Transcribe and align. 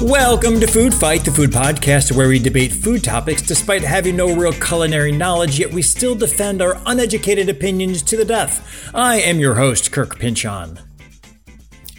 Welcome 0.00 0.60
to 0.60 0.66
Food 0.66 0.94
Fight, 0.94 1.24
the 1.24 1.32
food 1.34 1.50
podcast 1.50 2.16
where 2.16 2.28
we 2.28 2.38
debate 2.38 2.72
food 2.72 3.04
topics 3.04 3.42
despite 3.42 3.82
having 3.82 4.16
no 4.16 4.34
real 4.34 4.52
culinary 4.52 5.12
knowledge, 5.12 5.58
yet 5.58 5.72
we 5.72 5.82
still 5.82 6.14
defend 6.14 6.62
our 6.62 6.80
uneducated 6.86 7.50
opinions 7.50 8.02
to 8.04 8.16
the 8.16 8.24
death. 8.24 8.90
I 8.94 9.20
am 9.20 9.40
your 9.40 9.56
host, 9.56 9.92
Kirk 9.92 10.18
Pinchon. 10.18 10.78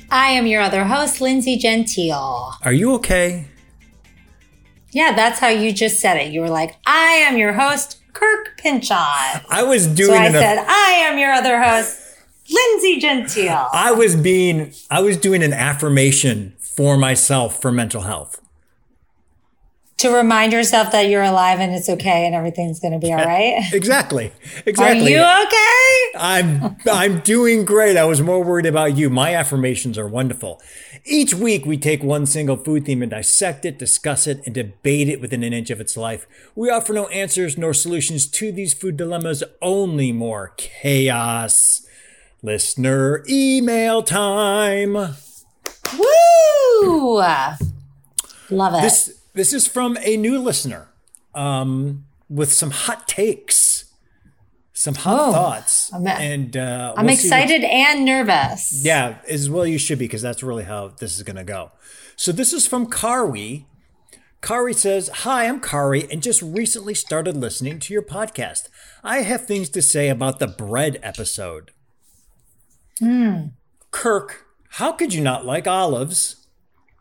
I 0.10 0.30
am 0.30 0.48
your 0.48 0.62
other 0.62 0.86
host, 0.86 1.22
Lindsay 1.22 1.58
Gentile. 1.58 2.58
Are 2.64 2.74
you 2.74 2.94
okay? 2.96 3.46
Yeah, 4.92 5.14
that's 5.16 5.40
how 5.40 5.50
you 5.50 5.72
just 5.74 6.00
said 6.00 6.18
it. 6.18 6.32
You 6.32 6.42
were 6.42 6.50
like, 6.50 6.76
I 6.86 7.24
am 7.28 7.38
your 7.38 7.54
host, 7.54 8.02
Kirk 8.14 8.58
Pinchon. 8.58 8.98
I 9.50 9.64
was 9.64 9.86
doing 9.88 10.10
So 10.12 10.16
I 10.18 10.32
said, 10.32 10.60
I 10.68 10.92
am 11.08 11.18
your 11.20 11.32
other 11.32 11.62
host, 11.62 12.00
Lindsay 12.50 13.00
Gentile. 13.00 13.70
I 13.74 13.92
was 13.92 14.16
being 14.16 14.74
I 14.90 15.02
was 15.02 15.18
doing 15.18 15.44
an 15.44 15.54
affirmation 15.54 16.56
for 16.60 16.98
myself 16.98 17.62
for 17.62 17.72
mental 17.72 18.02
health. 18.02 18.42
to 19.98 20.10
remind 20.12 20.54
yourself 20.54 20.92
that 20.92 21.10
you're 21.10 21.24
alive 21.24 21.60
and 21.60 21.74
it's 21.74 21.90
okay 21.90 22.26
and 22.28 22.36
everything's 22.36 22.80
going 22.80 22.94
to 22.94 23.00
be 23.00 23.12
all 23.12 23.18
right. 23.26 23.68
Exactly. 23.74 24.32
Exactly. 24.66 25.16
Are 25.16 25.42
you 25.42 25.46
okay? 25.48 26.18
I'm 26.18 26.78
I'm 26.90 27.20
doing 27.22 27.66
great. 27.66 27.98
I 27.98 28.06
was 28.06 28.22
more 28.22 28.44
worried 28.44 28.68
about 28.68 28.96
you. 28.96 29.10
My 29.10 29.34
affirmations 29.36 29.98
are 29.98 30.08
wonderful. 30.08 30.62
Each 31.10 31.34
week 31.34 31.66
we 31.66 31.78
take 31.78 32.04
one 32.04 32.26
single 32.26 32.58
food 32.58 32.86
theme 32.86 33.02
and 33.02 33.10
dissect 33.10 33.64
it, 33.64 33.80
discuss 33.80 34.28
it, 34.28 34.42
and 34.46 34.54
debate 34.54 35.08
it 35.08 35.22
within 35.22 35.42
an 35.42 35.54
inch 35.54 35.70
of 35.70 35.80
its 35.80 35.96
life. 35.96 36.28
We 36.54 36.70
offer 36.70 36.92
no 36.92 37.08
answers 37.08 37.58
nor 37.58 37.74
solutions 37.74 38.28
to 38.28 38.52
these 38.52 38.74
food 38.74 38.98
dilemmas, 38.98 39.42
only 39.62 40.12
more 40.12 40.54
chaos. 40.58 41.88
Listener 42.44 43.24
email 43.30 44.04
time. 44.04 44.94
Woo! 45.98 47.24
Love 48.50 48.74
it. 48.74 48.82
This 48.82 49.22
this 49.34 49.54
is 49.54 49.66
from 49.66 49.98
a 50.02 50.18
new 50.18 50.38
listener, 50.38 50.90
um, 51.34 52.06
with 52.30 52.52
some 52.52 52.72
hot 52.72 53.08
takes, 53.08 53.86
some 54.80 54.94
hot 54.96 55.20
Oh, 55.30 55.32
thoughts, 55.32 55.92
I'm- 55.92 56.06
and 56.08 56.56
uh, 56.56 56.94
I'm 56.96 57.06
we'll 57.08 57.16
see 57.16 57.30
what- 57.30 57.40
excited 57.42 57.64
and 57.64 58.06
nervous. 58.06 58.72
Yeah, 58.84 59.18
as 59.28 59.50
well 59.50 59.66
you 59.66 59.80
should 59.80 59.98
be 60.00 60.06
because 60.06 60.22
that's 60.22 60.44
really 60.44 60.66
how 60.66 60.90
this 60.90 61.16
is 61.18 61.24
going 61.24 61.36
to 61.38 61.44
go. 61.44 61.72
So 62.16 62.32
this 62.32 62.54
is 62.54 62.68
from 62.68 62.90
Kari. 62.90 63.66
Kari 64.42 64.74
says, 64.74 65.10
"Hi, 65.24 65.48
I'm 65.48 65.60
Kari 65.60 66.10
and 66.12 66.22
just 66.22 66.42
recently 66.44 66.94
started 66.94 67.36
listening 67.36 67.80
to 67.80 67.94
your 67.94 68.04
podcast. 68.04 68.70
I 69.04 69.22
have 69.24 69.46
things 69.48 69.70
to 69.70 69.82
say 69.82 70.10
about 70.10 70.38
the 70.40 70.48
bread 70.48 71.00
episode." 71.02 71.72
Kirk, 73.92 74.46
how 74.72 74.92
could 74.92 75.14
you 75.14 75.22
not 75.22 75.46
like 75.46 75.68
olives? 75.68 76.48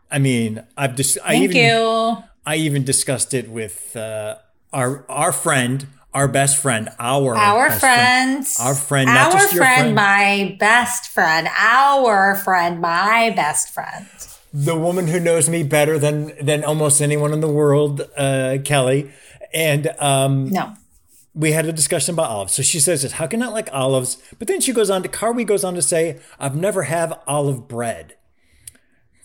I 0.09 0.19
mean, 0.19 0.63
I've 0.77 0.95
dis- 0.95 1.17
I 1.23 1.33
Thank 1.33 1.43
even 1.43 1.57
you. 1.57 2.17
I 2.45 2.55
even 2.55 2.83
discussed 2.83 3.33
it 3.33 3.49
with 3.49 3.95
uh, 3.95 4.37
our 4.73 5.05
our 5.09 5.31
friend, 5.31 5.87
our 6.17 6.27
best 6.27 6.57
friend, 6.57 6.89
our 6.99 7.35
Our 7.37 7.69
friends, 7.69 8.55
friend. 8.55 8.67
Our 8.67 8.75
friend, 8.75 9.05
not 9.07 9.25
Our 9.27 9.39
just 9.39 9.53
your 9.53 9.63
friend. 9.63 9.95
my 9.95 10.55
best 10.59 11.03
friend. 11.15 11.47
Our 11.57 12.35
friend, 12.35 12.81
my 12.81 13.31
best 13.35 13.65
friend. 13.75 14.05
the 14.53 14.75
woman 14.87 15.07
who 15.07 15.19
knows 15.19 15.47
me 15.55 15.61
better 15.63 15.95
than 15.99 16.17
than 16.49 16.63
almost 16.63 17.01
anyone 17.01 17.31
in 17.33 17.41
the 17.41 17.53
world, 17.61 18.01
uh, 18.17 18.57
Kelly, 18.65 19.01
and 19.53 19.83
um, 19.99 20.49
No. 20.49 20.73
we 21.43 21.51
had 21.57 21.65
a 21.67 21.71
discussion 21.81 22.15
about 22.15 22.29
olives. 22.31 22.53
So 22.53 22.63
she 22.63 22.79
says 22.79 23.01
this: 23.03 23.13
How 23.19 23.27
can 23.27 23.43
I 23.43 23.49
like 23.59 23.69
olives? 23.71 24.17
But 24.39 24.47
then 24.47 24.59
she 24.61 24.73
goes 24.73 24.89
on 24.89 25.03
to 25.03 25.09
Carby 25.09 25.45
goes 25.45 25.63
on 25.63 25.73
to 25.75 25.81
say, 25.93 26.19
"I've 26.39 26.55
never 26.55 26.83
have 26.83 27.09
olive 27.27 27.67
bread," 27.67 28.15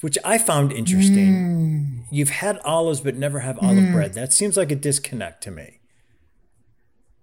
which 0.03 0.19
I 0.24 0.36
found 0.38 0.72
interesting. 0.72 2.04
You've 2.10 2.34
had 2.44 2.59
olives 2.74 3.00
but 3.00 3.14
never 3.16 3.41
have 3.41 3.56
olive 3.62 3.91
bread. 3.92 4.12
That 4.14 4.32
seems 4.34 4.56
like 4.59 4.70
a 4.70 4.76
disconnect 4.76 5.42
to 5.44 5.50
me. 5.50 5.78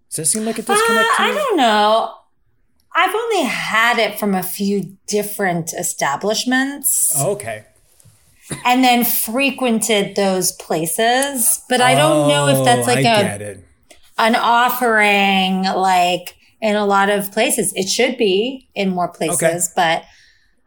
Does 0.10 0.16
that 0.16 0.26
seem 0.26 0.46
like 0.46 0.58
a 0.58 0.62
disconnect 0.64 0.90
Uh, 0.90 1.16
to 1.18 1.22
I 1.24 1.32
don't 1.34 1.58
know. 1.58 2.16
I've 2.96 3.14
only 3.14 3.44
had 3.44 4.00
it 4.00 4.20
from 4.20 4.34
a 4.36 4.42
few 4.44 4.98
different 5.08 5.74
establishments 5.74 7.14
Oh, 7.18 7.32
okay. 7.32 7.64
and 8.66 8.84
then 8.84 9.06
frequented 9.06 10.16
those 10.16 10.52
places. 10.54 11.62
But 11.70 11.82
I 11.82 11.94
don't 11.96 12.28
know 12.28 12.48
if 12.48 12.66
that's 12.66 12.88
Oh, 12.88 12.92
like 12.94 13.06
I 13.06 13.12
a 13.18 13.56
an 14.18 14.36
offering 14.36 15.64
like 15.64 16.36
in 16.62 16.76
a 16.76 16.86
lot 16.86 17.10
of 17.10 17.32
places. 17.32 17.72
It 17.76 17.88
should 17.88 18.18
be 18.18 18.68
in 18.76 18.90
more 18.90 19.08
places, 19.08 19.72
but 19.76 20.04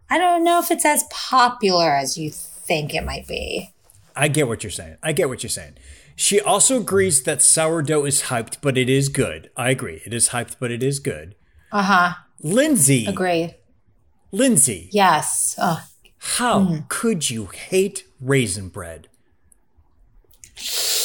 I 0.08 0.18
don't 0.18 0.44
know 0.44 0.58
if 0.60 0.70
it's 0.70 0.84
as 0.86 1.04
popular 1.10 1.90
as 1.90 2.16
you 2.16 2.30
think 2.30 2.94
it 2.94 3.04
might 3.04 3.26
be. 3.26 3.74
I 4.14 4.28
get 4.28 4.46
what 4.46 4.62
you're 4.62 4.70
saying. 4.70 4.96
I 5.02 5.12
get 5.12 5.28
what 5.28 5.42
you're 5.42 5.50
saying. 5.50 5.74
She 6.16 6.40
also 6.40 6.80
agrees 6.80 7.22
that 7.22 7.42
sourdough 7.42 8.04
is 8.04 8.22
hyped, 8.24 8.58
but 8.60 8.76
it 8.76 8.88
is 8.88 9.08
good. 9.08 9.50
I 9.56 9.70
agree. 9.70 10.02
It 10.04 10.12
is 10.12 10.30
hyped, 10.30 10.56
but 10.60 10.70
it 10.70 10.82
is 10.82 10.98
good. 10.98 11.34
Uh 11.70 11.82
huh. 11.82 12.12
Lindsay, 12.42 13.06
Agree. 13.06 13.54
Lindsay, 14.32 14.88
Yes. 14.92 15.54
Oh, 15.58 15.84
how 16.18 16.84
could 16.88 17.30
you 17.30 17.46
hate 17.46 18.04
raisin 18.20 18.68
bread? 18.68 19.08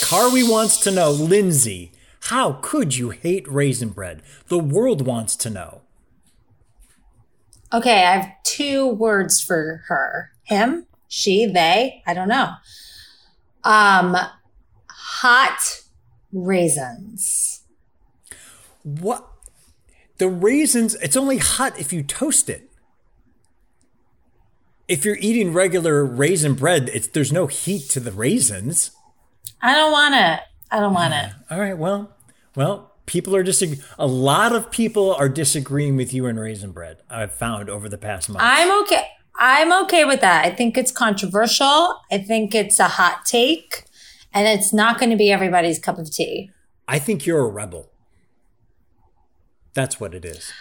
Carly 0.01 0.43
wants 0.43 0.77
to 0.77 0.91
know, 0.91 1.11
Lindsay, 1.11 1.91
how 2.21 2.53
could 2.61 2.95
you 2.95 3.09
hate 3.09 3.47
raisin 3.47 3.89
bread? 3.89 4.21
The 4.47 4.59
world 4.59 5.05
wants 5.05 5.35
to 5.37 5.49
know. 5.49 5.81
Okay, 7.73 8.03
I 8.05 8.11
have 8.17 8.31
two 8.43 8.87
words 8.87 9.41
for 9.41 9.83
her. 9.87 10.31
Him, 10.43 10.85
she, 11.07 11.45
they, 11.45 12.01
I 12.05 12.13
don't 12.13 12.29
know. 12.29 12.51
Um 13.63 14.15
hot 15.21 15.81
raisins. 16.31 17.63
What? 18.83 19.27
The 20.17 20.29
raisins, 20.29 20.95
it's 20.95 21.17
only 21.17 21.37
hot 21.37 21.79
if 21.79 21.91
you 21.91 22.03
toast 22.03 22.49
it. 22.49 22.69
If 24.87 25.03
you're 25.03 25.17
eating 25.19 25.53
regular 25.53 26.05
raisin 26.05 26.53
bread, 26.53 26.89
it's 26.93 27.07
there's 27.07 27.31
no 27.33 27.47
heat 27.47 27.89
to 27.89 27.99
the 27.99 28.11
raisins. 28.11 28.91
I 29.61 29.73
don't 29.75 29.91
want 29.91 30.15
it. 30.15 30.39
I 30.71 30.79
don't 30.79 30.93
want 30.93 31.13
it. 31.13 31.31
All 31.49 31.59
right, 31.59 31.77
well, 31.77 32.15
well, 32.55 32.93
people 33.05 33.35
are 33.35 33.43
disagreeing. 33.43 33.81
A 33.99 34.07
lot 34.07 34.53
of 34.53 34.71
people 34.71 35.13
are 35.13 35.29
disagreeing 35.29 35.97
with 35.97 36.13
you 36.13 36.25
in 36.27 36.39
raisin 36.39 36.71
bread. 36.71 36.97
I've 37.09 37.33
found 37.33 37.69
over 37.69 37.89
the 37.89 37.97
past 37.97 38.29
month. 38.29 38.43
I'm 38.43 38.81
okay. 38.83 39.07
I'm 39.35 39.73
okay 39.83 40.05
with 40.05 40.21
that. 40.21 40.45
I 40.45 40.51
think 40.51 40.77
it's 40.77 40.91
controversial. 40.91 41.99
I 42.11 42.17
think 42.19 42.55
it's 42.55 42.79
a 42.79 42.87
hot 42.87 43.25
take 43.25 43.86
and 44.33 44.47
it's 44.47 44.73
not 44.73 44.99
going 44.99 45.09
to 45.09 45.15
be 45.15 45.31
everybody's 45.31 45.79
cup 45.79 45.97
of 45.97 46.11
tea. 46.11 46.51
I 46.87 46.99
think 46.99 47.25
you're 47.25 47.39
a 47.45 47.49
rebel. 47.49 47.91
That's 49.73 49.99
what 49.99 50.15
it 50.15 50.25
is. 50.25 50.51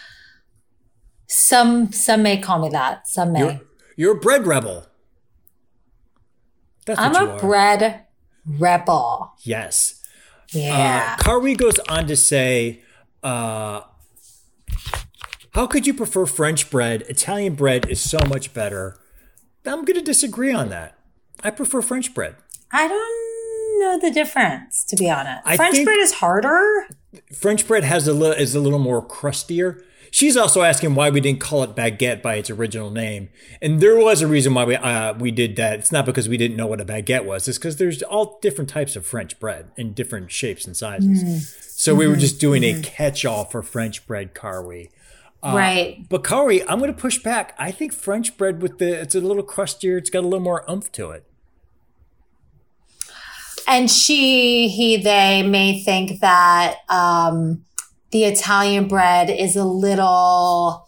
Some 1.27 1.91
some 1.91 2.23
may 2.23 2.37
call 2.37 2.59
me 2.59 2.69
that. 2.69 3.07
Some 3.07 3.33
may. 3.33 3.39
You're, 3.39 3.61
you're 3.95 4.17
a 4.17 4.19
bread 4.19 4.45
rebel. 4.45 4.85
That's 6.85 6.99
I'm 6.99 7.15
a 7.15 7.37
bread 7.37 8.05
rebel. 8.45 9.33
Yes. 9.43 10.01
Yeah. 10.51 11.17
Uh, 11.25 11.53
goes 11.55 11.79
on 11.89 12.07
to 12.07 12.15
say, 12.15 12.81
uh, 13.23 13.81
"How 15.53 15.67
could 15.67 15.85
you 15.85 15.93
prefer 15.93 16.25
French 16.25 16.69
bread? 16.69 17.01
Italian 17.09 17.55
bread 17.55 17.89
is 17.89 17.99
so 17.99 18.19
much 18.29 18.53
better." 18.53 18.97
I'm 19.65 19.83
going 19.83 19.99
to 19.99 20.01
disagree 20.01 20.53
on 20.53 20.69
that. 20.69 20.97
I 21.43 21.49
prefer 21.49 21.81
French 21.81 22.13
bread. 22.13 22.35
I 22.71 22.87
don't 22.87 23.26
know 23.79 23.99
the 23.99 24.11
difference, 24.11 24.83
to 24.85 24.95
be 24.95 25.09
honest. 25.09 25.41
I 25.45 25.57
French 25.57 25.83
bread 25.83 25.99
is 25.99 26.13
harder. 26.13 26.87
French 27.33 27.67
bread 27.67 27.83
has 27.83 28.07
a 28.07 28.13
little 28.13 28.35
is 28.35 28.55
a 28.55 28.59
little 28.59 28.79
more 28.79 29.05
crustier. 29.05 29.83
She's 30.09 30.37
also 30.37 30.61
asking 30.61 30.95
why 30.95 31.09
we 31.09 31.19
didn't 31.19 31.41
call 31.41 31.63
it 31.63 31.75
baguette 31.75 32.21
by 32.21 32.35
its 32.35 32.49
original 32.49 32.89
name, 32.89 33.29
and 33.61 33.81
there 33.81 33.97
was 33.97 34.21
a 34.21 34.27
reason 34.27 34.53
why 34.53 34.63
we 34.63 34.75
uh, 34.75 35.13
we 35.13 35.31
did 35.31 35.55
that. 35.57 35.79
It's 35.79 35.91
not 35.91 36.05
because 36.05 36.29
we 36.29 36.37
didn't 36.37 36.55
know 36.55 36.67
what 36.67 36.79
a 36.79 36.85
baguette 36.85 37.25
was. 37.25 37.47
It's 37.47 37.57
because 37.57 37.77
there's 37.77 38.01
all 38.03 38.39
different 38.41 38.69
types 38.69 38.95
of 38.95 39.05
French 39.05 39.39
bread 39.39 39.71
in 39.75 39.93
different 39.93 40.31
shapes 40.31 40.65
and 40.65 40.77
sizes. 40.77 41.23
Mm-hmm. 41.23 41.37
So 41.61 41.93
we 41.93 42.07
were 42.07 42.13
mm-hmm. 42.13 42.21
just 42.21 42.39
doing 42.39 42.63
a 42.63 42.73
mm-hmm. 42.73 42.81
catch-all 42.81 43.45
for 43.45 43.61
French 43.61 44.07
bread, 44.07 44.33
Carly. 44.33 44.91
Uh, 45.43 45.53
right. 45.55 46.09
But 46.09 46.23
Kari, 46.23 46.67
I'm 46.67 46.79
going 46.79 46.91
to 46.91 46.99
push 46.99 47.19
back. 47.19 47.53
I 47.59 47.71
think 47.71 47.93
French 47.93 48.37
bread 48.37 48.61
with 48.61 48.79
the 48.79 48.99
it's 48.99 49.13
a 49.13 49.21
little 49.21 49.43
crustier. 49.43 49.97
It's 49.97 50.09
got 50.09 50.21
a 50.21 50.27
little 50.27 50.39
more 50.39 50.63
oomph 50.69 50.91
to 50.93 51.11
it. 51.11 51.25
And 53.67 53.91
she, 53.91 54.69
he, 54.69 54.95
they 54.97 55.43
may 55.43 55.81
think 55.83 56.21
that 56.21 56.77
um, 56.89 57.65
the 58.11 58.23
Italian 58.23 58.87
bread 58.87 59.29
is 59.29 59.55
a 59.57 59.65
little 59.65 60.87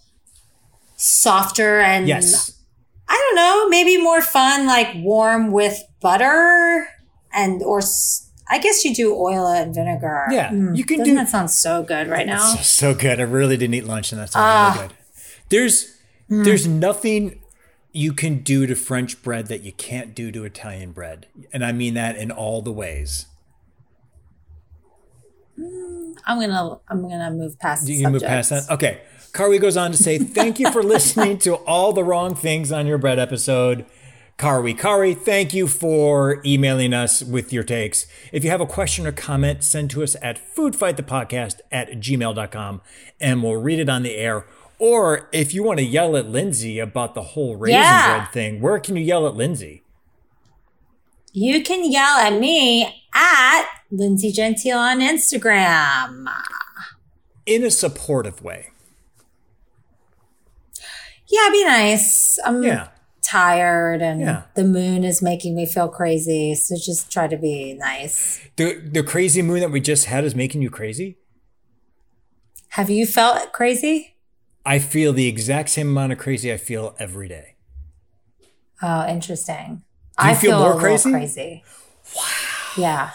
softer 0.95 1.79
and 1.79 2.07
Yes. 2.07 2.55
I 3.07 3.15
don't 3.15 3.35
know, 3.35 3.67
maybe 3.69 4.01
more 4.01 4.21
fun, 4.21 4.67
like 4.67 4.87
warm 4.95 5.51
with 5.51 5.81
butter 5.99 6.87
and 7.33 7.61
or 7.63 7.81
I 8.51 8.59
guess 8.59 8.85
you 8.85 8.93
do 8.95 9.15
oil 9.15 9.47
and 9.47 9.73
vinegar. 9.73 10.25
Yeah, 10.31 10.49
Mm, 10.49 10.77
you 10.77 10.83
can 10.83 10.99
doesn't 10.99 11.13
do- 11.13 11.19
that 11.19 11.29
sounds 11.29 11.53
so 11.55 11.83
good 11.83 12.07
right 12.07 12.25
now? 12.27 12.39
So, 12.55 12.61
so 12.61 12.93
good. 12.93 13.19
I 13.19 13.23
really 13.23 13.57
didn't 13.57 13.73
eat 13.75 13.85
lunch, 13.85 14.11
and 14.11 14.21
that's 14.21 14.33
Ah. 14.35 14.73
really 14.75 14.87
good. 14.87 14.97
There's 15.49 15.95
there's 16.29 16.67
nothing 16.67 17.38
you 17.91 18.13
can 18.13 18.39
do 18.39 18.67
to 18.67 18.75
French 18.75 19.21
bread 19.21 19.47
that 19.47 19.61
you 19.61 19.71
can't 19.71 20.13
do 20.13 20.31
to 20.31 20.43
Italian 20.45 20.91
bread, 20.91 21.27
and 21.51 21.65
I 21.65 21.71
mean 21.71 21.93
that 21.95 22.15
in 22.15 22.31
all 22.31 22.61
the 22.61 22.71
ways. 22.71 23.25
Mm, 25.59 26.15
I'm 26.25 26.39
gonna 26.39 26.79
I'm 26.87 27.01
gonna 27.01 27.31
move 27.31 27.59
past. 27.59 27.87
Do 27.87 27.93
You 27.93 28.03
can 28.03 28.11
move 28.11 28.21
past 28.21 28.49
that. 28.51 28.69
Okay. 28.69 29.01
Carly 29.31 29.59
goes 29.59 29.77
on 29.77 29.91
to 29.91 29.97
say, 29.97 30.17
"Thank 30.19 30.59
you 30.59 30.71
for 30.71 30.83
listening 30.83 31.37
to 31.39 31.55
all 31.55 31.93
the 31.93 32.03
wrong 32.03 32.35
things 32.35 32.71
on 32.71 32.87
your 32.87 32.97
bread 32.97 33.19
episode." 33.19 33.85
Kari, 34.39 34.73
Kari, 34.73 35.15
thank 35.15 35.53
you 35.53 35.67
for 35.67 36.41
emailing 36.45 36.93
us 36.93 37.21
with 37.21 37.51
your 37.51 37.63
takes. 37.63 38.07
If 38.31 38.45
you 38.45 38.49
have 38.51 38.61
a 38.61 38.65
question 38.65 39.05
or 39.05 39.11
comment, 39.11 39.65
send 39.65 39.89
to 39.91 40.01
us 40.01 40.15
at 40.21 40.39
foodfightthepodcast 40.55 41.59
at 41.73 41.89
gmail.com 41.99 42.81
and 43.19 43.43
we'll 43.43 43.57
read 43.57 43.79
it 43.79 43.89
on 43.89 44.03
the 44.03 44.15
air. 44.15 44.45
Or 44.79 45.27
if 45.33 45.53
you 45.53 45.61
want 45.61 45.79
to 45.79 45.85
yell 45.85 46.15
at 46.15 46.27
Lindsay 46.27 46.79
about 46.79 47.13
the 47.13 47.21
whole 47.21 47.57
raisin 47.57 47.81
Yeah. 47.81 48.17
bread 48.17 48.31
thing, 48.33 48.61
where 48.61 48.79
can 48.79 48.95
you 48.95 49.03
yell 49.03 49.27
at 49.27 49.35
Lindsay? 49.35 49.83
You 51.33 51.61
can 51.63 51.91
yell 51.91 52.17
at 52.17 52.39
me 52.39 53.03
at 53.13 53.65
Lindsay 53.91 54.31
Gentile 54.31 54.79
on 54.79 54.99
Instagram. 54.99 56.25
In 57.45 57.63
a 57.63 57.71
supportive 57.71 58.41
way. 58.41 58.69
Yeah, 61.27 61.49
be 61.51 61.63
nice. 61.65 62.39
I'm 62.43 62.63
Yeah. 62.63 62.87
tired 63.21 64.01
and 64.01 64.21
Yeah. 64.21 64.43
the 64.55 64.63
moon 64.63 65.03
is 65.03 65.21
making 65.21 65.55
me 65.55 65.65
feel 65.65 65.87
crazy. 65.89 66.55
So 66.55 66.75
just 66.77 67.11
try 67.11 67.27
to 67.27 67.37
be 67.37 67.73
nice. 67.73 68.39
The, 68.55 68.73
the 68.91 69.03
crazy 69.03 69.41
moon 69.41 69.59
that 69.59 69.71
we 69.71 69.81
just 69.81 70.05
had 70.05 70.23
is 70.23 70.33
making 70.35 70.61
you 70.61 70.69
crazy? 70.69 71.17
Have 72.69 72.89
you 72.89 73.05
felt 73.05 73.51
crazy? 73.51 74.08
I 74.69 74.77
feel 74.77 75.13
the 75.13 75.27
exact 75.27 75.69
same 75.69 75.89
amount 75.89 76.11
of 76.11 76.19
crazy 76.19 76.53
I 76.53 76.57
feel 76.57 76.95
every 76.99 77.27
day. 77.27 77.55
Oh, 78.83 79.07
interesting. 79.07 79.81
I 80.15 80.35
feel 80.35 80.51
feel, 80.51 80.59
more 80.59 80.79
crazy? 80.79 81.11
crazy. 81.11 81.63
Wow. 82.15 82.23
Yeah. 82.77 83.11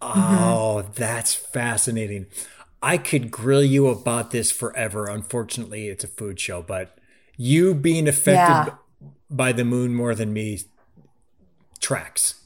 Oh, 0.00 0.82
that's 0.94 1.34
fascinating. 1.34 2.28
I 2.82 2.96
could 2.96 3.30
grill 3.30 3.62
you 3.62 3.88
about 3.88 4.30
this 4.30 4.50
forever. 4.50 5.06
Unfortunately, 5.06 5.88
it's 5.88 6.02
a 6.02 6.08
food 6.08 6.40
show, 6.40 6.62
but 6.62 6.96
you 7.36 7.74
being 7.74 8.08
affected 8.08 8.72
Yeah. 8.72 9.10
by 9.30 9.52
the 9.52 9.66
moon 9.66 9.94
more 9.94 10.14
than 10.14 10.32
me 10.32 10.60
tracks. 11.78 12.36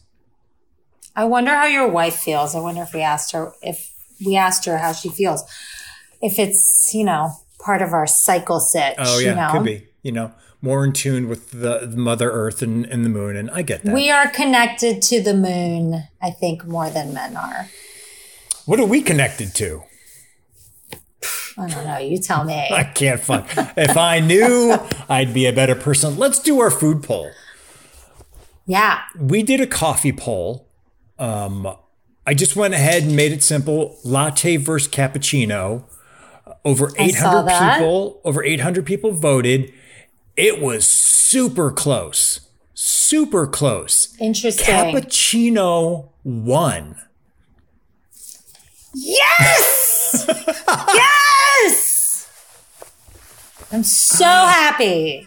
I 1.15 1.25
wonder 1.25 1.53
how 1.55 1.67
your 1.67 1.87
wife 1.87 2.17
feels. 2.17 2.57
I 2.57 2.59
wonder 2.61 2.83
if 2.83 2.93
we 2.93 3.01
asked 3.01 3.31
her 3.31 3.53
if 3.63 3.93
we 4.27 4.35
asked 4.37 4.65
her 4.65 4.79
how 4.79 4.93
she 4.93 5.09
feels. 5.09 5.45
If 6.21 6.41
it's, 6.41 6.93
you 6.93 7.05
know, 7.05 7.31
part 7.59 7.83
of 7.83 7.93
our 7.93 8.07
cycle 8.07 8.61
sitch. 8.61 8.95
Oh, 8.99 9.19
yeah, 9.19 9.31
you 9.31 9.35
know? 9.35 9.49
could 9.53 9.65
be. 9.65 9.87
You 10.03 10.13
know, 10.13 10.33
more 10.63 10.85
in 10.85 10.93
tune 10.93 11.29
with 11.29 11.51
the, 11.51 11.81
the 11.87 11.97
Mother 11.97 12.31
Earth 12.31 12.63
and, 12.63 12.87
and 12.87 13.05
the 13.05 13.09
moon. 13.09 13.37
And 13.37 13.51
I 13.51 13.63
get 13.63 13.83
that. 13.83 13.95
We 13.95 14.11
are 14.11 14.29
connected 14.29 15.03
to 15.03 15.23
the 15.23 15.35
moon, 15.35 16.05
I 16.23 16.31
think, 16.31 16.65
more 16.65 16.91
than 16.91 17.13
men 17.13 17.37
are. 17.37 17.69
what 18.65 18.81
are 18.81 18.87
we 18.87 19.03
connected 19.03 19.55
to? 19.57 19.83
I 21.59 21.67
don't 21.69 21.85
know. 21.85 21.99
You 21.99 22.19
tell 22.19 22.45
me. 22.45 22.55
I 22.73 22.85
can't 22.85 23.21
find. 23.21 23.45
if 23.77 23.97
I 23.97 24.21
knew, 24.21 24.79
I'd 25.09 25.35
be 25.35 25.47
a 25.47 25.53
better 25.53 25.75
person. 25.75 26.17
Let's 26.17 26.39
do 26.39 26.61
our 26.61 26.71
food 26.71 27.03
poll. 27.03 27.31
Yeah. 28.67 29.01
we 29.19 29.43
did 29.43 29.61
a 29.61 29.67
coffee 29.67 30.13
poll. 30.13 30.69
Um, 31.19 31.67
I 32.27 32.35
just 32.35 32.55
went 32.55 32.75
ahead 32.75 33.05
and 33.05 33.17
made 33.17 33.33
it 33.33 33.43
simple: 33.43 33.99
latte 34.05 34.57
versus 34.59 34.93
cappuccino. 34.93 35.85
Over 36.69 36.93
800 36.99 37.49
people, 37.49 38.21
over 38.25 38.45
800 38.45 38.85
people 38.85 39.13
voted. 39.13 39.73
It 40.37 40.61
was 40.61 40.87
super 40.87 41.71
close, 41.71 42.41
super 42.75 43.47
close. 43.47 44.15
Interesting. 44.21 44.67
Cappuccino 44.67 46.11
won. 46.25 46.97
yes! 48.93 50.27
yes! 50.69 52.31
I'm 53.73 53.83
so 53.83 54.27
uh, 54.27 54.49
happy. 54.49 55.27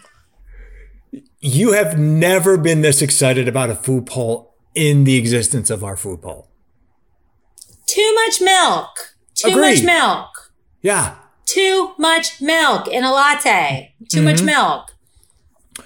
You 1.40 1.72
have 1.72 1.98
never 1.98 2.56
been 2.56 2.82
this 2.82 3.02
excited 3.02 3.48
about 3.48 3.68
a 3.68 3.74
food 3.74 4.06
poll 4.06 4.54
in 4.76 5.02
the 5.02 5.16
existence 5.16 5.70
of 5.70 5.82
our 5.82 5.96
food 5.96 6.22
poll. 6.22 6.46
Too 7.86 8.14
much 8.14 8.40
milk. 8.40 9.16
Too 9.34 9.48
Agreed. 9.48 9.82
much 9.82 9.84
milk. 9.84 10.52
Yeah, 10.82 11.16
Too 11.46 11.92
much 11.98 12.40
milk 12.40 12.88
in 12.88 13.04
a 13.04 13.12
latte. 13.12 13.94
Too 14.08 14.22
much 14.22 14.42
milk. 14.42 14.90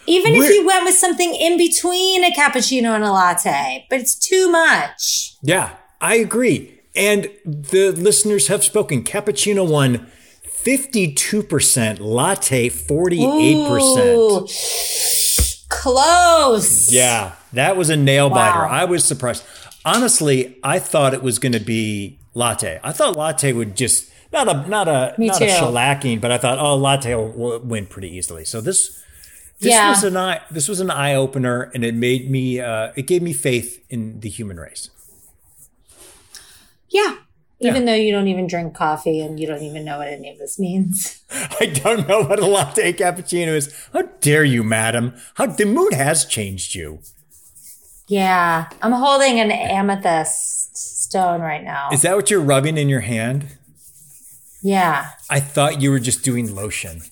Even 0.07 0.33
if 0.33 0.39
Mm-hmm. 0.39 0.39
We're- 0.41 0.55
you 0.55 0.67
went 0.67 0.85
with 0.85 0.95
something 0.97 1.35
in 1.35 1.57
between 1.57 2.25
a 2.25 2.31
cappuccino 2.31 2.95
and 2.95 3.05
a 3.05 3.13
latte, 3.13 3.87
but 3.91 4.01
it's 4.01 4.15
too 4.17 4.51
much. 4.51 5.35
Yeah, 5.43 5.75
I 6.01 6.17
agree. 6.17 6.81
And 6.95 7.29
the 7.45 7.93
listeners 7.93 8.49
have 8.49 8.65
spoken. 8.65 9.03
Cappuccino 9.05 9.69
won 9.69 10.07
52%, 10.47 11.99
latte 12.01 12.69
48%. 12.69 14.17
Ooh. 14.17 14.47
Close. 15.69 16.93
Yeah, 16.93 17.33
that 17.53 17.77
was 17.77 17.91
a 17.91 17.97
nail 17.97 18.31
biter. 18.31 18.61
Wow. 18.65 18.69
I 18.71 18.85
was 18.85 19.05
surprised. 19.05 19.45
Honestly, 19.85 20.57
I 20.65 20.79
thought 20.79 21.15
it 21.15 21.23
was 21.23 21.39
going 21.39 21.53
to 21.53 21.61
be 21.61 22.19
latte. 22.35 22.81
I 22.83 22.93
thought 22.93 23.17
latte 23.17 23.53
would 23.53 23.77
just 23.77 24.11
not 24.33 24.49
a 24.49 24.69
not 24.69 24.89
a 24.89 25.15
Me 25.19 25.29
not 25.29 25.39
too. 25.39 25.45
a 25.45 25.49
shellacking, 25.49 26.21
but 26.21 26.31
I 26.31 26.39
thought 26.39 26.59
oh 26.59 26.75
latte 26.77 27.15
will, 27.15 27.59
win 27.61 27.87
pretty 27.87 28.15
easily. 28.17 28.45
So 28.45 28.61
this 28.61 29.03
this 29.61 29.73
Yeah. 29.73 29.91
was 29.91 30.05
an 30.05 30.17
eye 30.17 30.41
this 30.51 30.69
was 30.69 30.81
an 30.81 30.91
eye 30.91 31.15
opener, 31.15 31.71
and 31.75 31.85
it 31.85 31.95
made 31.95 32.31
me 32.31 32.61
uh, 32.61 32.93
it 32.97 33.07
gave 33.07 33.23
me 33.23 33.33
faith 33.33 33.85
in 33.89 34.21
the 34.21 34.29
human 34.29 34.59
race. 34.59 34.91
Yeah. 36.89 37.17
Even 37.61 37.87
though 37.87 37.95
you 37.95 38.13
don't 38.13 38.29
even 38.29 38.47
drink 38.47 38.75
coffee 38.75 39.21
and 39.21 39.41
you 39.41 39.47
don't 39.47 39.63
even 39.63 39.83
know 39.83 39.97
what 39.99 40.09
any 40.09 40.31
of 40.31 40.39
this 40.39 40.59
means. 40.59 41.23
I 41.61 41.67
don't 41.67 42.07
know 42.07 42.23
what 42.25 42.39
a 42.39 42.47
latte 42.47 42.93
cappuccino 42.93 43.49
is. 43.57 43.73
How 43.95 44.03
dare 44.21 44.45
you, 44.45 44.63
madam? 44.63 45.15
How 45.35 45.47
the 45.47 45.65
mood 45.65 45.95
has 45.95 46.27
changed 46.27 46.75
you. 46.75 47.01
Yeah. 48.09 48.69
I'm 48.83 48.93
holding 48.93 49.41
an 49.41 49.51
amethyst 49.51 50.77
stone 50.77 51.41
right 51.41 51.65
now. 51.65 51.89
Is 51.93 52.03
that 52.03 52.15
what 52.15 52.31
you're 52.31 52.41
rubbing 52.43 52.77
in 52.77 52.89
your 52.91 53.01
hand? 53.01 53.47
Yeah. 54.63 55.11
I 55.31 55.41
thought 55.41 55.81
you 55.81 55.91
were 55.91 55.99
just 56.01 56.25
doing 56.25 56.55
lotion. 56.55 57.03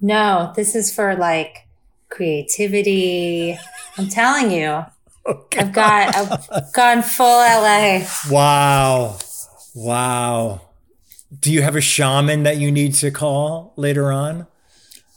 No, 0.00 0.52
this 0.56 0.74
is 0.74 0.94
for 0.94 1.16
like 1.16 1.66
creativity. 2.08 3.58
I'm 3.96 4.08
telling 4.08 4.50
you. 4.50 4.84
Okay. 5.28 5.60
Oh, 5.60 5.66
I've 5.66 5.72
got 5.74 6.48
I've 6.50 6.72
gone 6.72 7.02
full 7.02 7.26
LA. 7.26 8.00
Wow. 8.30 9.18
Wow. 9.74 10.62
Do 11.38 11.52
you 11.52 11.60
have 11.60 11.76
a 11.76 11.82
shaman 11.82 12.44
that 12.44 12.56
you 12.56 12.72
need 12.72 12.94
to 12.94 13.10
call 13.10 13.74
later 13.76 14.10
on? 14.10 14.46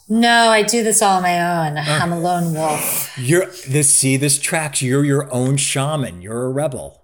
No, 0.10 0.50
I 0.50 0.64
do 0.64 0.84
this 0.84 1.02
all 1.02 1.16
on 1.18 1.24
my 1.24 1.40
own. 1.40 1.78
Uh. 1.78 2.00
I'm 2.02 2.12
a 2.12 2.20
lone 2.20 2.54
wolf. 2.54 3.18
You're 3.18 3.46
this 3.70 3.96
see 3.96 4.18
this 4.18 4.38
tracks. 4.38 4.82
You're 4.82 5.06
your 5.06 5.34
own 5.34 5.56
shaman. 5.56 6.22
You're 6.22 6.44
a 6.44 6.50
rebel. 6.50 7.02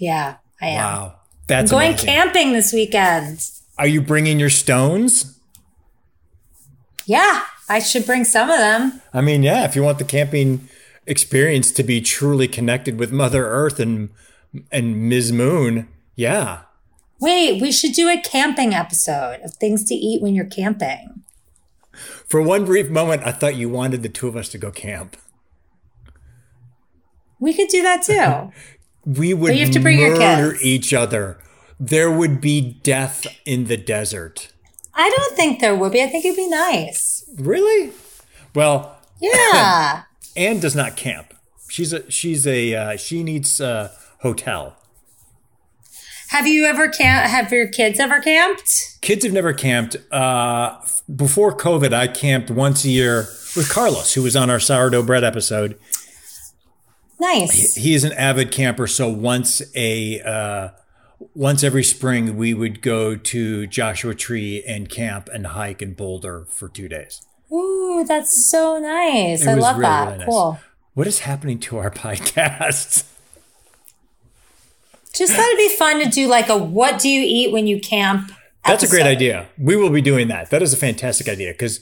Yeah, 0.00 0.38
I 0.60 0.66
am. 0.66 0.76
Wow. 0.82 1.14
That's 1.46 1.70
Going 1.70 1.90
amazing. 1.90 2.06
camping 2.08 2.52
this 2.52 2.72
weekend. 2.72 3.40
Are 3.78 3.86
you 3.86 4.00
bringing 4.00 4.38
your 4.40 4.50
stones? 4.50 5.38
Yeah, 7.06 7.44
I 7.68 7.80
should 7.80 8.06
bring 8.06 8.24
some 8.24 8.50
of 8.50 8.58
them. 8.58 9.02
I 9.12 9.20
mean, 9.20 9.42
yeah, 9.42 9.64
if 9.64 9.76
you 9.76 9.82
want 9.82 9.98
the 9.98 10.04
camping 10.04 10.68
experience 11.06 11.70
to 11.72 11.82
be 11.82 12.00
truly 12.00 12.48
connected 12.48 12.98
with 12.98 13.12
Mother 13.12 13.46
Earth 13.46 13.78
and 13.78 14.10
and 14.70 15.08
Ms. 15.08 15.32
Moon, 15.32 15.88
yeah. 16.14 16.62
Wait, 17.20 17.60
we 17.60 17.72
should 17.72 17.92
do 17.92 18.08
a 18.08 18.20
camping 18.20 18.72
episode 18.74 19.40
of 19.42 19.52
things 19.54 19.84
to 19.84 19.94
eat 19.94 20.22
when 20.22 20.34
you're 20.34 20.44
camping. 20.44 21.22
For 22.26 22.40
one 22.40 22.64
brief 22.64 22.88
moment, 22.88 23.22
I 23.26 23.32
thought 23.32 23.56
you 23.56 23.68
wanted 23.68 24.02
the 24.02 24.08
two 24.08 24.28
of 24.28 24.36
us 24.36 24.48
to 24.50 24.58
go 24.58 24.70
camp. 24.70 25.16
We 27.40 27.52
could 27.52 27.68
do 27.68 27.82
that 27.82 28.02
too. 28.02 28.52
We 29.04 29.34
would 29.34 29.54
you 29.54 29.64
have 29.64 29.74
to 29.74 29.80
bring 29.80 29.98
murder 30.00 30.56
each 30.62 30.92
other. 30.94 31.38
There 31.78 32.10
would 32.10 32.40
be 32.40 32.78
death 32.82 33.26
in 33.44 33.64
the 33.64 33.76
desert. 33.76 34.52
I 34.94 35.10
don't 35.16 35.36
think 35.36 35.60
there 35.60 35.74
would 35.74 35.92
be. 35.92 36.02
I 36.02 36.06
think 36.06 36.24
it'd 36.24 36.36
be 36.36 36.48
nice. 36.48 37.24
Really? 37.36 37.92
Well, 38.54 38.96
Yeah. 39.20 40.02
Anne 40.36 40.60
does 40.60 40.74
not 40.74 40.96
camp. 40.96 41.34
She's 41.68 41.92
a 41.92 42.08
she's 42.10 42.46
a 42.46 42.74
uh, 42.74 42.96
she 42.96 43.22
needs 43.22 43.60
a 43.60 43.90
hotel. 44.20 44.76
have 46.28 46.46
you 46.46 46.64
ever 46.64 46.88
camp? 46.88 47.26
Have 47.28 47.52
your 47.52 47.68
kids 47.68 47.98
ever 48.00 48.20
camped? 48.20 48.98
Kids 49.00 49.24
have 49.24 49.32
never 49.32 49.52
camped. 49.52 49.96
Uh, 50.12 50.80
before 51.14 51.56
COVID, 51.56 51.92
I 51.92 52.06
camped 52.08 52.50
once 52.50 52.84
a 52.84 52.88
year 52.90 53.28
with 53.56 53.68
Carlos, 53.70 54.14
who 54.14 54.22
was 54.22 54.34
on 54.34 54.50
our 54.50 54.60
sourdough 54.60 55.02
bread 55.04 55.24
episode. 55.24 55.78
Nice. 57.24 57.74
He 57.74 57.94
is 57.94 58.04
an 58.04 58.12
avid 58.12 58.50
camper, 58.50 58.86
so 58.86 59.08
once 59.08 59.62
a 59.74 60.20
uh, 60.20 60.68
once 61.34 61.64
every 61.64 61.84
spring 61.84 62.36
we 62.36 62.52
would 62.52 62.82
go 62.82 63.16
to 63.16 63.66
Joshua 63.66 64.14
Tree 64.14 64.62
and 64.66 64.88
camp 64.88 65.28
and 65.32 65.48
hike 65.48 65.80
and 65.80 65.96
boulder 65.96 66.46
for 66.50 66.68
two 66.68 66.88
days. 66.88 67.22
Ooh, 67.52 68.04
that's 68.06 68.48
so 68.50 68.78
nice. 68.78 69.42
It 69.42 69.48
I 69.48 69.54
love 69.54 69.76
really, 69.76 69.88
that. 69.88 70.04
Really 70.04 70.18
nice. 70.18 70.28
Cool. 70.28 70.60
What 70.94 71.06
is 71.06 71.20
happening 71.20 71.58
to 71.60 71.78
our 71.78 71.90
podcast? 72.04 73.04
Just 75.14 75.32
thought 75.32 75.46
it'd 75.46 75.58
be 75.58 75.76
fun 75.76 76.00
to 76.00 76.10
do 76.10 76.26
like 76.26 76.48
a 76.48 76.58
what 76.58 76.98
do 76.98 77.08
you 77.08 77.22
eat 77.22 77.52
when 77.52 77.66
you 77.66 77.80
camp? 77.80 78.32
That's 78.66 78.82
episode. 78.82 78.96
a 78.96 79.02
great 79.02 79.10
idea. 79.10 79.46
We 79.58 79.76
will 79.76 79.90
be 79.90 80.00
doing 80.00 80.28
that. 80.28 80.50
That 80.50 80.62
is 80.62 80.72
a 80.72 80.76
fantastic 80.76 81.28
idea 81.28 81.52
because 81.52 81.80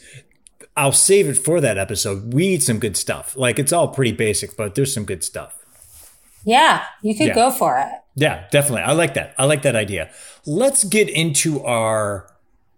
I'll 0.76 0.92
save 0.92 1.28
it 1.28 1.38
for 1.38 1.60
that 1.60 1.78
episode. 1.78 2.32
We 2.32 2.48
need 2.48 2.62
some 2.62 2.78
good 2.78 2.96
stuff. 2.96 3.36
Like 3.36 3.58
it's 3.58 3.72
all 3.72 3.88
pretty 3.88 4.12
basic, 4.12 4.56
but 4.56 4.74
there's 4.74 4.94
some 4.94 5.04
good 5.04 5.22
stuff. 5.22 5.58
Yeah, 6.44 6.84
you 7.02 7.14
could 7.14 7.28
yeah. 7.28 7.34
go 7.34 7.50
for 7.50 7.78
it. 7.78 7.88
Yeah, 8.14 8.48
definitely. 8.50 8.82
I 8.82 8.92
like 8.92 9.14
that. 9.14 9.34
I 9.38 9.44
like 9.44 9.62
that 9.62 9.76
idea. 9.76 10.10
Let's 10.44 10.84
get 10.84 11.08
into 11.08 11.62
our 11.64 12.28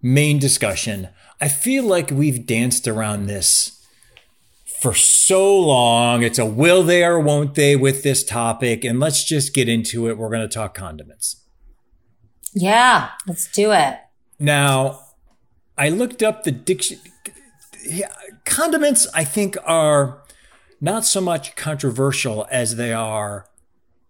main 0.03 0.39
discussion. 0.39 1.09
I 1.41 1.49
feel 1.49 1.85
like 1.85 2.11
we've 2.11 2.47
danced 2.47 2.87
around 2.87 3.27
this 3.27 3.85
for 4.81 4.95
so 4.95 5.59
long. 5.59 6.23
It's 6.23 6.39
a 6.39 6.45
will 6.45 6.83
they 6.83 7.03
or 7.05 7.19
won't 7.19 7.55
they 7.55 7.75
with 7.75 8.03
this 8.03 8.23
topic. 8.23 8.85
And 8.85 9.01
let's 9.01 9.25
just 9.25 9.55
get 9.55 9.69
into 9.69 10.09
it. 10.09 10.19
We're 10.19 10.29
going 10.29 10.47
to 10.47 10.55
talk 10.55 10.75
condiments. 10.75 11.43
Yeah, 12.53 13.11
let's 13.27 13.51
do 13.51 13.73
it. 13.73 13.99
Now, 14.39 15.01
I 15.77 15.89
looked 15.89 16.23
up 16.23 16.45
the 16.45 16.53
diction. 16.53 16.99
Yeah, 17.85 18.13
condiments, 18.45 19.07
I 19.15 19.25
think, 19.25 19.57
are 19.65 20.23
not 20.81 21.05
so 21.05 21.21
much 21.21 21.55
controversial 21.57 22.47
as 22.51 22.77
they 22.77 22.93
are 22.93 23.47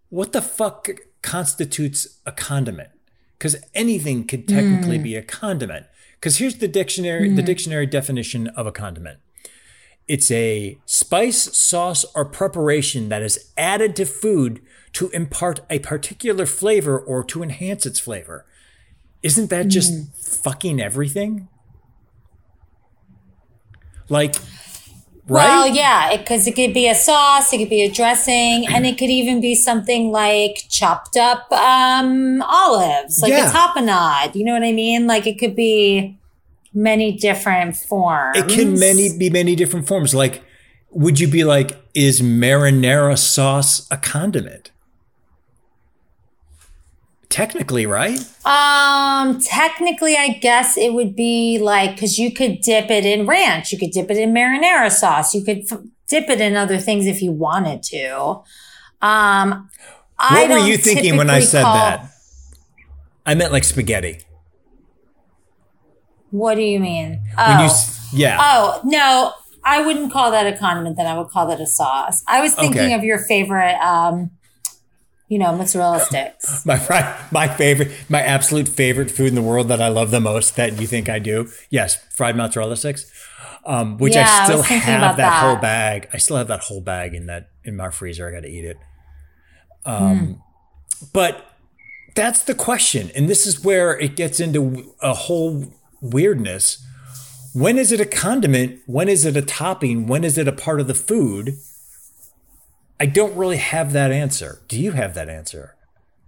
what 0.09 0.31
the 0.31 0.41
fuck 0.41 0.89
constitutes 1.21 2.19
a 2.25 2.31
condiment? 2.31 2.89
Because 3.37 3.57
anything 3.73 4.25
could 4.25 4.47
technically 4.47 4.97
mm. 4.97 5.03
be 5.03 5.15
a 5.15 5.21
condiment. 5.21 5.87
Because 6.13 6.37
here's 6.37 6.55
the 6.55 6.69
dictionary, 6.69 7.29
mm. 7.29 7.35
the 7.35 7.41
dictionary 7.41 7.85
definition 7.85 8.47
of 8.47 8.65
a 8.65 8.71
condiment. 8.71 9.19
It's 10.07 10.31
a 10.31 10.77
spice, 10.85 11.57
sauce, 11.57 12.05
or 12.15 12.23
preparation 12.23 13.09
that 13.09 13.23
is 13.23 13.51
added 13.57 13.95
to 13.97 14.05
food 14.05 14.61
to 14.93 15.09
impart 15.09 15.59
a 15.69 15.79
particular 15.79 16.45
flavor 16.45 16.97
or 16.97 17.23
to 17.25 17.43
enhance 17.43 17.85
its 17.85 17.99
flavor. 17.99 18.45
Isn't 19.21 19.49
that 19.49 19.67
just 19.67 19.91
mm. 19.91 20.15
fucking 20.15 20.79
everything? 20.79 21.49
Like, 24.09 24.35
Right? 25.27 25.47
Well, 25.47 25.67
yeah, 25.67 26.15
because 26.15 26.45
it, 26.45 26.51
it, 26.51 26.55
could 26.55 26.73
be 26.73 26.87
a 26.87 26.93
sauce, 26.93 27.51
it 27.51 27.57
could 27.57 27.69
be 27.69 27.81
a 27.81 27.89
dressing, 27.89 28.67
and 28.67 28.85
it 28.85 28.95
could 28.99 29.09
even 29.09 29.41
be 29.41 29.55
something 29.55 30.11
like 30.11 30.65
chopped 30.69 31.17
up 31.17 31.51
um, 31.51 32.43
olives, 32.43 33.19
like 33.23 33.31
yeah. 33.31 33.49
a 33.49 33.51
tapenade. 33.51 34.35
You 34.35 34.45
know 34.45 34.53
what 34.53 34.61
I 34.61 34.71
mean? 34.71 35.07
Like 35.07 35.25
it 35.25 35.39
could 35.39 35.55
be 35.55 36.19
many 36.75 37.11
different 37.13 37.75
forms. 37.75 38.37
It 38.37 38.49
can 38.49 38.77
many 38.77 39.17
be 39.17 39.31
many 39.31 39.55
different 39.55 39.87
forms. 39.87 40.13
Like, 40.13 40.43
would 40.91 41.19
you 41.19 41.27
be 41.27 41.43
like, 41.43 41.75
is 41.95 42.21
marinara 42.21 43.17
sauce 43.17 43.87
a 43.89 43.97
condiment? 43.97 44.69
Technically, 47.29 47.85
right? 47.85 48.19
Um, 48.45 49.39
technically, 49.41 50.15
I 50.15 50.39
guess 50.41 50.77
it 50.77 50.93
would 50.93 51.15
be 51.15 51.57
like 51.59 51.95
because 51.95 52.17
you 52.17 52.31
could 52.31 52.61
dip 52.61 52.89
it 52.89 53.05
in 53.05 53.25
ranch, 53.25 53.71
you 53.71 53.77
could 53.77 53.91
dip 53.91 54.11
it 54.11 54.17
in 54.17 54.33
marinara 54.33 54.91
sauce, 54.91 55.33
you 55.33 55.43
could 55.43 55.63
f- 55.69 55.79
dip 56.07 56.29
it 56.29 56.39
in 56.39 56.55
other 56.55 56.77
things 56.77 57.07
if 57.07 57.21
you 57.21 57.31
wanted 57.31 57.83
to. 57.83 58.41
Um, 59.01 59.69
what 60.17 60.49
were 60.49 60.57
you 60.59 60.77
thinking 60.77 61.17
when 61.17 61.29
I 61.29 61.39
said 61.39 61.63
call, 61.63 61.73
that? 61.73 62.11
I 63.25 63.35
meant 63.35 63.51
like 63.51 63.63
spaghetti. 63.63 64.19
What 66.29 66.55
do 66.55 66.61
you 66.61 66.79
mean? 66.79 67.21
Oh, 67.37 67.65
you, 68.13 68.19
yeah. 68.19 68.37
Oh 68.39 68.81
no, 68.83 69.33
I 69.63 69.85
wouldn't 69.85 70.11
call 70.11 70.31
that 70.31 70.45
a 70.45 70.57
condiment. 70.57 70.97
Then 70.97 71.07
I 71.07 71.17
would 71.17 71.29
call 71.29 71.47
that 71.47 71.59
a 71.59 71.67
sauce. 71.67 72.23
I 72.27 72.41
was 72.41 72.53
thinking 72.53 72.81
okay. 72.81 72.93
of 72.93 73.03
your 73.03 73.19
favorite. 73.19 73.75
Um, 73.81 74.31
you 75.27 75.39
know, 75.39 75.55
mozzarella 75.55 75.99
sticks. 75.99 76.65
my 76.65 76.77
my 77.31 77.47
favorite, 77.47 77.91
my 78.09 78.21
absolute 78.21 78.67
favorite 78.67 79.09
food 79.09 79.27
in 79.27 79.35
the 79.35 79.41
world 79.41 79.67
that 79.69 79.81
I 79.81 79.87
love 79.87 80.11
the 80.11 80.19
most. 80.19 80.55
That 80.55 80.79
you 80.79 80.87
think 80.87 81.09
I 81.09 81.19
do? 81.19 81.49
Yes, 81.69 81.95
fried 82.11 82.35
mozzarella 82.35 82.77
sticks. 82.77 83.11
Um, 83.65 83.97
which 83.97 84.13
yeah, 84.13 84.27
I 84.41 84.45
still 84.45 84.61
I 84.61 84.65
have 84.65 85.01
that, 85.01 85.17
that, 85.17 85.43
whole 85.43 85.55
bag. 85.55 86.07
I 86.13 86.17
still 86.17 86.37
have 86.37 86.47
that 86.49 86.61
whole 86.61 86.81
bag 86.81 87.15
in 87.15 87.25
that 87.25 87.49
in 87.63 87.75
my 87.75 87.89
freezer. 87.89 88.27
I 88.27 88.31
got 88.31 88.41
to 88.41 88.49
eat 88.49 88.65
it. 88.65 88.77
Um, 89.85 90.19
mm. 90.19 90.41
but 91.11 91.51
that's 92.15 92.43
the 92.43 92.55
question, 92.55 93.11
and 93.15 93.27
this 93.27 93.47
is 93.47 93.63
where 93.63 93.99
it 93.99 94.15
gets 94.15 94.39
into 94.39 94.93
a 95.01 95.13
whole 95.13 95.73
weirdness. 96.01 96.85
When 97.53 97.77
is 97.77 97.91
it 97.91 97.99
a 97.99 98.05
condiment? 98.05 98.81
When 98.85 99.07
is 99.07 99.25
it 99.25 99.35
a 99.35 99.41
topping? 99.41 100.07
When 100.07 100.23
is 100.23 100.37
it 100.37 100.47
a 100.47 100.51
part 100.51 100.79
of 100.79 100.87
the 100.87 100.93
food? 100.93 101.57
I 102.99 103.05
don't 103.05 103.35
really 103.35 103.57
have 103.57 103.93
that 103.93 104.11
answer. 104.11 104.61
Do 104.67 104.79
you 104.79 104.91
have 104.91 105.13
that 105.15 105.29
answer? 105.29 105.75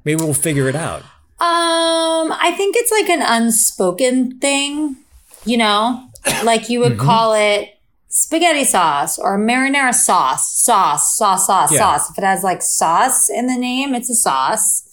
Maybe 0.03 0.24
we'll 0.24 0.33
figure 0.33 0.67
it 0.67 0.75
out. 0.75 1.01
Um, 1.39 2.31
I 2.31 2.53
think 2.57 2.75
it's 2.77 2.91
like 2.91 3.09
an 3.09 3.21
unspoken 3.21 4.39
thing, 4.39 4.97
you 5.45 5.57
know, 5.57 6.09
like 6.43 6.69
you 6.69 6.79
would 6.79 6.93
mm-hmm. 6.93 7.05
call 7.05 7.33
it 7.33 7.69
spaghetti 8.09 8.63
sauce 8.63 9.19
or 9.19 9.38
marinara 9.38 9.93
sauce, 9.93 10.63
sauce, 10.63 11.15
sauce, 11.17 11.45
sauce, 11.45 11.71
yeah. 11.71 11.79
sauce. 11.79 12.09
If 12.09 12.17
it 12.17 12.24
has 12.24 12.43
like 12.43 12.62
sauce 12.62 13.29
in 13.29 13.47
the 13.47 13.57
name, 13.57 13.93
it's 13.93 14.09
a 14.09 14.15
sauce. 14.15 14.83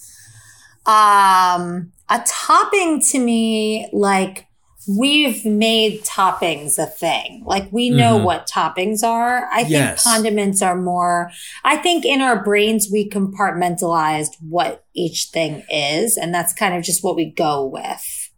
Um, 0.87 1.93
a 2.11 2.23
topping 2.26 3.00
to 3.11 3.19
me, 3.19 3.88
like 3.93 4.47
we've 4.88 5.45
made 5.45 6.03
toppings 6.03 6.79
a 6.79 6.87
thing. 6.87 7.43
Like 7.45 7.71
we 7.71 7.91
know 7.91 8.17
mm-hmm. 8.17 8.25
what 8.25 8.49
toppings 8.49 9.03
are. 9.03 9.49
I 9.53 9.61
yes. 9.61 10.03
think 10.03 10.14
condiments 10.14 10.62
are 10.62 10.76
more, 10.76 11.31
I 11.64 11.76
think 11.76 12.05
in 12.05 12.21
our 12.21 12.43
brains, 12.43 12.88
we 12.93 13.09
compartmentalized 13.09 14.37
what 14.41 14.85
each 14.95 15.26
thing 15.26 15.64
is. 15.71 16.17
And 16.17 16.35
that's 16.35 16.53
kind 16.53 16.75
of 16.75 16.83
just 16.83 17.03
what 17.03 17.17
we 17.17 17.31
go 17.31 17.64
with. 17.64 18.31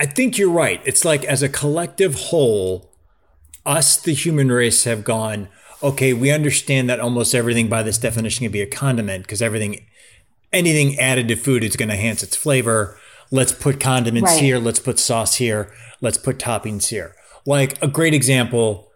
I 0.00 0.06
think 0.06 0.38
you're 0.38 0.50
right. 0.50 0.80
It's 0.84 1.04
like 1.04 1.24
as 1.24 1.42
a 1.42 1.48
collective 1.48 2.14
whole, 2.14 2.90
us, 3.66 3.96
the 3.96 4.14
human 4.14 4.50
race, 4.50 4.84
have 4.84 5.04
gone, 5.04 5.48
okay, 5.82 6.12
we 6.12 6.30
understand 6.30 6.88
that 6.88 7.00
almost 7.00 7.34
everything 7.34 7.68
by 7.68 7.82
this 7.82 7.98
definition 7.98 8.44
can 8.44 8.52
be 8.52 8.62
a 8.62 8.66
condiment 8.66 9.24
because 9.24 9.42
everything, 9.42 9.84
anything 10.52 10.98
added 10.98 11.28
to 11.28 11.36
food 11.36 11.64
is 11.64 11.76
going 11.76 11.88
to 11.88 11.94
enhance 11.94 12.22
its 12.22 12.36
flavor. 12.36 12.98
Let's 13.30 13.52
put 13.52 13.80
condiments 13.80 14.32
right. 14.32 14.42
here. 14.42 14.58
Let's 14.58 14.80
put 14.80 14.98
sauce 14.98 15.36
here 15.36 15.72
let's 16.00 16.18
put 16.18 16.38
toppings 16.38 16.88
here. 16.88 17.14
Like 17.46 17.80
a 17.82 17.88
great 17.88 18.14
example 18.14 18.90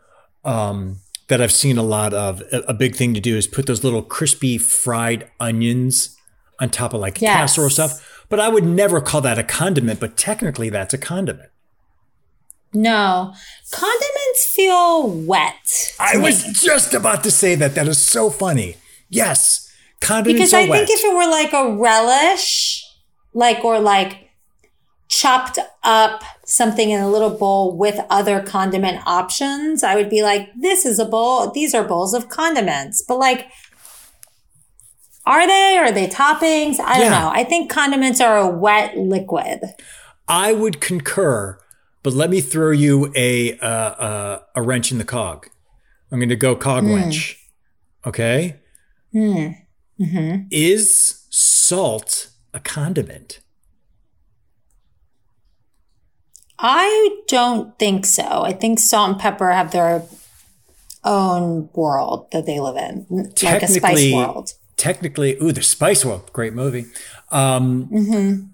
um, 0.45 1.01
that 1.29 1.41
I've 1.41 1.53
seen 1.53 1.79
a 1.79 1.83
lot 1.83 2.13
of, 2.13 2.43
a, 2.53 2.59
a, 2.69 2.75
big 2.75 2.97
thing 2.97 3.15
to 3.15 3.21
do 3.21 3.37
is 3.37 3.47
put 3.47 3.67
those 3.67 3.85
little 3.85 4.03
crispy 4.03 4.59
fried 4.59 5.31
onions 5.39 6.17
on 6.61 6.71
top 6.71 6.93
of 6.93 7.01
like 7.01 7.21
yes. 7.21 7.37
casserole 7.37 7.71
stuff. 7.71 8.25
But 8.29 8.41
I 8.41 8.49
would 8.49 8.65
never 8.65 9.01
call 9.01 9.21
that 9.23 9.39
a 9.39 9.45
condiment, 9.45 10.01
but 10.01 10.17
technically 10.17 10.71
that's 10.71 10.95
a 10.95 10.99
condiment. 10.99 11.51
No, 12.75 13.35
condiments 13.71 14.53
feel 14.55 15.07
wet. 15.07 15.95
I 16.01 16.17
was 16.17 16.43
just 16.45 16.95
about 16.95 17.23
to 17.25 17.31
say 17.31 17.55
that. 17.55 17.75
That 17.75 17.87
is 17.87 17.99
so 17.99 18.31
funny. 18.31 18.77
Yes, 19.11 19.71
condiments 20.01 20.53
because 20.53 20.55
I 20.55 20.67
wet. 20.67 20.89
think 20.89 20.99
if 20.99 21.05
it 21.05 21.15
were 21.15 21.31
like 21.31 21.53
a 21.53 21.77
relish, 21.77 22.83
like 23.35 23.65
or 23.65 23.81
like 23.81 24.31
chopped 25.09 25.59
up 25.83 26.23
something 26.47 26.91
in 26.91 27.01
a 27.01 27.09
little 27.09 27.31
bowl 27.31 27.77
with 27.77 28.01
other 28.09 28.41
condiment 28.41 29.07
options, 29.07 29.83
I 29.83 29.95
would 29.95 30.09
be 30.09 30.23
like, 30.23 30.49
this 30.59 30.87
is 30.87 30.99
a 30.99 31.05
bowl. 31.05 31.51
These 31.51 31.75
are 31.75 31.85
bowls 31.85 32.15
of 32.15 32.29
condiments. 32.29 33.05
But 33.07 33.19
like, 33.19 33.49
are 35.27 35.47
they? 35.47 35.77
Are 35.77 35.93
they 35.93 36.09
toppings? 36.09 36.81
I 36.81 36.99
don't 36.99 37.11
know. 37.11 37.31
I 37.33 37.45
think 37.45 37.71
condiments 37.71 38.21
are 38.21 38.39
a 38.39 38.49
wet 38.49 38.97
liquid. 38.97 39.61
I 40.27 40.53
would 40.53 40.81
concur, 40.81 41.61
but 42.03 42.13
let 42.13 42.31
me 42.31 42.41
throw 42.41 42.71
you 42.71 43.13
a 43.15 43.59
uh, 43.59 43.67
uh, 43.67 44.43
a 44.57 44.63
wrench 44.63 44.91
in 44.91 44.99
the 44.99 45.05
cog. 45.05 45.47
I'm 46.11 46.19
going 46.19 46.29
to 46.29 46.37
go 46.37 46.57
cog 46.57 46.85
mm. 46.85 46.97
wrench. 46.97 47.39
Okay. 48.05 48.57
Mm. 49.15 49.57
Mm-hmm. 50.01 50.47
Is 50.51 51.27
salt 51.31 52.32
a 52.55 52.61
condiment? 52.61 53.41
I 56.59 57.19
don't 57.29 57.79
think 57.79 58.07
so. 58.07 58.23
I 58.23 58.53
think 58.53 58.79
salt 58.79 59.11
and 59.11 59.21
pepper 59.21 59.51
have 59.51 59.73
their 59.73 60.05
own 61.05 61.69
world 61.75 62.31
that 62.31 62.47
they 62.47 62.61
live 62.61 62.77
in, 62.77 63.07
like 63.43 63.63
a 63.63 63.69
spice 63.69 64.13
world. 64.13 64.53
Technically, 64.77 65.37
ooh, 65.37 65.53
the 65.53 65.63
Spice 65.63 66.05
World, 66.05 66.33
great 66.33 66.55
movie. 66.55 66.87
Um, 67.31 67.87
mm-hmm. 67.87 68.47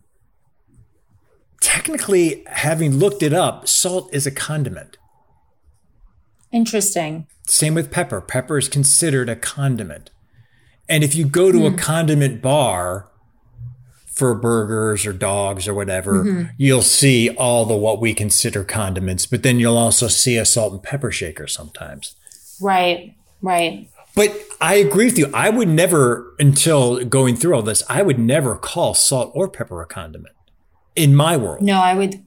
Technically, 1.61 2.45
having 2.49 2.97
looked 2.97 3.23
it 3.23 3.33
up, 3.33 3.67
salt 3.67 4.11
is 4.13 4.27
a 4.27 4.31
condiment. 4.31 4.99
Interesting. 6.53 7.27
Same 7.47 7.75
with 7.75 7.91
pepper. 7.91 8.21
Pepper 8.21 8.59
is 8.59 8.69
considered 8.69 9.29
a 9.29 9.37
condiment. 9.37 10.11
And 10.89 11.03
if 11.03 11.15
you 11.15 11.27
go 11.27 11.51
to 11.53 11.67
a 11.67 11.73
condiment 11.73 12.43
bar 12.43 13.09
for 14.19 14.35
burgers 14.35 15.07
or 15.07 15.13
dogs 15.13 15.69
or 15.69 15.75
whatever, 15.75 16.51
you'll 16.57 16.83
see 16.83 17.31
all 17.31 17.65
the 17.65 17.77
what 17.77 18.01
we 18.01 18.13
consider 18.13 18.65
condiments, 18.65 19.27
but 19.27 19.45
then 19.45 19.61
you'll 19.61 19.79
also 19.79 20.09
see 20.09 20.37
a 20.37 20.45
salt 20.45 20.73
and 20.73 20.83
pepper 20.83 21.13
shaker 21.13 21.47
sometimes. 21.47 22.17
Right. 22.61 23.15
Right. 23.41 23.89
But 24.17 24.37
I 24.61 24.75
agree 24.75 25.05
with 25.05 25.19
you. 25.19 25.31
I 25.33 25.51
would 25.51 25.69
never, 25.69 26.35
until 26.41 27.05
going 27.05 27.37
through 27.37 27.55
all 27.55 27.63
this, 27.63 27.85
I 27.89 28.03
would 28.03 28.19
never 28.19 28.57
call 28.57 28.95
salt 28.95 29.31
or 29.33 29.49
pepper 29.49 29.81
a 29.81 29.87
condiment 29.87 30.35
in 30.97 31.15
my 31.15 31.37
world. 31.37 31.63
No, 31.63 31.81
I 31.81 31.95
would 31.95 32.25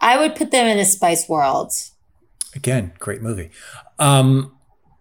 I 0.00 0.18
would 0.18 0.36
put 0.36 0.50
them 0.50 0.66
in 0.66 0.78
a 0.78 0.86
spice 0.86 1.28
world. 1.28 1.72
Again, 2.54 2.92
great 2.98 3.20
movie. 3.20 3.50
Um, 3.98 4.56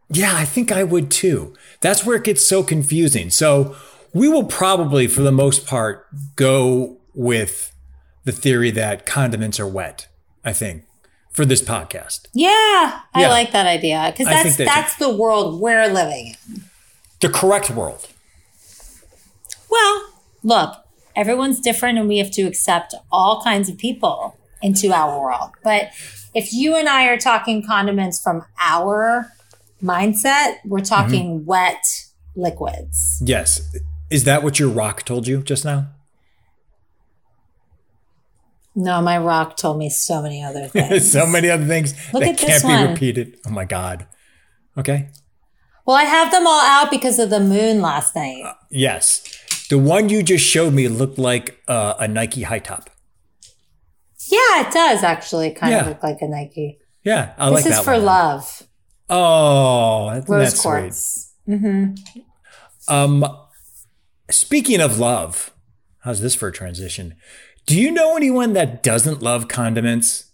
yeah, 0.09 0.33
I 0.35 0.43
think 0.43 0.71
I 0.71 0.83
would 0.83 1.09
too. 1.09 1.55
That's 1.79 2.05
where 2.05 2.17
it 2.17 2.25
gets 2.25 2.45
so 2.45 2.61
confusing. 2.61 3.29
So 3.29 3.75
we 4.13 4.27
will 4.29 4.45
probably, 4.45 5.07
for 5.07 5.21
the 5.21 5.31
most 5.31 5.65
part, 5.65 6.07
go 6.35 6.97
with 7.13 7.73
the 8.23 8.31
theory 8.31 8.71
that 8.71 9.05
condiments 9.05 9.59
are 9.59 9.67
wet. 9.67 10.07
I 10.45 10.53
think 10.53 10.83
for 11.31 11.45
this 11.45 11.61
podcast, 11.61 12.27
Yeah, 12.33 13.01
I 13.13 13.27
like 13.27 13.51
that 13.51 13.65
idea 13.65 14.11
because 14.11 14.27
I 14.27 14.43
that's 14.43 14.57
that's 14.57 14.95
the 14.97 15.09
world 15.09 15.59
we're 15.59 15.87
living 15.87 16.35
in. 16.47 16.63
the 17.21 17.29
correct 17.29 17.71
world. 17.71 18.07
Well, 19.69 20.13
look, 20.43 20.75
everyone's 21.15 21.59
different 21.59 21.97
and 21.97 22.07
we 22.07 22.19
have 22.19 22.31
to 22.31 22.43
accept 22.43 22.93
all 23.11 23.41
kinds 23.41 23.69
of 23.69 23.77
people 23.77 24.37
into 24.61 24.93
our 24.93 25.19
world. 25.19 25.51
But 25.63 25.89
if 26.35 26.53
you 26.53 26.75
and 26.75 26.87
I 26.87 27.07
are 27.07 27.17
talking 27.17 27.65
condiments 27.65 28.21
from 28.21 28.45
our 28.59 29.31
mindset, 29.81 30.57
we're 30.65 30.79
talking 30.79 31.39
mm-hmm. 31.39 31.45
wet 31.45 31.83
liquids. 32.35 33.21
Yes, 33.25 33.61
is 34.13 34.23
that 34.25 34.43
what 34.43 34.59
your 34.59 34.69
rock 34.69 35.03
told 35.03 35.27
you 35.27 35.41
just 35.43 35.65
now? 35.65 35.87
No, 38.75 39.01
my 39.01 39.17
rock 39.17 39.55
told 39.57 39.77
me 39.77 39.89
so 39.89 40.21
many 40.21 40.43
other 40.43 40.67
things. 40.67 41.11
so 41.11 41.25
many 41.27 41.49
other 41.49 41.65
things 41.65 41.93
Look 42.13 42.23
that 42.23 42.29
at 42.33 42.37
this 42.39 42.61
can't 42.61 42.63
be 42.63 42.67
one. 42.85 42.89
repeated. 42.91 43.37
Oh 43.45 43.51
my 43.51 43.65
god. 43.65 44.07
Okay. 44.77 45.09
well, 45.85 45.95
I 45.95 46.03
have 46.03 46.31
them 46.31 46.47
all 46.47 46.61
out 46.61 46.89
because 46.89 47.19
of 47.19 47.29
the 47.29 47.39
moon 47.39 47.81
last 47.81 48.15
night. 48.15 48.43
Yes. 48.71 49.21
The 49.69 49.77
one 49.77 50.09
you 50.09 50.23
just 50.23 50.43
showed 50.45 50.73
me 50.73 50.87
looked 50.87 51.19
like 51.19 51.61
uh, 51.67 51.93
a 51.99 52.07
Nike 52.07 52.41
high 52.43 52.59
top. 52.59 52.89
Yeah, 54.31 54.67
it 54.67 54.73
does 54.73 55.03
actually 55.03 55.51
kind 55.51 55.75
of 55.75 55.87
look 55.87 56.01
like 56.01 56.17
a 56.21 56.27
Nike. 56.27 56.79
Yeah, 57.03 57.33
I 57.37 57.49
This 57.51 57.65
like 57.65 57.73
is 57.73 57.79
for 57.81 57.93
one. 57.93 58.05
love. 58.05 58.63
Oh, 59.09 60.11
that- 60.13 60.27
Rose 60.29 60.43
that's 60.51 60.61
quartz. 60.61 61.33
hmm 61.45 61.93
Um, 62.87 63.25
speaking 64.29 64.81
of 64.81 64.99
love, 64.99 65.51
how's 65.99 66.21
this 66.21 66.35
for 66.35 66.47
a 66.47 66.53
transition? 66.53 67.15
Do 67.65 67.79
you 67.79 67.91
know 67.91 68.15
anyone 68.17 68.53
that 68.53 68.83
doesn't 68.83 69.21
love 69.21 69.47
condiments? 69.47 70.31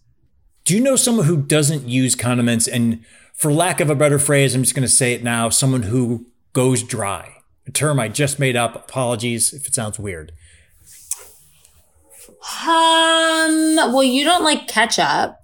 Do 0.66 0.76
you 0.76 0.82
know 0.82 0.96
someone 0.96 1.26
who 1.26 1.38
doesn't 1.38 1.88
use 1.88 2.16
condiments? 2.16 2.68
And 2.68 3.06
for 3.36 3.54
lack 3.54 3.80
of 3.80 3.90
a 3.90 3.96
better 3.96 4.20
phrase, 4.20 4.56
I'm 4.56 4.64
just 4.64 4.76
going 4.76 4.88
to 4.88 4.94
say 4.94 5.14
it 5.14 5.24
now 5.24 5.50
someone 5.50 5.84
who 5.84 6.28
goes 6.54 6.84
dry. 6.84 7.36
A 7.68 7.72
term 7.72 8.00
I 8.00 8.08
just 8.08 8.40
made 8.40 8.56
up. 8.56 8.76
Apologies 8.76 9.54
if 9.54 9.68
it 9.68 9.76
sounds 9.76 10.00
weird. 10.00 10.32
Um. 12.68 13.76
Well, 13.94 14.04
you 14.04 14.24
don't 14.24 14.44
like 14.44 14.68
ketchup. 14.68 15.36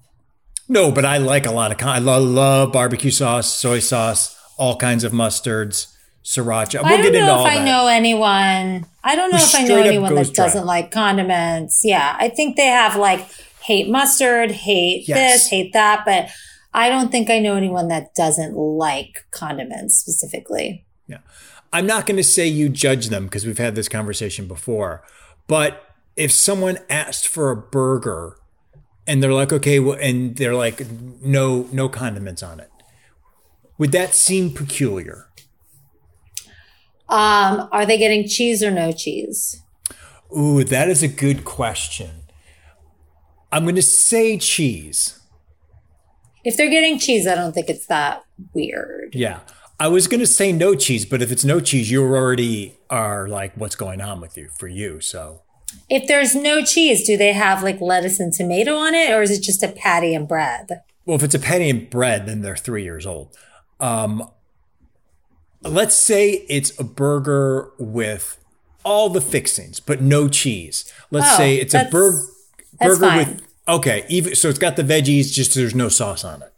No, 0.67 0.91
but 0.91 1.05
I 1.05 1.17
like 1.17 1.45
a 1.45 1.51
lot 1.51 1.71
of. 1.71 1.77
Con- 1.77 1.89
I 1.95 1.99
love, 1.99 2.23
love 2.23 2.71
barbecue 2.71 3.11
sauce, 3.11 3.53
soy 3.53 3.79
sauce, 3.79 4.35
all 4.57 4.77
kinds 4.77 5.03
of 5.03 5.11
mustards, 5.11 5.93
sriracha. 6.25 6.81
We'll 6.81 6.85
I 6.87 6.89
don't 6.97 7.03
get 7.03 7.15
into 7.15 7.19
know 7.27 7.39
if 7.41 7.45
I 7.45 7.55
that. 7.59 7.65
know 7.65 7.87
anyone. 7.87 8.85
I 9.03 9.15
don't 9.15 9.31
know 9.31 9.37
Who 9.37 9.43
if 9.45 9.55
I 9.55 9.63
know 9.63 9.77
anyone 9.81 10.15
that 10.15 10.33
dry. 10.33 10.45
doesn't 10.45 10.65
like 10.65 10.91
condiments. 10.91 11.81
Yeah, 11.83 12.17
I 12.19 12.27
think 12.29 12.57
they 12.57 12.65
have 12.65 12.95
like 12.97 13.25
hate 13.63 13.87
mustard, 13.89 14.51
hate 14.51 15.07
Yes. 15.07 15.43
this, 15.43 15.47
hate 15.49 15.71
that, 15.73 16.03
but 16.05 16.27
I 16.73 16.89
don't 16.89 17.11
think 17.11 17.29
I 17.29 17.39
know 17.39 17.55
anyone 17.55 17.87
that 17.89 18.13
doesn't 18.15 18.55
like 18.57 19.25
condiments 19.31 19.95
specifically. 19.97 20.83
Yeah. 21.07 21.19
I'm 21.71 21.85
not 21.85 22.05
going 22.05 22.17
to 22.17 22.23
say 22.23 22.47
you 22.47 22.69
judge 22.69 23.09
them 23.09 23.25
because 23.25 23.45
we've 23.45 23.57
had 23.57 23.75
this 23.75 23.87
conversation 23.87 24.47
before. 24.47 25.03
But 25.47 25.81
if 26.15 26.31
someone 26.31 26.79
asked 26.89 27.27
for 27.27 27.51
a 27.51 27.55
burger 27.55 28.37
and 29.07 29.21
they're 29.21 29.33
like, 29.33 29.53
okay, 29.53 29.79
well, 29.79 29.97
and 30.01 30.35
they're 30.37 30.55
like, 30.55 30.81
no, 31.21 31.67
no 31.71 31.87
condiments 31.87 32.41
on 32.43 32.59
it, 32.59 32.71
would 33.77 33.91
that 33.91 34.13
seem 34.13 34.51
peculiar? 34.51 35.27
Um, 37.09 37.69
are 37.71 37.85
they 37.85 37.97
getting 37.97 38.27
cheese 38.27 38.63
or 38.63 38.71
no 38.71 38.91
cheese? 38.91 39.61
Ooh, 40.35 40.63
that 40.63 40.89
is 40.89 41.03
a 41.03 41.07
good 41.07 41.45
question. 41.45 42.23
I'm 43.51 43.63
going 43.63 43.75
to 43.75 43.81
say 43.81 44.37
cheese. 44.37 45.19
If 46.43 46.57
they're 46.57 46.69
getting 46.69 46.99
cheese, 46.99 47.27
I 47.27 47.35
don't 47.35 47.53
think 47.53 47.69
it's 47.69 47.85
that 47.87 48.23
weird. 48.53 49.15
Yeah. 49.15 49.39
I 49.79 49.87
was 49.87 50.07
going 50.07 50.19
to 50.19 50.27
say 50.27 50.51
no 50.51 50.73
cheese, 50.75 51.05
but 51.05 51.21
if 51.21 51.31
it's 51.31 51.43
no 51.43 51.59
cheese, 51.59 51.91
you 51.91 52.03
already 52.03 52.77
are 52.89 53.27
like, 53.27 53.53
what's 53.55 53.75
going 53.75 54.01
on 54.01 54.21
with 54.21 54.37
you 54.37 54.49
for 54.57 54.67
you? 54.67 55.01
So 55.01 55.41
If 55.89 56.07
there's 56.07 56.33
no 56.33 56.63
cheese, 56.63 57.05
do 57.05 57.17
they 57.17 57.33
have 57.33 57.61
like 57.61 57.81
lettuce 57.81 58.19
and 58.19 58.31
tomato 58.31 58.75
on 58.75 58.95
it, 58.95 59.11
or 59.11 59.21
is 59.21 59.31
it 59.31 59.41
just 59.41 59.63
a 59.63 59.67
patty 59.67 60.15
and 60.15 60.27
bread? 60.27 60.81
Well, 61.05 61.17
if 61.17 61.23
it's 61.23 61.35
a 61.35 61.39
patty 61.39 61.69
and 61.69 61.89
bread, 61.89 62.25
then 62.25 62.41
they're 62.41 62.55
three 62.55 62.83
years 62.83 63.05
old. 63.05 63.35
Um, 63.79 64.29
let's 65.69 65.95
say 65.95 66.45
it's 66.49 66.77
a 66.79 66.83
burger 66.83 67.71
with 67.77 68.37
all 68.83 69.09
the 69.09 69.21
fixings, 69.21 69.79
but 69.79 70.01
no 70.01 70.27
cheese. 70.27 70.91
Let's 71.11 71.33
Oh, 71.33 71.37
say 71.37 71.55
it's 71.55 71.73
a 71.73 71.87
bur- 71.91 72.21
burger 72.79 73.17
with 73.17 73.41
okay, 73.67 74.05
even 74.09 74.35
so 74.35 74.49
it's 74.49 74.59
got 74.59 74.75
the 74.75 74.83
veggies, 74.83 75.31
just 75.33 75.55
there's 75.55 75.75
no 75.75 75.89
sauce 75.89 76.23
on 76.23 76.41
it. 76.43 76.51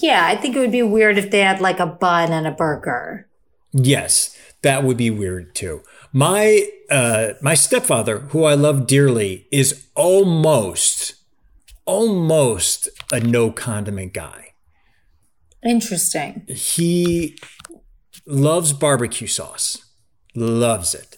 Yeah, 0.00 0.26
I 0.26 0.34
think 0.36 0.56
it 0.56 0.58
would 0.58 0.72
be 0.72 0.82
weird 0.82 1.18
if 1.18 1.30
they 1.30 1.40
had 1.40 1.60
like 1.60 1.78
a 1.78 1.86
bun 1.86 2.32
and 2.32 2.46
a 2.46 2.50
burger. 2.50 3.28
Yes, 3.72 4.36
that 4.62 4.82
would 4.82 4.96
be 4.96 5.10
weird 5.10 5.54
too. 5.54 5.82
My 6.12 6.66
uh, 6.90 7.34
my 7.40 7.54
stepfather, 7.54 8.18
who 8.30 8.44
I 8.44 8.54
love 8.54 8.86
dearly, 8.86 9.46
is 9.52 9.86
almost 9.94 11.14
almost 11.86 12.88
a 13.12 13.20
no 13.20 13.50
condiment 13.52 14.12
guy. 14.14 14.54
Interesting. 15.64 16.44
he 16.48 17.38
loves 18.26 18.72
barbecue 18.72 19.26
sauce 19.26 19.84
loves 20.34 20.94
it 20.94 21.16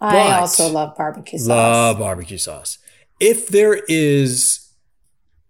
But- 0.00 0.14
I 0.14 0.40
also 0.40 0.68
love 0.68 0.96
barbecue 0.96 1.38
sauce. 1.38 1.48
love 1.48 1.98
barbecue 1.98 2.38
sauce 2.38 2.78
if 3.20 3.48
there 3.48 3.74
is 3.88 4.66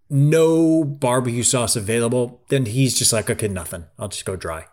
no 0.09 0.83
barbecue 0.85 1.45
sauce 1.45 1.77
available 1.77 2.43
then 2.49 2.67
he's 2.67 2.99
just 2.99 3.13
like 3.13 3.31
okay 3.31 3.47
nothing 3.49 3.85
i'll 3.99 4.09
just 4.09 4.25
go 4.25 4.35
dry 4.37 4.67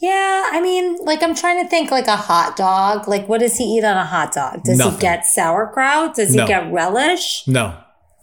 Yeah, 0.00 0.44
I 0.52 0.60
mean, 0.60 0.96
like 1.04 1.24
I'm 1.24 1.34
trying 1.34 1.60
to 1.64 1.68
think 1.68 1.90
like 1.90 2.06
a 2.06 2.16
hot 2.16 2.56
dog. 2.56 3.08
Like 3.08 3.28
what 3.28 3.40
does 3.40 3.56
he 3.56 3.64
eat 3.64 3.82
on 3.84 3.96
a 3.96 4.04
hot 4.04 4.32
dog? 4.32 4.62
Does 4.62 4.78
Nothing. 4.78 4.94
he 4.94 5.00
get 5.00 5.26
sauerkraut? 5.26 6.14
Does 6.14 6.32
No. 6.34 6.42
he 6.44 6.48
get 6.48 6.72
relish? 6.72 7.42
no 7.48 7.76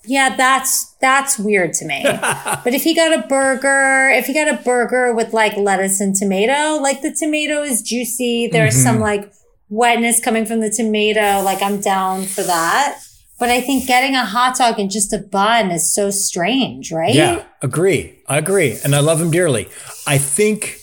Yeah, 0.08 0.36
that's 0.36 0.94
that's 1.02 1.38
weird 1.38 1.74
to 1.74 1.86
me. 1.86 2.04
but 2.63 2.74
if 2.74 2.84
he 2.84 2.94
got 2.94 3.18
a 3.18 3.28
burger, 3.28 4.10
if 4.10 4.26
he 4.26 4.34
got 4.34 4.48
a 4.48 4.62
burger 4.63 5.13
with 5.13 5.34
like 5.34 5.56
lettuce 5.58 6.00
and 6.00 6.15
tomato, 6.15 6.82
like 6.82 7.02
the 7.02 7.13
tomato 7.13 7.62
is 7.62 7.82
juicy, 7.82 8.48
there's 8.48 8.76
some 8.76 8.96
mm-hmm. 8.96 9.04
like 9.04 9.34
wetness 9.70 10.20
coming 10.20 10.46
from 10.46 10.60
the 10.60 10.70
tomato, 10.70 11.41
like 11.41 11.62
I'm 11.62 11.82
down 11.82 12.26
for 12.26 12.44
that. 12.44 13.00
But 13.38 13.50
I 13.50 13.60
think 13.60 13.86
getting 13.86 14.15
a 14.15 14.26
hot 14.26 14.58
dog 14.58 14.80
and 14.80 14.89
just 14.89 15.12
a 15.12 15.18
bun 15.18 15.70
is 15.70 15.94
so 15.94 16.10
strange, 16.10 16.91
right? 16.91 17.13
yeah 17.13 17.44
agree. 17.62 18.20
I 18.28 18.38
agree. 18.38 18.78
And 18.84 18.96
i 18.96 19.00
love 19.00 19.22
him 19.22 19.32
dearly. 19.32 19.68
I 20.08 20.18
think 20.18 20.80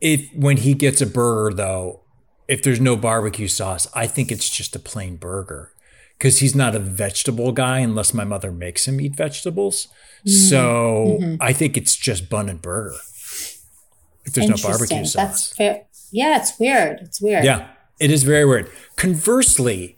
if 0.00 0.32
when 0.34 0.56
he 0.58 0.74
gets 0.74 1.00
a 1.00 1.06
burger 1.06 1.54
though 1.54 2.00
if 2.48 2.62
there's 2.62 2.80
no 2.80 2.96
barbecue 2.96 3.48
sauce 3.48 3.86
i 3.94 4.06
think 4.06 4.32
it's 4.32 4.48
just 4.48 4.74
a 4.74 4.78
plain 4.78 5.16
burger 5.16 5.69
because 6.20 6.38
he's 6.40 6.54
not 6.54 6.76
a 6.76 6.78
vegetable 6.78 7.50
guy 7.50 7.78
unless 7.78 8.14
my 8.14 8.24
mother 8.24 8.52
makes 8.52 8.86
him 8.86 9.00
eat 9.00 9.16
vegetables 9.16 9.88
mm-hmm. 10.18 10.30
so 10.30 11.18
mm-hmm. 11.20 11.36
i 11.40 11.52
think 11.52 11.76
it's 11.76 11.96
just 11.96 12.28
bun 12.28 12.48
and 12.48 12.62
burger 12.62 12.94
if 14.24 14.34
there's 14.34 14.48
no 14.48 14.68
barbecue 14.68 15.04
sauce 15.04 15.12
That's 15.14 15.56
fair. 15.56 15.86
Yeah, 16.12 16.38
it's 16.38 16.58
weird. 16.58 17.00
It's 17.00 17.20
weird. 17.20 17.44
yeah, 17.44 17.68
it 17.98 18.10
is 18.10 18.22
very 18.22 18.44
weird. 18.44 18.70
Conversely, 18.96 19.96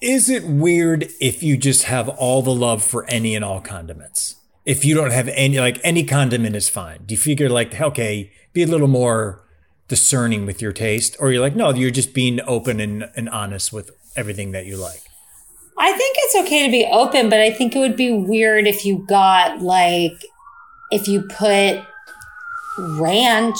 is 0.00 0.28
it 0.28 0.44
weird 0.44 1.08
if 1.20 1.42
you 1.42 1.56
just 1.56 1.84
have 1.84 2.08
all 2.08 2.42
the 2.42 2.54
love 2.54 2.82
for 2.82 3.08
any 3.08 3.34
and 3.34 3.44
all 3.44 3.60
condiments? 3.60 4.36
If 4.64 4.84
you 4.84 4.94
don't 4.94 5.12
have 5.12 5.28
any, 5.28 5.58
like 5.58 5.80
any 5.82 6.04
condiment 6.04 6.54
is 6.56 6.68
fine. 6.68 7.00
Do 7.06 7.14
you 7.14 7.18
figure 7.18 7.48
like, 7.48 7.80
okay, 7.80 8.32
be 8.52 8.62
a 8.62 8.66
little 8.66 8.88
more 8.88 9.44
discerning 9.88 10.46
with 10.46 10.62
your 10.62 10.72
taste? 10.72 11.16
Or 11.18 11.32
you're 11.32 11.40
like, 11.40 11.56
no, 11.56 11.72
you're 11.72 11.90
just 11.90 12.14
being 12.14 12.40
open 12.46 12.78
and, 12.78 13.10
and 13.16 13.28
honest 13.28 13.72
with 13.72 13.90
everything 14.16 14.52
that 14.52 14.66
you 14.66 14.76
like. 14.76 15.02
I 15.78 15.92
think 15.92 16.16
it's 16.20 16.36
okay 16.46 16.66
to 16.66 16.70
be 16.70 16.86
open, 16.90 17.28
but 17.28 17.40
I 17.40 17.50
think 17.50 17.74
it 17.74 17.78
would 17.78 17.96
be 17.96 18.12
weird 18.12 18.66
if 18.66 18.84
you 18.84 19.04
got 19.08 19.62
like 19.62 20.24
if 20.90 21.08
you 21.08 21.22
put 21.22 21.82
ranch 22.78 23.58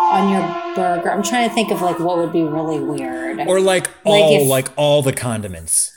on 0.00 0.32
your 0.32 0.74
burger. 0.74 1.10
I'm 1.10 1.22
trying 1.22 1.48
to 1.48 1.54
think 1.54 1.70
of 1.70 1.82
like 1.82 1.98
what 1.98 2.18
would 2.18 2.32
be 2.32 2.42
really 2.42 2.80
weird. 2.80 3.40
Or 3.46 3.60
like 3.60 3.90
all 4.04 4.42
if, 4.42 4.48
like 4.48 4.68
all 4.76 5.02
the 5.02 5.12
condiments. 5.12 5.92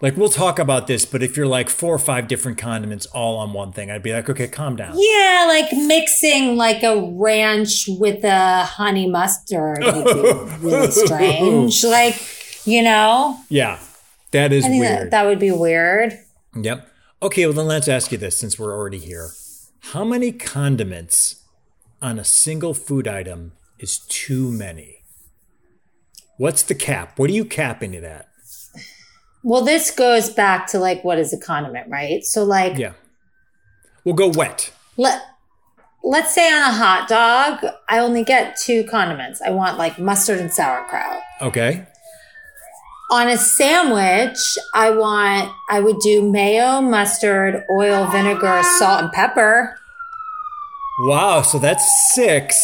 Like 0.00 0.16
we'll 0.16 0.30
talk 0.30 0.58
about 0.58 0.88
this, 0.88 1.04
but 1.04 1.22
if 1.22 1.36
you're 1.36 1.46
like 1.46 1.70
four 1.70 1.94
or 1.94 1.98
five 1.98 2.26
different 2.26 2.58
condiments 2.58 3.06
all 3.06 3.36
on 3.36 3.52
one 3.52 3.72
thing, 3.72 3.88
I'd 3.88 4.02
be 4.02 4.12
like, 4.12 4.28
okay, 4.28 4.48
calm 4.48 4.74
down. 4.74 4.94
Yeah, 4.96 5.44
like 5.46 5.72
mixing 5.72 6.56
like 6.56 6.82
a 6.82 7.00
ranch 7.00 7.84
with 7.88 8.24
a 8.24 8.64
honey 8.64 9.08
mustard 9.08 9.78
would 9.80 10.04
be 10.04 10.56
really 10.66 10.90
strange. 10.90 11.84
Like, 11.84 12.20
you 12.64 12.82
know? 12.82 13.38
Yeah. 13.48 13.78
That 14.32 14.52
is 14.52 14.64
weird. 14.64 14.82
That, 14.82 15.10
that 15.10 15.26
would 15.26 15.38
be 15.38 15.50
weird. 15.50 16.18
Yep. 16.56 16.88
Okay, 17.22 17.46
well 17.46 17.54
then 17.54 17.66
let's 17.66 17.88
ask 17.88 18.10
you 18.10 18.18
this 18.18 18.36
since 18.36 18.58
we're 18.58 18.72
already 18.72 18.98
here. 18.98 19.30
How 19.92 20.04
many 20.04 20.32
condiments 20.32 21.44
on 22.00 22.18
a 22.18 22.24
single 22.24 22.74
food 22.74 23.06
item 23.06 23.52
is 23.78 23.98
too 23.98 24.50
many? 24.50 25.02
What's 26.38 26.62
the 26.62 26.74
cap? 26.74 27.18
What 27.18 27.30
are 27.30 27.34
you 27.34 27.44
capping 27.44 27.94
it 27.94 28.04
at? 28.04 28.28
Well, 29.44 29.62
this 29.64 29.90
goes 29.90 30.30
back 30.30 30.66
to 30.68 30.78
like 30.78 31.04
what 31.04 31.18
is 31.18 31.32
a 31.32 31.38
condiment, 31.38 31.88
right? 31.90 32.24
So 32.24 32.44
like 32.44 32.78
Yeah. 32.78 32.92
We'll 34.04 34.14
go 34.14 34.28
wet. 34.28 34.72
Let 34.96 35.22
let's 36.02 36.34
say 36.34 36.52
on 36.52 36.62
a 36.62 36.72
hot 36.72 37.08
dog, 37.08 37.72
I 37.88 37.98
only 37.98 38.24
get 38.24 38.56
two 38.56 38.84
condiments. 38.84 39.40
I 39.40 39.50
want 39.50 39.78
like 39.78 39.98
mustard 39.98 40.38
and 40.38 40.52
sauerkraut. 40.52 41.20
Okay. 41.40 41.86
On 43.12 43.28
a 43.28 43.36
sandwich, 43.36 44.38
I 44.72 44.90
want 44.90 45.52
I 45.68 45.80
would 45.80 45.98
do 45.98 46.28
mayo, 46.28 46.80
mustard, 46.80 47.62
oil, 47.70 48.06
vinegar, 48.06 48.62
salt, 48.78 49.02
and 49.02 49.12
pepper. 49.12 49.78
Wow, 51.00 51.42
so 51.42 51.58
that's 51.58 52.14
six. 52.14 52.58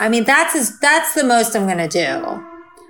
I 0.00 0.08
mean, 0.08 0.24
that's 0.24 0.56
as, 0.56 0.76
that's 0.80 1.14
the 1.14 1.22
most 1.22 1.54
I'm 1.54 1.68
gonna 1.68 1.86
do. 1.86 2.44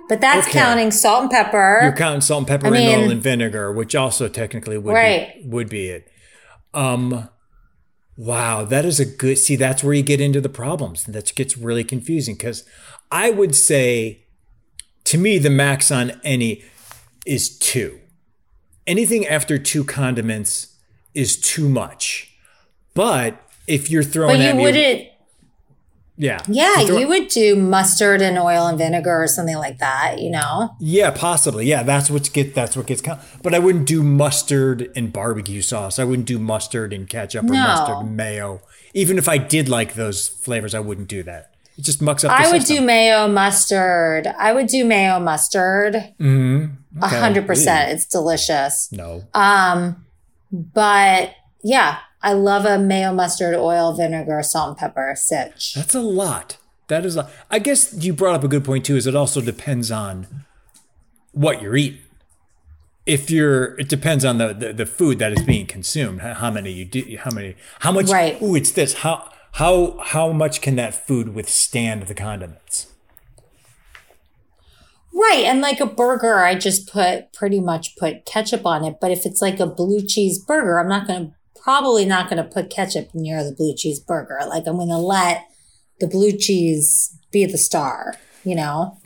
But 0.09 0.21
that's 0.21 0.47
okay. 0.47 0.57
counting 0.57 0.89
salt 0.89 1.21
and 1.21 1.31
pepper. 1.31 1.81
You're 1.83 1.95
counting 1.95 2.21
salt 2.21 2.39
and 2.39 2.47
pepper 2.47 2.67
I 2.67 2.71
mean, 2.71 2.89
and 2.89 3.03
oil 3.03 3.11
and 3.11 3.21
vinegar, 3.21 3.71
which 3.71 3.95
also 3.95 4.27
technically 4.27 4.79
would 4.79 4.93
right. 4.93 5.35
be, 5.35 5.49
would 5.49 5.69
be 5.69 5.87
it. 5.87 6.09
Um, 6.73 7.29
wow, 8.17 8.65
that 8.65 8.85
is 8.85 8.99
a 8.99 9.05
good. 9.05 9.37
See, 9.37 9.55
that's 9.55 9.83
where 9.83 9.93
you 9.93 10.01
get 10.01 10.19
into 10.19 10.41
the 10.41 10.49
problems. 10.49 11.03
That 11.03 11.31
gets 11.35 11.57
really 11.57 11.83
confusing 11.83 12.35
because 12.35 12.65
I 13.11 13.29
would 13.29 13.53
say, 13.53 14.20
to 15.05 15.17
me, 15.17 15.37
the 15.37 15.49
max 15.49 15.91
on 15.91 16.19
any 16.23 16.63
is 17.25 17.57
two. 17.57 17.99
Anything 18.87 19.27
after 19.27 19.57
two 19.57 19.83
condiments 19.83 20.75
is 21.13 21.39
too 21.39 21.69
much. 21.69 22.35
But 22.93 23.41
if 23.67 23.89
you're 23.89 24.03
throwing, 24.03 24.39
but 24.39 24.55
you 24.55 24.61
wouldn't. 24.61 25.07
Yeah. 26.17 26.39
Yeah, 26.47 26.81
you 26.81 27.07
would 27.07 27.29
do 27.29 27.55
mustard 27.55 28.21
and 28.21 28.37
oil 28.37 28.67
and 28.67 28.77
vinegar 28.77 29.23
or 29.23 29.27
something 29.27 29.55
like 29.55 29.79
that, 29.79 30.19
you 30.19 30.29
know? 30.29 30.75
Yeah, 30.79 31.09
possibly. 31.09 31.65
Yeah, 31.65 31.81
that's 31.81 32.11
what 32.11 32.31
get 32.31 32.53
that's 32.53 32.77
what 32.77 32.85
gets 32.85 33.01
but 33.41 33.55
I 33.55 33.59
wouldn't 33.59 33.87
do 33.87 34.03
mustard 34.03 34.91
and 34.95 35.11
barbecue 35.11 35.63
sauce. 35.63 35.97
I 35.97 36.03
wouldn't 36.03 36.27
do 36.27 36.37
mustard 36.37 36.93
and 36.93 37.09
ketchup 37.09 37.45
or 37.45 37.53
no. 37.53 37.63
mustard 37.63 37.97
and 38.05 38.15
mayo. 38.15 38.61
Even 38.93 39.17
if 39.17 39.27
I 39.27 39.39
did 39.39 39.67
like 39.67 39.95
those 39.95 40.27
flavors, 40.27 40.75
I 40.75 40.79
wouldn't 40.79 41.07
do 41.07 41.23
that. 41.23 41.50
It 41.77 41.83
just 41.83 42.01
mucks 42.01 42.23
up 42.23 42.31
I 42.31 42.51
would 42.51 42.63
do 42.65 42.81
mayo 42.81 43.27
mustard. 43.27 44.27
I 44.27 44.53
would 44.53 44.67
do 44.67 44.85
mayo 44.85 45.19
mustard. 45.19 46.13
Mhm. 46.19 46.75
A 47.01 47.07
hundred 47.07 47.47
percent. 47.47 47.91
It's 47.91 48.05
delicious. 48.05 48.89
No. 48.91 49.23
Um, 49.33 50.05
but 50.51 51.33
yeah, 51.63 51.99
I 52.21 52.33
love 52.33 52.65
a 52.65 52.77
mayo, 52.77 53.13
mustard, 53.13 53.55
oil, 53.55 53.93
vinegar, 53.93 54.43
salt, 54.43 54.69
and 54.69 54.77
pepper 54.77 55.13
sitch. 55.15 55.73
That's 55.73 55.95
a 55.95 56.01
lot. 56.01 56.57
That 56.87 57.05
is 57.05 57.15
a. 57.15 57.29
I 57.49 57.59
guess 57.59 57.93
you 58.03 58.13
brought 58.13 58.35
up 58.35 58.43
a 58.43 58.47
good 58.49 58.65
point 58.65 58.85
too. 58.85 58.95
Is 58.97 59.07
it 59.07 59.15
also 59.15 59.39
depends 59.41 59.91
on 59.91 60.45
what 61.31 61.61
you're 61.61 61.75
eating. 61.75 61.99
If 63.05 63.31
you're, 63.31 63.79
it 63.79 63.89
depends 63.89 64.23
on 64.23 64.37
the, 64.37 64.53
the, 64.53 64.73
the 64.73 64.85
food 64.85 65.17
that 65.19 65.31
is 65.33 65.41
being 65.41 65.65
consumed. 65.65 66.21
How 66.21 66.51
many 66.51 66.71
you 66.71 66.85
do? 66.85 67.17
How 67.19 67.31
many? 67.31 67.55
How 67.79 67.91
much? 67.91 68.09
Right. 68.09 68.37
Oh, 68.41 68.53
it's 68.53 68.71
this. 68.71 68.93
How 68.95 69.31
how 69.53 69.97
how 69.99 70.31
much 70.31 70.61
can 70.61 70.75
that 70.77 70.95
food 70.95 71.33
withstand 71.33 72.03
the 72.03 72.13
condiments? 72.13 72.87
Right. 75.13 75.43
And 75.45 75.61
like 75.61 75.79
a 75.79 75.85
burger, 75.85 76.39
I 76.39 76.55
just 76.55 76.87
put 76.87 77.33
pretty 77.33 77.59
much 77.59 77.95
put 77.97 78.25
ketchup 78.25 78.65
on 78.65 78.85
it. 78.85 78.95
But 79.01 79.11
if 79.11 79.25
it's 79.25 79.41
like 79.41 79.59
a 79.59 79.67
blue 79.67 80.01
cheese 80.01 80.39
burger, 80.39 80.79
I'm 80.79 80.87
not 80.87 81.05
going 81.05 81.27
to 81.27 81.33
probably 81.61 82.05
not 82.05 82.29
going 82.29 82.41
to 82.41 82.49
put 82.49 82.69
ketchup 82.69 83.13
near 83.13 83.43
the 83.43 83.51
blue 83.51 83.75
cheese 83.75 83.99
burger. 83.99 84.39
Like 84.47 84.65
I'm 84.67 84.77
going 84.77 84.87
to 84.87 84.97
let 84.97 85.45
the 85.99 86.07
blue 86.07 86.31
cheese 86.31 87.15
be 87.31 87.45
the 87.45 87.57
star, 87.57 88.15
you 88.43 88.55
know? 88.55 88.97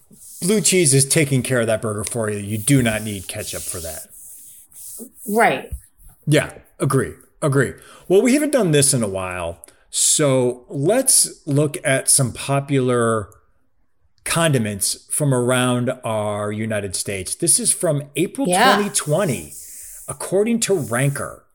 Blue 0.42 0.62
cheese 0.62 0.94
is 0.94 1.06
taking 1.06 1.42
care 1.42 1.62
of 1.62 1.68
that 1.68 1.82
burger 1.82 2.04
for 2.04 2.30
you. 2.30 2.38
You 2.38 2.58
do 2.58 2.82
not 2.82 3.02
need 3.02 3.28
ketchup 3.28 3.62
for 3.62 3.80
that. 3.80 4.08
Right. 5.28 5.72
Yeah, 6.26 6.54
agree. 6.80 7.14
Agree. 7.42 7.74
Well, 8.08 8.22
we 8.22 8.34
haven't 8.34 8.52
done 8.52 8.72
this 8.72 8.94
in 8.94 9.04
a 9.04 9.08
while. 9.08 9.66
So 9.98 10.66
let's 10.68 11.48
look 11.48 11.78
at 11.86 12.10
some 12.10 12.34
popular 12.34 13.30
condiments 14.26 15.08
from 15.10 15.34
around 15.34 15.90
our 16.04 16.52
United 16.52 16.98
States. 16.98 17.34
This 17.34 17.62
is 17.62 17.72
from 17.72 18.04
April 18.18 18.46
yeah. 18.46 18.76
2020, 18.76 19.54
according 20.10 20.60
to 20.60 20.74
Ranker. 20.74 21.46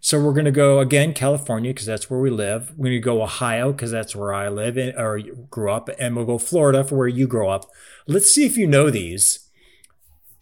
So 0.00 0.18
we're 0.18 0.32
going 0.32 0.46
to 0.46 0.50
go 0.50 0.78
again 0.78 1.12
California 1.12 1.74
because 1.74 1.84
that's 1.84 2.08
where 2.08 2.18
we 2.18 2.30
live. 2.30 2.72
We're 2.74 2.84
going 2.84 2.92
to 2.92 3.00
go 3.00 3.22
Ohio 3.22 3.70
because 3.70 3.90
that's 3.90 4.16
where 4.16 4.32
I 4.32 4.48
live 4.48 4.78
in, 4.78 4.96
or 4.96 5.20
grew 5.50 5.70
up, 5.70 5.90
and 5.98 6.16
we'll 6.16 6.24
go 6.24 6.38
Florida 6.38 6.82
for 6.82 6.96
where 6.96 7.06
you 7.06 7.26
grow 7.26 7.50
up. 7.50 7.66
Let's 8.06 8.30
see 8.30 8.46
if 8.46 8.56
you 8.56 8.66
know 8.66 8.88
these, 8.88 9.50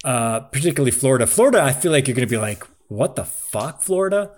uh, 0.05 0.39
particularly 0.39 0.93
Florida. 0.93 1.27
Florida, 1.27 1.61
I 1.61 1.73
feel 1.73 1.91
like 1.91 2.07
you're 2.07 2.15
going 2.15 2.29
to 2.29 2.31
be 2.31 2.39
like, 2.39 2.63
"What 2.87 3.17
the 3.17 3.25
fuck, 3.25 3.83
Florida?" 3.83 4.31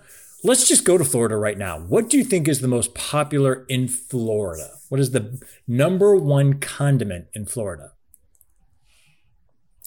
Let's 0.43 0.67
just 0.67 0.85
go 0.85 0.97
to 0.97 1.05
Florida 1.05 1.35
right 1.35 1.57
now. 1.57 1.79
What 1.79 2.09
do 2.09 2.17
you 2.17 2.23
think 2.23 2.47
is 2.47 2.61
the 2.61 2.67
most 2.67 2.95
popular 2.95 3.65
in 3.69 3.87
Florida? 3.87 4.71
What 4.89 4.99
is 4.99 5.11
the 5.11 5.39
number 5.67 6.15
one 6.15 6.59
condiment 6.59 7.27
in 7.33 7.45
Florida? 7.45 7.91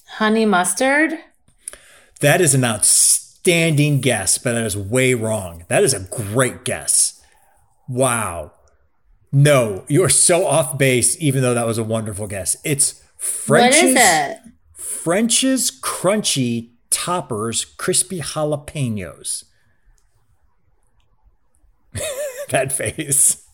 Honey 0.07 0.47
mustard. 0.47 1.15
That 2.21 2.41
is 2.41 2.55
an 2.55 2.65
outstanding 2.65 4.01
guess, 4.01 4.39
but 4.39 4.53
that 4.53 4.65
is 4.65 4.77
way 4.77 5.13
wrong. 5.15 5.65
That 5.69 5.83
is 5.83 5.93
a 5.93 6.01
great 6.01 6.65
guess. 6.65 7.21
Wow. 7.89 8.53
No, 9.33 9.85
you're 9.89 10.09
so 10.09 10.47
off 10.47 10.79
base, 10.79 11.21
even 11.21 11.43
though 11.43 11.55
that 11.55 11.67
was 11.67 11.79
a 11.79 11.85
wonderful 11.85 12.29
guess. 12.29 12.57
It's 12.63 13.03
French's. 13.17 13.83
What 13.83 13.89
is 13.89 13.97
it? 13.97 14.39
French's 14.73 15.73
Crunchy 15.81 16.71
Toppers 16.91 17.65
Crispy 17.65 18.21
Jalapenos. 18.21 19.45
that 22.51 22.73
face. 22.73 23.47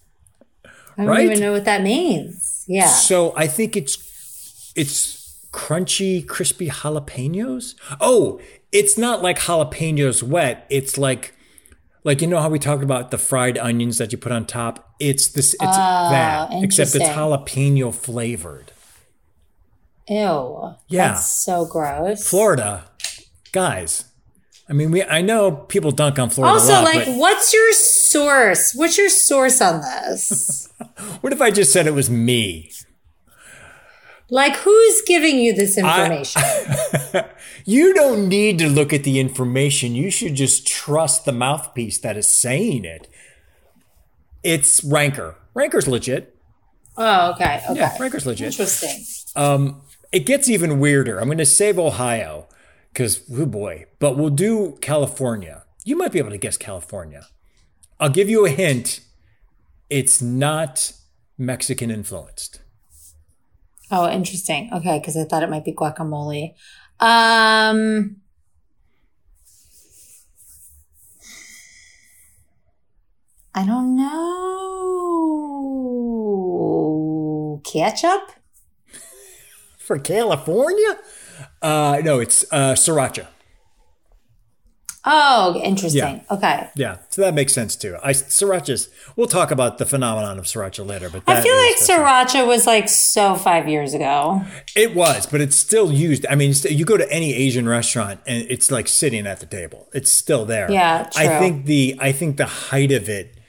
I 0.65 0.71
don't 1.05 1.07
right? 1.07 1.25
even 1.25 1.41
know 1.41 1.53
what 1.53 1.65
that 1.65 1.83
means. 1.83 2.65
Yeah. 2.69 2.87
So 2.87 3.33
I 3.37 3.47
think 3.47 3.77
it's 3.77 4.73
it's 4.77 5.47
crunchy, 5.53 6.27
crispy 6.27 6.69
jalapenos. 6.69 7.75
Oh, 8.01 8.41
it's 8.73 8.99
not 8.99 9.23
like 9.23 9.39
jalapenos 9.39 10.23
wet. 10.23 10.67
It's 10.71 10.99
like 10.99 11.35
like 12.05 12.21
you 12.21 12.27
know 12.27 12.41
how 12.41 12.49
we 12.49 12.59
talked 12.59 12.83
about 12.83 13.11
the 13.11 13.19
fried 13.19 13.59
onions 13.59 13.99
that 13.99 14.13
you 14.13 14.19
put 14.19 14.33
on 14.33 14.47
top. 14.47 14.95
It's 14.99 15.29
this. 15.29 15.55
It's 15.55 15.63
oh, 15.63 16.11
that 16.11 16.51
except 16.63 16.95
it's 16.95 17.05
jalapeno 17.05 17.95
flavored. 17.95 18.73
Ew. 20.09 20.75
Yeah. 20.89 21.09
That's 21.09 21.33
so 21.33 21.65
gross. 21.67 22.29
Florida, 22.29 22.85
guys. 23.53 24.10
I 24.71 24.73
mean, 24.73 24.93
we. 24.93 25.03
I 25.03 25.21
know 25.21 25.51
people 25.51 25.91
dunk 25.91 26.21
on 26.21 26.31
Florida. 26.31 26.55
Also, 26.55 26.75
lot, 26.75 26.85
like, 26.85 27.07
what's 27.09 27.53
your 27.53 27.73
source? 27.73 28.73
What's 28.73 28.97
your 28.97 29.09
source 29.09 29.61
on 29.61 29.81
this? 29.81 30.69
what 31.21 31.33
if 31.33 31.43
I 31.43 31.51
just 31.51 31.73
said 31.73 31.89
it 31.89 31.95
was 31.95 32.09
me? 32.09 32.71
Like, 34.31 34.55
who's 34.59 35.03
giving 35.09 35.41
you 35.41 35.53
this 35.53 35.77
information? 35.77 36.41
I, 36.45 37.27
you 37.65 37.93
don't 37.95 38.29
need 38.29 38.61
to 38.61 38.69
look 38.69 38.93
at 38.93 39.03
the 39.03 39.19
information. 39.19 39.97
You 39.97 40.09
should 40.09 40.37
just 40.37 40.65
trust 40.69 41.25
the 41.25 41.33
mouthpiece 41.33 41.99
that 41.99 42.17
is 42.17 42.29
saying 42.29 42.85
it. 42.85 43.09
It's 44.45 44.85
Ranker. 44.85 45.37
Ranker's 45.53 45.89
legit. 45.89 46.37
Oh, 46.97 47.33
okay. 47.33 47.61
Okay. 47.69 47.81
Yeah, 47.81 47.97
Ranker's 47.99 48.25
legit. 48.25 48.53
Interesting. 48.53 49.05
Um, 49.35 49.83
it 50.13 50.27
gets 50.27 50.49
even 50.49 50.79
weirder. 50.79 51.19
I'm 51.19 51.27
going 51.27 51.39
to 51.39 51.45
save 51.47 51.77
Ohio 51.77 52.47
because, 52.93 53.23
oh 53.33 53.47
boy, 53.47 53.87
but 53.99 54.17
we'll 54.17 54.31
do 54.31 54.79
California. 54.81 55.65
You 55.85 55.97
might 55.97 56.13
be 56.13 56.19
able 56.19 56.31
to 56.31 56.39
guess 56.39 56.57
California. 56.57 57.27
I'll 57.99 58.11
give 58.11 58.29
you 58.31 58.47
a 58.47 58.51
hint. 58.51 59.01
It's 59.89 60.23
not 60.23 60.93
Mexican 61.37 61.91
influenced. 61.91 62.61
Oh, 63.91 64.09
interesting. 64.09 64.71
Okay, 64.73 64.99
because 64.99 65.17
I 65.17 65.25
thought 65.25 65.43
it 65.43 65.51
might 65.51 65.65
be 65.65 65.73
guacamole. 65.73 66.55
Um, 67.01 68.17
I 73.55 73.67
don't 73.67 73.97
know. 73.97 74.21
Ketchup? 77.65 78.33
For 79.79 79.99
California? 79.99 80.99
Uh, 81.63 82.01
no, 82.05 82.21
it's 82.21 82.45
uh, 82.51 82.75
sriracha. 82.75 83.27
Oh, 85.03 85.59
interesting. 85.65 86.25
Okay. 86.31 86.69
Yeah, 86.77 86.99
so 87.09 87.23
that 87.23 87.33
makes 87.33 87.55
sense 87.55 87.75
too. 87.75 87.97
I 88.03 88.13
sriracha's. 88.13 88.91
We'll 89.17 89.29
talk 89.29 89.51
about 89.51 89.79
the 89.79 89.87
phenomenon 89.87 90.39
of 90.39 90.45
sriracha 90.45 90.87
later, 90.87 91.09
but 91.09 91.23
I 91.27 91.41
feel 91.41 91.57
like 91.57 91.77
sriracha 91.79 92.47
was 92.47 92.67
like 92.67 92.89
so 92.89 93.35
five 93.35 93.67
years 93.67 93.95
ago. 93.95 94.43
It 94.77 94.95
was, 94.95 95.27
but 95.27 95.41
it's 95.41 95.57
still 95.57 95.91
used. 95.91 96.27
I 96.29 96.35
mean, 96.35 96.53
you 96.69 96.85
go 96.85 96.99
to 96.99 97.11
any 97.11 97.33
Asian 97.33 97.67
restaurant 97.67 98.21
and 98.27 98.47
it's 98.51 98.71
like 98.71 98.89
sitting 98.89 99.27
at 99.27 99.41
the 99.41 99.47
table. 99.47 99.89
It's 99.95 100.13
still 100.13 100.45
there. 100.45 100.71
Yeah, 100.71 101.09
I 101.17 101.39
think 101.39 101.65
the 101.65 101.97
I 101.99 102.13
think 102.13 102.37
the 102.37 102.47
height 102.47 102.93
of 102.93 103.09
it 103.09 103.40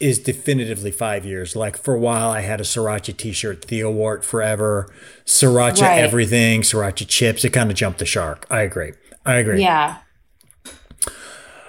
is 0.00 0.18
definitively 0.18 0.90
five 0.90 1.24
years. 1.26 1.54
Like 1.54 1.76
for 1.76 1.94
a 1.94 1.98
while, 1.98 2.30
I 2.30 2.40
had 2.40 2.60
a 2.60 2.64
sriracha 2.64 3.16
T-shirt, 3.16 3.64
Theo 3.64 3.90
wore 3.90 4.14
it 4.16 4.24
forever. 4.24 4.90
Sriracha 5.26 5.82
Right. 5.82 6.00
everything, 6.00 6.62
sriracha 6.62 7.06
chips. 7.06 7.44
It 7.44 7.50
kind 7.50 7.70
of 7.70 7.76
jumped 7.76 7.98
the 7.98 8.06
shark. 8.06 8.46
I 8.50 8.62
agree. 8.62 8.92
I 9.26 9.34
agree. 9.36 9.60
Yeah. 9.62 9.98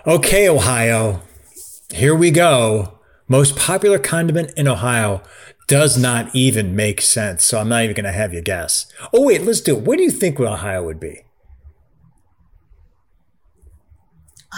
Okay, 0.08 0.48
Ohio. 0.50 1.22
Here 1.94 2.16
we 2.16 2.32
go. 2.32 3.00
Most 3.28 3.56
popular 3.58 4.00
condiment 4.00 4.52
in 4.58 4.68
Ohio 4.68 5.22
does 5.68 5.98
not 5.98 6.30
even 6.34 6.76
make 6.76 7.02
sense. 7.02 7.44
So 7.44 7.60
I'm 7.60 7.70
not 7.70 7.84
even 7.84 7.96
going 7.96 8.06
to 8.06 8.12
have 8.12 8.34
you 8.34 8.42
guess. 8.42 8.92
Oh, 9.14 9.26
wait, 9.26 9.44
let's 9.44 9.62
do 9.62 9.78
it. 9.78 9.84
What 9.84 9.98
do 9.98 10.04
you 10.04 10.12
think 10.12 10.40
Ohio 10.40 10.84
would 10.84 11.00
be? 11.00 11.22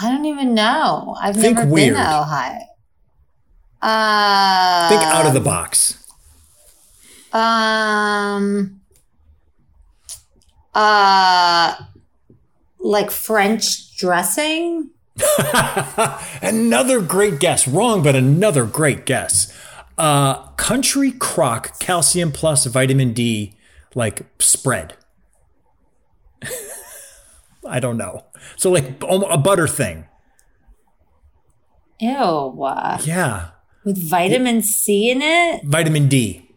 I 0.00 0.10
don't 0.10 0.24
even 0.24 0.54
know. 0.54 1.16
I've 1.20 1.36
Think 1.36 1.56
never 1.58 1.70
weird. 1.70 1.94
been 1.94 2.02
to 2.04 2.20
Ohio. 2.20 2.58
Uh, 3.84 4.88
Think 4.88 5.02
out 5.02 5.26
of 5.26 5.34
the 5.34 5.40
box. 5.40 6.02
Um, 7.34 8.80
uh, 10.72 11.74
like 12.78 13.10
French 13.10 13.94
dressing. 13.98 14.88
Another 16.42 17.02
great 17.02 17.38
guess. 17.38 17.68
Wrong, 17.68 18.02
but 18.02 18.16
another 18.16 18.64
great 18.64 19.04
guess. 19.04 19.54
Uh, 19.98 20.46
country 20.52 21.12
crock 21.12 21.78
calcium 21.78 22.32
plus 22.32 22.64
vitamin 22.64 23.12
D 23.12 23.54
like 23.94 24.22
spread. 24.38 24.96
I 27.66 27.80
don't 27.80 27.98
know. 27.98 28.24
So 28.56 28.70
like 28.70 29.02
a 29.06 29.38
butter 29.38 29.68
thing. 29.68 30.06
Ew. 32.00 32.66
Yeah. 33.04 33.50
With 33.84 33.98
vitamin 34.08 34.62
C 34.62 35.10
in 35.10 35.20
it? 35.22 35.62
Vitamin 35.64 36.08
D. 36.08 36.48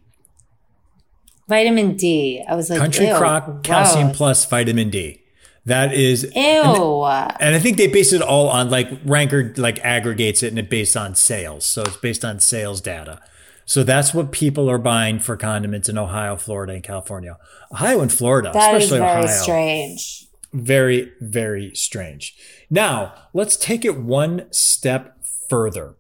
Vitamin 1.47 1.95
D. 1.95 2.43
I 2.47 2.55
was 2.55 2.69
like, 2.69 2.79
Country 2.79 3.07
crock 3.13 3.63
calcium 3.63 4.07
gross. 4.07 4.17
plus 4.17 4.45
vitamin 4.45 4.89
D. 4.89 5.21
That 5.65 5.93
is 5.93 6.23
Ew. 6.35 7.03
And 7.03 7.55
I 7.55 7.59
think 7.59 7.75
they 7.77 7.87
base 7.87 8.13
it 8.13 8.21
all 8.21 8.47
on 8.49 8.69
like 8.69 8.89
Ranker 9.05 9.53
like 9.57 9.79
aggregates 9.79 10.41
it 10.43 10.47
and 10.47 10.59
it 10.59 10.69
based 10.69 10.95
on 10.95 11.15
sales. 11.15 11.65
So 11.65 11.81
it's 11.81 11.97
based 11.97 12.23
on 12.23 12.39
sales 12.39 12.79
data. 12.81 13.19
So 13.65 13.83
that's 13.83 14.13
what 14.13 14.31
people 14.31 14.69
are 14.71 14.77
buying 14.77 15.19
for 15.19 15.35
condiments 15.35 15.89
in 15.89 15.97
Ohio, 15.97 16.37
Florida, 16.37 16.71
and 16.73 16.83
California. 16.83 17.37
Ohio 17.69 17.99
and 17.99 18.11
Florida, 18.11 18.51
That 18.53 18.75
is 18.75 18.85
especially 18.85 18.99
very 18.99 19.23
Ohio. 19.25 19.41
strange. 19.43 20.27
Very, 20.53 21.11
very 21.19 21.75
strange. 21.75 22.33
Now, 22.69 23.13
let's 23.33 23.57
take 23.57 23.83
it 23.83 23.97
one 23.99 24.45
step 24.51 25.17
further. 25.49 25.96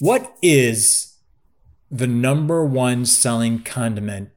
What 0.00 0.34
is 0.40 1.18
the 1.90 2.06
number 2.06 2.64
one 2.64 3.04
selling 3.04 3.62
condiment 3.62 4.30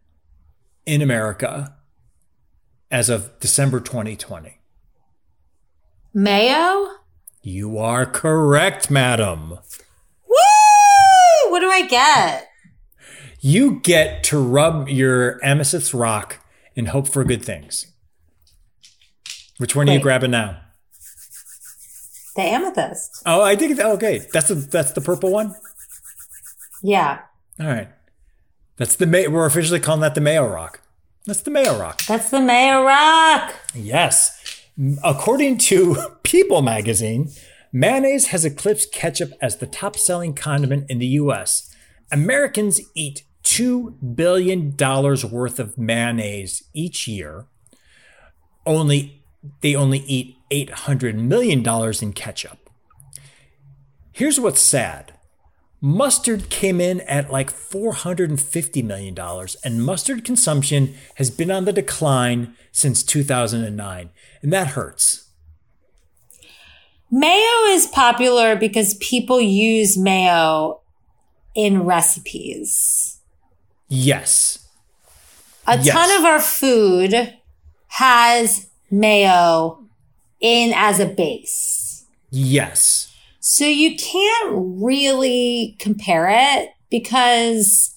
in 0.86 1.02
America 1.02 1.78
as 2.92 3.10
of 3.10 3.40
December 3.40 3.80
2020? 3.80 4.60
Mayo? 6.14 6.90
You 7.42 7.78
are 7.78 8.06
correct, 8.06 8.92
madam. 8.92 9.52
Woo! 10.28 11.50
What 11.50 11.62
do 11.62 11.70
I 11.70 11.88
get? 11.90 12.50
You 13.40 13.80
get 13.80 14.22
to 14.26 14.40
rub 14.40 14.90
your 14.90 15.40
amethyst 15.46 15.94
rock 15.94 16.40
and 16.76 16.90
hope 16.90 17.08
for 17.08 17.24
good 17.24 17.46
things. 17.46 17.88
Which 19.60 19.78
one 19.78 19.88
are 19.90 19.94
you 19.94 20.02
grabbing 20.02 20.32
now? 20.32 20.63
The 22.36 22.42
amethyst. 22.42 23.22
Oh, 23.26 23.42
I 23.42 23.56
think 23.56 23.80
okay. 23.80 24.26
That's 24.34 24.48
the 24.48 24.56
that's 24.56 24.92
the 24.94 25.02
purple 25.02 25.32
one. 25.32 25.56
Yeah. 26.82 27.20
All 27.60 27.68
right. 27.68 27.90
That's 28.78 28.96
the 28.96 29.06
May- 29.06 29.28
we're 29.28 29.46
officially 29.46 29.80
calling 29.80 30.02
that 30.02 30.16
the 30.16 30.22
Mayo 30.22 30.48
Rock. 30.48 30.82
That's 31.26 31.42
the 31.42 31.52
Mayo 31.52 31.80
Rock. 31.80 32.02
That's 32.06 32.30
the 32.32 32.42
Mayo 32.42 32.84
Rock. 32.84 33.54
Yes. 33.74 34.62
According 35.04 35.60
to 35.60 35.96
People 36.24 36.62
magazine, 36.62 37.30
mayonnaise 37.72 38.28
has 38.28 38.44
eclipsed 38.44 38.92
ketchup 38.92 39.32
as 39.42 39.58
the 39.58 39.68
top 39.68 39.96
selling 39.96 40.34
condiment 40.34 40.86
in 40.90 41.00
the 41.00 41.06
US. 41.08 41.74
Americans 42.12 42.82
eat 42.96 43.24
$2 43.44 44.16
billion 44.16 44.76
worth 44.78 45.60
of 45.60 45.78
mayonnaise 45.78 46.64
each 46.74 47.08
year. 47.08 47.46
Only 48.66 49.24
they 49.62 49.76
only 49.76 50.00
eat 50.00 50.38
$800 50.54 51.16
million 51.16 51.68
in 52.02 52.14
ketchup. 52.14 52.70
Here's 54.12 54.40
what's 54.40 54.62
sad. 54.62 55.14
Mustard 55.82 56.50
came 56.50 56.80
in 56.80 57.02
at 57.02 57.30
like 57.32 57.52
$450 57.52 58.84
million, 58.84 59.18
and 59.66 59.84
mustard 59.86 60.24
consumption 60.24 60.94
has 61.16 61.30
been 61.30 61.52
on 61.52 61.66
the 61.66 61.74
decline 61.74 62.54
since 62.72 63.04
2009. 63.04 64.10
And 64.42 64.54
that 64.54 64.68
hurts. 64.68 65.30
Mayo 67.12 67.66
is 67.68 67.86
popular 67.88 68.56
because 68.56 68.96
people 68.96 69.40
use 69.42 69.98
mayo 69.98 70.82
in 71.54 71.84
recipes. 71.84 73.20
Yes. 73.88 74.68
A 75.68 75.78
Yes. 75.78 75.94
ton 75.94 76.20
of 76.20 76.26
our 76.26 76.40
food 76.40 77.34
has 77.88 78.68
mayo 78.90 79.83
in 80.44 80.74
as 80.76 81.00
a 81.00 81.08
base. 81.08 82.06
Yes. 82.30 83.12
So 83.40 83.66
you 83.66 83.96
can't 83.96 84.52
really 84.54 85.76
compare 85.80 86.28
it 86.30 86.70
because 86.92 87.90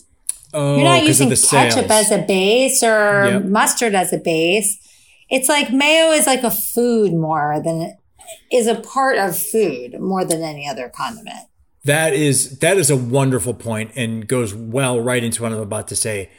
Oh, 0.55 0.77
you're 0.77 0.85
not 0.85 1.05
using 1.05 1.29
ketchup 1.29 1.91
as 1.91 2.11
a 2.11 2.19
base 2.19 2.83
or 2.83 3.27
Yep. 3.27 3.45
mustard 3.45 3.95
as 3.95 4.13
a 4.13 4.19
base. 4.19 4.79
It's 5.29 5.49
like 5.49 5.73
mayo 5.73 6.13
is 6.13 6.27
like 6.27 6.45
a 6.45 6.51
food 6.51 7.13
more 7.13 7.61
than 7.63 7.83
it 7.83 7.97
is 8.51 8.67
a 8.67 8.77
part 8.77 9.19
of 9.19 9.37
food 9.37 10.01
more 10.01 10.25
than 10.25 10.43
any 10.43 10.67
other 10.69 10.89
condiment. 10.89 11.47
That 11.85 12.15
is 12.15 12.59
that 12.61 12.77
is 12.79 12.91
a 12.91 12.97
wonderful 12.97 13.55
point 13.55 13.91
and 13.97 14.27
goes 14.27 14.55
well 14.55 15.01
right 15.01 15.23
into 15.23 15.43
what 15.43 15.53
I'm 15.53 15.59
about 15.59 15.89
to 15.89 15.97
say. 15.97 16.31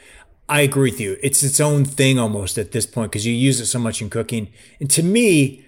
I 0.48 0.62
agree 0.62 0.90
with 0.90 1.00
you. 1.00 1.16
It's 1.22 1.42
its 1.42 1.60
own 1.60 1.84
thing 1.84 2.18
almost 2.18 2.56
at 2.58 2.72
this 2.72 2.86
point 2.86 3.12
because 3.12 3.26
you 3.26 3.34
use 3.34 3.60
it 3.60 3.66
so 3.66 3.78
much 3.78 4.00
in 4.00 4.08
cooking. 4.10 4.48
And 4.80 4.90
to 4.90 5.02
me, 5.02 5.64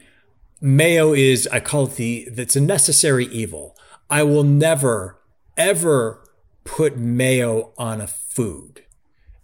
mayo 0.60 1.12
is 1.12 1.48
I 1.52 1.60
call 1.60 1.86
it 1.86 1.96
the 1.96 2.28
that's 2.30 2.56
a 2.56 2.60
necessary 2.60 3.26
evil. 3.26 3.76
I 4.08 4.22
will 4.22 4.44
never 4.44 5.20
ever 5.56 6.24
put 6.64 6.96
mayo 6.96 7.72
on 7.76 8.00
a 8.00 8.06
food. 8.06 8.84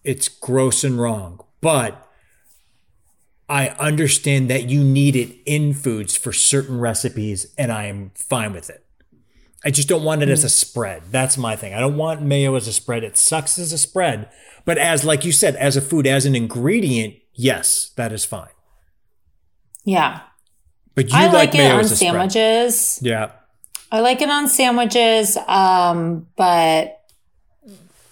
It's 0.05 0.29
gross 0.29 0.85
and 0.85 1.00
wrong. 1.00 1.40
But 1.61 2.07
I 3.48 3.68
understand 3.70 4.50
that 4.50 4.68
you 4.68 4.83
need 4.83 5.16
it 5.16 5.37
in 5.44 5.72
foods 5.72 6.16
for 6.16 6.33
certain 6.33 6.81
recipes 6.81 7.52
and 7.57 7.72
I 7.72 7.85
am 7.85 8.11
fine 8.14 8.52
with 8.52 8.70
it. 8.70 8.85
I 9.64 9.70
just 9.70 9.88
don't 9.88 10.05
want 10.05 10.22
it 10.22 10.29
as 10.29 10.44
a 10.44 10.48
spread. 10.48 11.05
That's 11.11 11.37
my 11.37 11.57
thing. 11.57 11.74
I 11.74 11.81
don't 11.81 11.96
want 11.96 12.22
mayo 12.22 12.55
as 12.55 12.68
a 12.68 12.72
spread. 12.72 13.02
It 13.02 13.16
sucks 13.16 13.59
as 13.59 13.72
a 13.72 13.79
spread. 13.79 14.29
But 14.64 14.79
as, 14.79 15.05
like 15.05 15.24
you 15.24 15.33
said, 15.33 15.57
as 15.57 15.76
a 15.76 15.81
food, 15.81 16.07
as 16.07 16.24
an 16.24 16.37
ingredient, 16.37 17.16
yes, 17.35 17.90
that 17.96 18.12
is 18.12 18.24
fine. 18.24 18.50
Yeah. 19.85 20.20
But 20.96 21.11
you 21.11 21.16
I 21.16 21.26
like, 21.26 21.32
like, 21.32 21.54
it 21.54 21.59
mayo 21.59 21.74
on 21.74 21.80
a 21.80 21.85
spread. 21.85 21.98
sandwiches. 21.98 22.98
Yeah. 23.02 23.30
I 23.92 24.00
like 24.00 24.20
it 24.20 24.28
on 24.28 24.48
sandwiches, 24.48 25.37
um, 25.46 26.26
but 26.37 27.00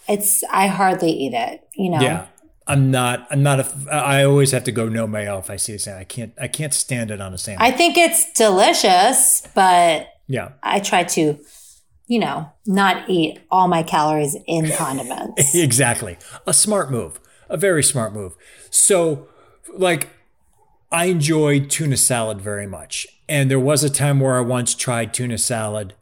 it's 0.09 0.45
I 0.45 0.69
hardly 0.69 1.11
eat 1.11 1.33
it. 1.35 1.67
You 1.75 1.91
know. 1.91 2.01
Yeah. 2.01 2.27
I'm 2.67 2.91
not, 2.91 3.27
I'm 3.31 3.43
not 3.43 3.61
a, 3.61 3.67
I 3.93 4.25
always 4.25 4.53
have 4.53 4.65
to 4.65 4.73
go 4.73 4.89
no 4.89 5.07
mayo 5.07 5.39
if 5.39 5.51
I 5.51 5.57
see 5.57 5.75
a 5.75 5.79
sandwich. 5.79 6.01
I 6.01 6.05
can't, 6.05 6.33
I 6.41 6.49
can't 6.49 6.73
stand 6.73 7.11
it 7.11 7.21
on 7.21 7.35
a 7.35 7.39
sandwich. 7.39 7.61
I 7.61 7.77
think 7.77 7.99
it's 7.99 8.33
delicious, 8.33 9.47
but 9.55 10.09
yeah. 10.29 10.53
I 10.63 10.81
try 10.81 11.05
to, 11.05 11.39
you 12.07 12.19
know, 12.19 12.51
not 12.67 13.11
eat 13.11 13.41
all 13.51 13.69
my 13.69 13.83
calories 13.83 14.35
in 14.47 14.71
condiments. 14.73 15.55
Exactly. 15.55 16.17
A 16.47 16.55
smart 16.55 16.91
move. 16.91 17.21
A 17.51 17.59
very 17.59 17.83
smart 17.83 18.15
move. 18.15 18.35
So, 18.71 19.29
like, 19.77 20.09
I 20.95 21.07
enjoy 21.07 21.59
tuna 21.59 21.97
salad 21.97 22.41
very 22.41 22.69
much. 22.69 23.05
And 23.29 23.51
there 23.51 23.59
was 23.59 23.83
a 23.83 23.91
time 23.91 24.21
where 24.21 24.37
I 24.37 24.43
once 24.43 24.77
tried 24.77 25.13
tuna 25.13 25.39
salad 25.39 25.95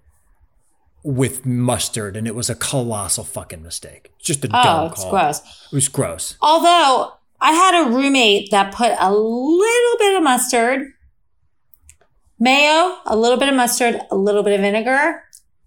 with 1.03 1.47
mustard, 1.47 2.15
and 2.15 2.27
it 2.27 2.35
was 2.35 2.51
a 2.51 2.55
colossal 2.55 3.25
fucking 3.25 3.63
mistake. 3.63 4.13
Just 4.19 4.45
a 4.45 4.49
dumb. 4.49 4.61
Oh, 4.61 4.65
dumb 4.65 4.87
it's 4.93 5.03
call. 5.03 5.11
gross. 5.11 5.39
It 5.73 5.75
was 5.75 5.89
gross. 5.89 6.37
Although 6.43 7.15
I 7.41 7.53
had 7.53 7.87
a 7.87 7.91
roommate 7.91 8.51
that 8.51 8.75
put 8.75 8.93
a 9.01 9.11
little 9.11 9.99
bit 9.99 10.17
of 10.17 10.23
mustard, 10.23 10.89
mayo, 12.39 12.99
a 13.07 13.17
little 13.17 13.39
bit 13.39 13.49
of 13.49 13.55
mustard, 13.55 13.99
a 14.11 14.17
little 14.17 14.43
bit 14.43 14.53
of 14.53 14.61
vinegar, 14.61 15.23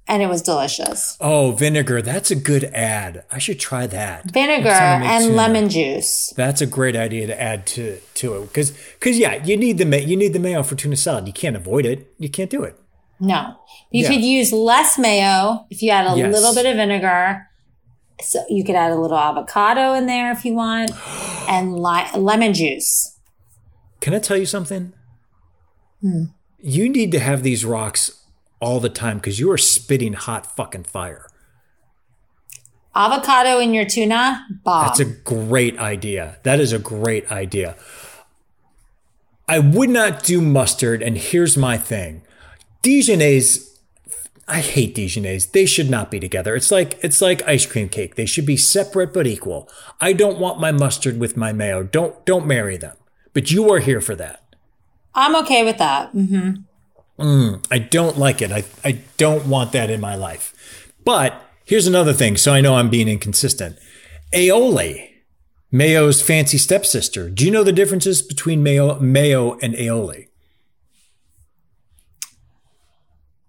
and 0.08 0.22
it 0.22 0.28
was 0.28 0.42
delicious. 0.42 1.18
Oh, 1.20 1.52
vinegar. 1.54 2.02
That's 2.02 2.30
a 2.32 2.36
good 2.36 2.66
ad. 2.66 3.24
I 3.32 3.38
should 3.40 3.60
try 3.60 3.88
that. 3.88 4.32
Vinegar 4.32 4.64
Next 4.66 4.80
time 4.80 5.02
I 5.02 5.06
make 5.06 5.10
and 5.12 5.24
tuna. 5.26 5.36
lemon 5.36 5.70
juice. 5.70 6.34
That's 6.36 6.62
a 6.62 6.66
great 6.68 6.96
idea 6.96 7.28
to 7.28 7.42
add 7.42 7.66
to 7.68 8.00
to 8.16 8.36
it 8.36 8.42
because 8.48 8.72
because 8.72 9.18
yeah, 9.18 9.44
you 9.44 9.58
need 9.58 9.78
the 9.78 10.02
you 10.04 10.16
need 10.16 10.34
the 10.34 10.40
mayo 10.40 10.64
for 10.64 10.76
tuna 10.76 10.96
salad. 10.96 11.28
You 11.28 11.34
can't 11.34 11.56
avoid 11.56 11.86
it. 11.86 12.14
You 12.20 12.30
can't 12.30 12.50
do 12.50 12.64
it. 12.64 12.80
No, 13.20 13.56
you 13.92 14.04
Yeah. 14.04 14.10
could 14.10 14.22
use 14.22 14.52
less 14.52 14.98
mayo 15.00 15.66
if 15.70 15.82
you 15.82 15.90
add 15.92 16.06
a 16.14 16.18
Yes. 16.18 16.34
little 16.34 16.54
bit 16.54 16.66
of 16.66 16.76
vinegar. 16.76 17.48
So 18.22 18.46
you 18.50 18.64
could 18.64 18.76
add 18.76 18.92
a 18.92 18.96
little 18.96 19.18
avocado 19.18 19.94
in 19.94 20.06
there 20.06 20.32
if 20.32 20.46
you 20.46 20.54
want, 20.54 20.92
and 21.50 21.78
li- 21.82 22.12
lemon 22.16 22.54
juice. 22.54 23.18
Can 24.02 24.14
I 24.14 24.20
tell 24.20 24.38
you 24.38 24.46
something? 24.46 24.94
Hmm. 26.02 26.24
You 26.60 26.90
need 26.90 27.12
to 27.14 27.20
have 27.20 27.42
these 27.44 27.64
rocks 27.66 28.12
all 28.66 28.80
the 28.80 28.90
time 28.90 29.18
because 29.18 29.40
you 29.40 29.52
are 29.52 29.60
spitting 29.60 30.14
hot 30.14 30.56
fucking 30.56 30.86
fire. 30.86 31.28
Avocado 32.96 33.60
in 33.60 33.76
your 33.76 33.86
tuna, 33.86 34.44
bomb. 34.64 34.88
That's 34.88 35.00
a 35.00 35.06
great 35.06 35.78
idea. 35.78 36.40
That 36.42 36.60
is 36.60 36.74
a 36.74 36.80
great 36.80 37.32
idea. 37.32 37.76
I 39.48 39.60
would 39.60 39.92
not 39.92 40.24
do 40.24 40.42
mustard, 40.42 41.04
and 41.04 41.16
here's 41.16 41.56
my 41.56 41.78
thing. 41.78 42.24
Dijonnaise, 42.82 43.78
I 44.48 44.62
hate 44.62 44.96
Dijonnaise. 44.96 45.52
They 45.52 45.68
should 45.68 45.90
not 45.90 46.10
be 46.10 46.20
together. 46.20 46.56
It's 46.56 46.72
like 46.72 46.98
it's 47.04 47.22
like 47.22 47.48
ice 47.48 47.68
cream 47.68 47.90
cake. 47.90 48.16
They 48.16 48.26
should 48.26 48.48
be 48.48 48.58
separate 48.58 49.14
but 49.14 49.28
equal. 49.28 49.70
I 50.02 50.14
don't 50.14 50.40
want 50.40 50.60
my 50.60 50.72
mustard 50.72 51.20
with 51.20 51.38
my 51.38 51.54
mayo. 51.54 51.84
Don't 51.84 52.26
don't 52.26 52.48
marry 52.48 52.78
them. 52.78 52.98
But 53.34 53.52
you 53.52 53.72
are 53.72 53.80
here 53.80 54.02
for 54.02 54.16
that. 54.16 54.42
I'm 55.14 55.36
okay 55.44 55.64
with 55.64 55.78
that. 55.78 56.14
Mm-hmm. 56.14 56.62
Hmm 57.18 57.56
I 57.72 57.80
don't 57.80 58.18
like 58.18 58.42
it. 58.42 58.52
I, 58.52 58.64
I 58.84 59.02
don't 59.18 59.48
want 59.48 59.72
that 59.72 59.90
in 59.90 60.02
my 60.02 60.16
life. 60.16 60.54
But 61.04 61.42
here's 61.66 61.88
another 61.88 62.14
thing. 62.14 62.38
So 62.38 62.54
I 62.54 62.62
know 62.62 62.76
I'm 62.76 62.90
being 62.90 63.08
inconsistent. 63.08 63.78
Aioli, 64.34 65.10
Mayo's 65.72 66.22
fancy 66.22 66.58
stepsister. 66.58 67.30
Do 67.30 67.46
you 67.46 67.52
know 67.52 67.64
the 67.64 67.72
differences 67.72 68.22
between 68.22 68.64
mayo, 68.64 69.00
mayo 69.00 69.58
and 69.60 69.74
aioli? 69.74 70.28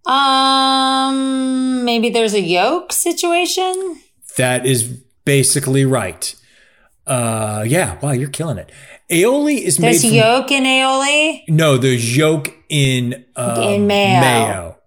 Um, 0.07 1.85
maybe 1.85 2.11
there's 2.11 2.35
a 2.35 2.41
yolk 2.41 2.93
situation. 2.93 4.01
That 4.37 4.65
is 4.65 4.85
basically 5.25 5.85
right. 5.85 6.35
Uh, 7.07 7.65
yeah. 7.67 7.99
Wow, 8.01 8.13
you're 8.13 8.29
killing 8.31 8.59
it. 8.59 8.71
Aioli 9.11 9.59
is 9.61 9.77
There's 9.77 10.03
made 10.03 10.09
from 10.11 10.17
yolk 10.17 10.51
in 10.51 10.65
aioli. 10.65 11.43
no. 11.49 11.77
There's 11.77 12.17
yolk 12.17 12.49
in 12.69 13.25
um, 13.37 13.63
In 13.63 13.87
mayo. 13.87 14.21
mayo. 14.21 14.79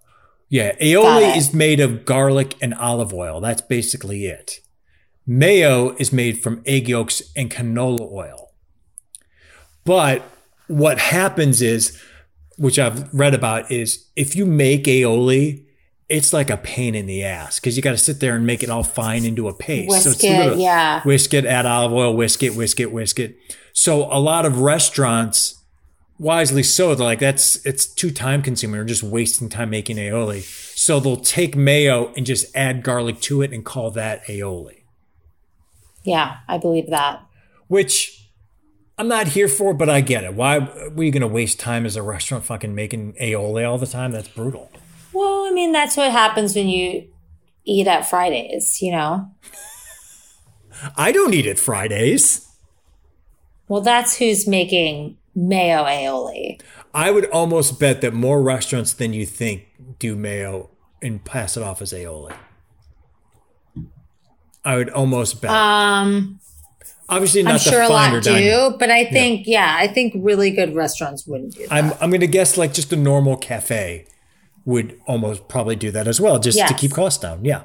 Yeah, 0.50 0.76
aioli 0.80 1.38
is 1.38 1.54
made 1.54 1.80
of 1.80 2.06
garlic 2.06 2.56
and 2.62 2.74
olive 2.74 3.14
oil. 3.14 3.40
That's 3.40 3.62
basically 3.62 4.26
it. 4.26 4.60
Mayo 5.28 5.96
is 5.98 6.12
made 6.12 6.42
from 6.42 6.64
egg 6.66 6.90
yolks 6.90 7.22
and 7.36 7.52
canola 7.52 8.12
oil. 8.12 8.52
But 9.86 10.24
what 10.68 10.98
happens 11.00 11.62
is, 11.62 12.00
which 12.58 12.78
I've 12.80 13.14
read 13.14 13.34
about, 13.36 13.72
is 13.72 14.10
if 14.16 14.36
you 14.36 14.46
make 14.46 14.84
aioli, 14.86 15.66
it's 16.10 16.34
like 16.34 16.50
a 16.50 16.58
pain 16.58 16.96
in 16.96 17.06
the 17.06 17.24
ass 17.24 17.60
because 17.60 17.78
you 17.78 17.84
got 17.84 17.92
to 17.92 17.98
sit 17.98 18.20
there 18.20 18.36
and 18.36 18.46
make 18.46 18.64
it 18.64 18.70
all 18.70 18.84
fine 18.84 19.24
into 19.26 19.48
a 19.48 19.54
paste. 19.54 19.90
Whisk 19.90 20.24
it, 20.24 20.58
yeah. 20.58 21.02
Whisk 21.04 21.34
it, 21.34 21.46
add 21.46 21.68
olive 21.68 21.94
oil, 21.94 22.16
whisk 22.16 22.42
it, 22.42 22.56
whisk 22.56 22.80
it, 22.80 22.92
whisk 22.92 23.20
it. 23.20 23.38
So 23.74 24.06
a 24.12 24.20
lot 24.20 24.46
of 24.46 24.60
restaurants, 24.60 25.64
wisely 26.18 26.64
so, 26.64 26.96
they're 26.96 27.06
like, 27.06 27.20
that's 27.20 27.64
it's 27.66 27.86
too 27.86 28.10
time 28.10 28.42
consuming. 28.42 28.80
We're 28.80 28.86
just 28.86 29.04
wasting 29.04 29.50
time 29.50 29.70
making 29.70 29.98
aioli. 29.98 30.42
So 30.76 31.00
they'll 31.00 31.18
take 31.18 31.56
mayo 31.56 32.12
and 32.18 32.26
just 32.26 32.56
add 32.56 32.82
garlic 32.84 33.22
to 33.22 33.44
it 33.44 33.54
and 33.54 33.64
call 33.64 33.92
that 33.92 34.26
aioli. 34.26 34.84
Yeah, 36.04 36.38
I 36.48 36.58
believe 36.58 36.90
that. 36.90 37.22
Which 37.68 38.28
I'm 38.98 39.08
not 39.08 39.28
here 39.30 39.48
for, 39.48 39.76
but 39.76 39.90
I 39.90 40.02
get 40.02 40.24
it. 40.24 40.34
Why 40.34 40.58
were 40.58 41.04
you 41.04 41.12
going 41.12 41.22
to 41.22 41.28
waste 41.28 41.60
time 41.60 41.86
as 41.86 41.96
a 41.96 42.02
restaurant 42.02 42.46
fucking 42.46 42.74
making 42.74 43.14
aioli 43.14 43.70
all 43.70 43.78
the 43.78 43.86
time? 43.86 44.12
That's 44.12 44.28
brutal. 44.28 44.72
Well, 45.20 45.46
I 45.46 45.52
mean, 45.52 45.74
that's 45.74 45.98
what 45.98 46.14
happens 46.14 46.56
when 46.56 46.70
you 46.70 47.10
eat 47.66 47.88
at 47.88 48.10
Fridays, 48.10 48.82
you 48.82 48.94
know? 48.94 49.30
I 50.96 51.12
don't 51.12 51.34
eat 51.34 51.46
it 51.46 51.60
Fridays. 51.60 52.48
Well, 53.68 53.82
that's 53.82 54.16
who's 54.16 54.48
making 54.48 55.18
mayo 55.36 55.84
aioli. 55.84 56.62
I 56.94 57.12
would 57.12 57.26
almost 57.32 57.82
bet 57.82 58.00
that 58.00 58.14
more 58.14 58.42
restaurants 58.42 58.94
than 58.94 59.12
you 59.12 59.26
think 59.26 59.68
do 60.00 60.16
mayo 60.16 60.70
and 61.02 61.22
pass 61.26 61.58
it 61.58 61.64
off 61.64 61.82
as 61.82 61.92
aioli. 61.92 62.34
I 64.64 64.78
would 64.78 64.90
almost 64.90 65.42
bet. 65.42 65.52
Um, 65.52 66.40
Obviously, 67.10 67.44
not 67.44 67.50
I'm 67.50 67.58
the 67.58 67.72
sure 67.72 67.82
a 67.82 67.90
lot 67.90 68.24
do, 68.24 68.74
but 68.80 68.90
I 68.90 69.04
think, 69.04 69.48
yeah. 69.48 69.76
I 69.78 69.88
think 69.88 70.14
really 70.16 70.52
good 70.52 70.76
restaurants 70.76 71.28
wouldn't 71.28 71.56
do 71.56 71.68
that. 71.68 71.74
I'm 71.74 71.92
I'm 72.00 72.10
going 72.10 72.22
to 72.22 72.28
guess 72.28 72.56
like 72.56 72.74
just 72.74 72.94
a 72.94 72.96
normal 72.96 73.36
cafe 73.36 74.06
would 74.70 75.00
almost 75.08 75.48
probably 75.48 75.76
do 75.76 75.90
that 75.92 76.08
as 76.08 76.22
well, 76.22 76.40
just 76.40 76.58
to 76.68 76.74
keep 76.76 76.92
costs 76.92 77.22
down. 77.22 77.44
Yeah. 77.44 77.64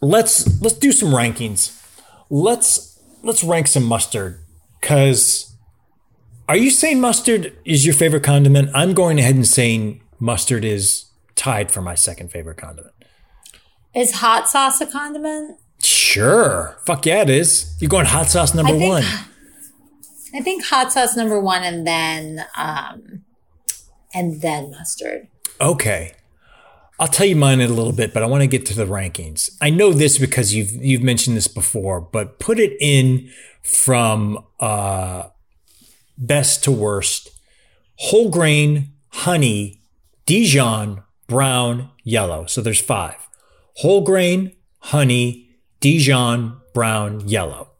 Let's 0.00 0.60
let's 0.62 0.76
do 0.78 0.92
some 0.92 1.10
rankings. 1.10 1.82
Let's 2.30 2.98
let's 3.22 3.42
rank 3.44 3.66
some 3.66 3.84
mustard 3.84 4.40
because 4.80 5.54
are 6.48 6.56
you 6.56 6.70
saying 6.70 7.00
mustard 7.00 7.56
is 7.64 7.84
your 7.84 7.94
favorite 7.94 8.22
condiment? 8.22 8.70
I'm 8.74 8.94
going 8.94 9.18
ahead 9.18 9.34
and 9.34 9.46
saying 9.46 10.02
mustard 10.18 10.64
is 10.64 11.06
tied 11.34 11.70
for 11.70 11.82
my 11.82 11.94
second 11.94 12.30
favorite 12.30 12.56
condiment. 12.58 12.94
Is 13.94 14.12
hot 14.16 14.48
sauce 14.48 14.80
a 14.80 14.86
condiment? 14.86 15.58
Sure. 15.82 16.78
Fuck 16.86 17.06
yeah, 17.06 17.22
it 17.22 17.30
is. 17.30 17.74
You're 17.80 17.88
going 17.88 18.06
hot 18.06 18.28
sauce 18.28 18.54
number 18.54 18.74
I 18.74 18.78
think- 18.78 18.88
one. 18.92 19.04
I 20.34 20.40
think 20.42 20.64
hot 20.64 20.92
sauce 20.92 21.16
number 21.16 21.40
one, 21.40 21.62
and 21.62 21.86
then 21.86 22.44
um, 22.58 23.22
and 24.14 24.40
then 24.40 24.70
mustard. 24.70 25.28
Okay. 25.60 26.12
I'll 26.98 27.08
tell 27.08 27.26
you 27.26 27.36
mine 27.36 27.60
in 27.60 27.70
a 27.70 27.74
little 27.74 27.92
bit, 27.92 28.14
but 28.14 28.22
I 28.22 28.26
want 28.26 28.42
to 28.42 28.46
get 28.46 28.64
to 28.66 28.74
the 28.74 28.86
rankings. 28.86 29.54
I 29.60 29.68
know 29.68 29.92
this 29.92 30.16
because 30.18 30.54
you've 30.54 30.72
you've 30.72 31.02
mentioned 31.02 31.36
this 31.36 31.48
before, 31.48 32.00
but 32.00 32.38
put 32.38 32.58
it 32.58 32.74
in 32.80 33.30
from 33.62 34.44
uh, 34.60 35.24
best 36.16 36.64
to 36.64 36.72
worst. 36.72 37.30
Whole 37.96 38.30
grain, 38.30 38.92
honey, 39.08 39.82
Dijon, 40.24 41.02
brown, 41.26 41.90
yellow. 42.02 42.46
So 42.46 42.62
there's 42.62 42.80
five. 42.80 43.16
Whole 43.76 44.02
grain, 44.02 44.52
honey, 44.78 45.50
Dijon, 45.80 46.60
brown, 46.72 47.28
yellow. 47.28 47.70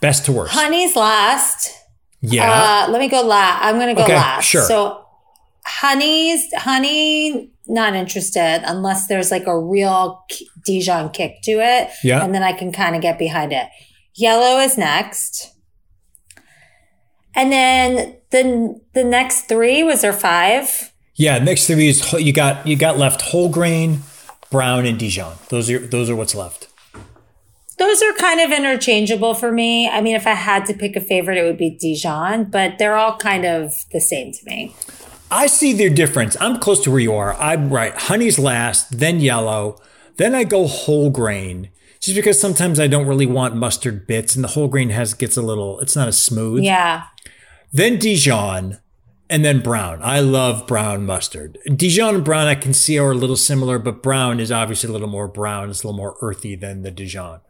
Best 0.00 0.24
to 0.26 0.32
worst. 0.32 0.54
Honey's 0.54 0.96
last. 0.96 1.70
Yeah. 2.20 2.86
Uh, 2.88 2.90
let 2.92 3.00
me 3.00 3.08
go 3.08 3.22
last. 3.22 3.64
I'm 3.64 3.76
going 3.76 3.88
to 3.88 3.94
go 3.94 4.02
Okay, 4.04 4.14
last. 4.14 4.44
sure. 4.44 4.62
So, 4.66 5.04
honey's 5.66 6.52
honey, 6.54 7.52
not 7.66 7.94
interested 7.94 8.62
unless 8.64 9.06
there's 9.06 9.30
like 9.30 9.46
a 9.46 9.58
real 9.58 10.24
Dijon 10.64 11.10
kick 11.10 11.42
to 11.42 11.52
it. 11.52 11.90
Yeah. 12.02 12.24
And 12.24 12.34
then 12.34 12.42
I 12.42 12.52
can 12.52 12.72
kind 12.72 12.96
of 12.96 13.02
get 13.02 13.18
behind 13.18 13.52
it. 13.52 13.68
Yellow 14.14 14.58
is 14.60 14.76
next. 14.78 15.52
And 17.34 17.52
then 17.52 18.16
the 18.30 18.80
the 18.94 19.04
next 19.04 19.42
three 19.42 19.82
was 19.82 20.00
there 20.00 20.12
five? 20.12 20.92
Yeah, 21.14 21.38
next 21.38 21.66
three 21.66 21.88
is 21.88 22.12
you 22.14 22.32
got 22.32 22.66
you 22.66 22.74
got 22.76 22.98
left 22.98 23.22
whole 23.22 23.48
grain, 23.48 24.00
brown, 24.50 24.86
and 24.86 24.98
Dijon. 24.98 25.36
Those 25.50 25.70
are 25.70 25.78
those 25.78 26.10
are 26.10 26.16
what's 26.16 26.34
left. 26.34 26.66
Those 27.78 28.02
are 28.02 28.12
kind 28.14 28.40
of 28.40 28.50
interchangeable 28.50 29.34
for 29.34 29.52
me. 29.52 29.88
I 29.88 30.00
mean, 30.00 30.16
if 30.16 30.26
I 30.26 30.34
had 30.34 30.66
to 30.66 30.74
pick 30.74 30.96
a 30.96 31.00
favorite, 31.00 31.38
it 31.38 31.44
would 31.44 31.56
be 31.56 31.70
Dijon, 31.70 32.44
but 32.44 32.78
they're 32.78 32.96
all 32.96 33.16
kind 33.16 33.44
of 33.44 33.72
the 33.92 34.00
same 34.00 34.32
to 34.32 34.44
me. 34.44 34.74
I 35.30 35.46
see 35.46 35.72
their 35.72 35.90
difference. 35.90 36.36
I'm 36.40 36.58
close 36.58 36.82
to 36.84 36.90
where 36.90 37.00
you 37.00 37.14
are. 37.14 37.34
I'm 37.34 37.70
right. 37.70 37.94
Honey's 37.94 38.38
last, 38.38 38.98
then 38.98 39.20
yellow, 39.20 39.80
then 40.16 40.34
I 40.34 40.44
go 40.44 40.66
whole 40.66 41.10
grain. 41.10 41.70
Just 42.00 42.16
because 42.16 42.40
sometimes 42.40 42.80
I 42.80 42.86
don't 42.86 43.06
really 43.06 43.26
want 43.26 43.56
mustard 43.56 44.06
bits, 44.06 44.34
and 44.34 44.42
the 44.42 44.48
whole 44.48 44.68
grain 44.68 44.90
has 44.90 45.14
gets 45.14 45.36
a 45.36 45.42
little. 45.42 45.80
It's 45.80 45.96
not 45.96 46.08
as 46.08 46.20
smooth. 46.20 46.62
Yeah. 46.62 47.04
Then 47.72 47.98
Dijon, 47.98 48.78
and 49.28 49.44
then 49.44 49.60
brown. 49.60 50.00
I 50.02 50.20
love 50.20 50.66
brown 50.66 51.04
mustard. 51.04 51.58
Dijon 51.66 52.14
and 52.14 52.24
brown 52.24 52.46
I 52.46 52.54
can 52.54 52.72
see 52.72 52.98
are 52.98 53.10
a 53.10 53.16
little 53.16 53.36
similar, 53.36 53.78
but 53.78 54.02
brown 54.02 54.40
is 54.40 54.50
obviously 54.50 54.88
a 54.88 54.92
little 54.92 55.08
more 55.08 55.28
brown. 55.28 55.70
It's 55.70 55.82
a 55.82 55.86
little 55.86 55.98
more 55.98 56.16
earthy 56.20 56.54
than 56.54 56.82
the 56.82 56.90
Dijon. 56.90 57.40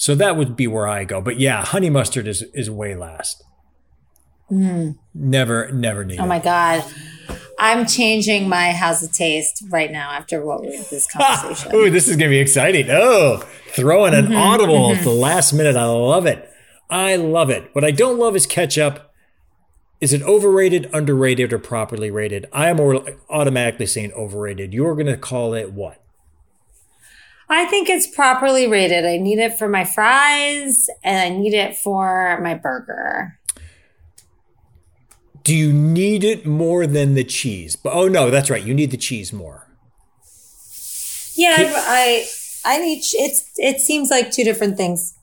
So 0.00 0.14
that 0.14 0.34
would 0.34 0.56
be 0.56 0.66
where 0.66 0.88
I 0.88 1.04
go. 1.04 1.20
But 1.20 1.38
yeah, 1.38 1.62
honey 1.62 1.90
mustard 1.90 2.26
is 2.26 2.40
is 2.54 2.70
way 2.70 2.96
last. 2.96 3.44
Mm-hmm. 4.50 4.92
Never, 5.12 5.70
never 5.72 6.06
need 6.06 6.18
Oh 6.18 6.26
my 6.26 6.38
God. 6.38 6.82
I'm 7.58 7.84
changing 7.84 8.48
my 8.48 8.72
house 8.72 9.02
of 9.02 9.12
taste 9.12 9.62
right 9.68 9.92
now 9.92 10.12
after 10.12 10.42
what 10.42 10.62
we 10.62 10.68
this 10.68 11.06
ah, 11.16 11.42
conversation. 11.42 11.74
Ooh, 11.74 11.90
this 11.90 12.08
is 12.08 12.16
gonna 12.16 12.30
be 12.30 12.38
exciting. 12.38 12.86
Oh, 12.88 13.44
throwing 13.72 14.14
an 14.14 14.28
mm-hmm, 14.28 14.36
audible 14.36 14.90
at 14.90 15.04
the 15.04 15.10
mm-hmm. 15.10 15.20
last 15.20 15.52
minute. 15.52 15.76
I 15.76 15.84
love 15.84 16.24
it. 16.24 16.50
I 16.88 17.16
love 17.16 17.50
it. 17.50 17.68
What 17.74 17.84
I 17.84 17.90
don't 17.90 18.18
love 18.18 18.34
is 18.34 18.46
ketchup. 18.46 19.12
Is 20.00 20.14
it 20.14 20.22
overrated, 20.22 20.88
underrated, 20.94 21.52
or 21.52 21.58
properly 21.58 22.10
rated? 22.10 22.46
I 22.54 22.70
am 22.70 22.80
automatically 23.28 23.84
saying 23.84 24.12
overrated. 24.12 24.72
You're 24.72 24.96
gonna 24.96 25.18
call 25.18 25.52
it 25.52 25.74
what? 25.74 26.02
I 27.50 27.64
think 27.66 27.88
it's 27.90 28.06
properly 28.06 28.68
rated. 28.68 29.04
I 29.04 29.16
need 29.16 29.40
it 29.40 29.58
for 29.58 29.68
my 29.68 29.84
fries 29.84 30.88
and 31.02 31.18
I 31.18 31.36
need 31.36 31.52
it 31.52 31.76
for 31.76 32.40
my 32.40 32.54
burger. 32.54 33.38
Do 35.42 35.56
you 35.56 35.72
need 35.72 36.22
it 36.22 36.46
more 36.46 36.86
than 36.86 37.14
the 37.14 37.24
cheese? 37.24 37.74
But 37.74 37.92
oh 37.92 38.06
no, 38.06 38.30
that's 38.30 38.50
right. 38.50 38.62
You 38.62 38.72
need 38.72 38.92
the 38.92 38.96
cheese 38.96 39.32
more. 39.32 39.66
Yeah, 41.34 41.56
I 41.58 42.26
I 42.64 42.78
need 42.78 43.02
it's 43.14 43.50
it 43.56 43.80
seems 43.80 44.10
like 44.10 44.30
two 44.30 44.44
different 44.44 44.76
things 44.76 45.18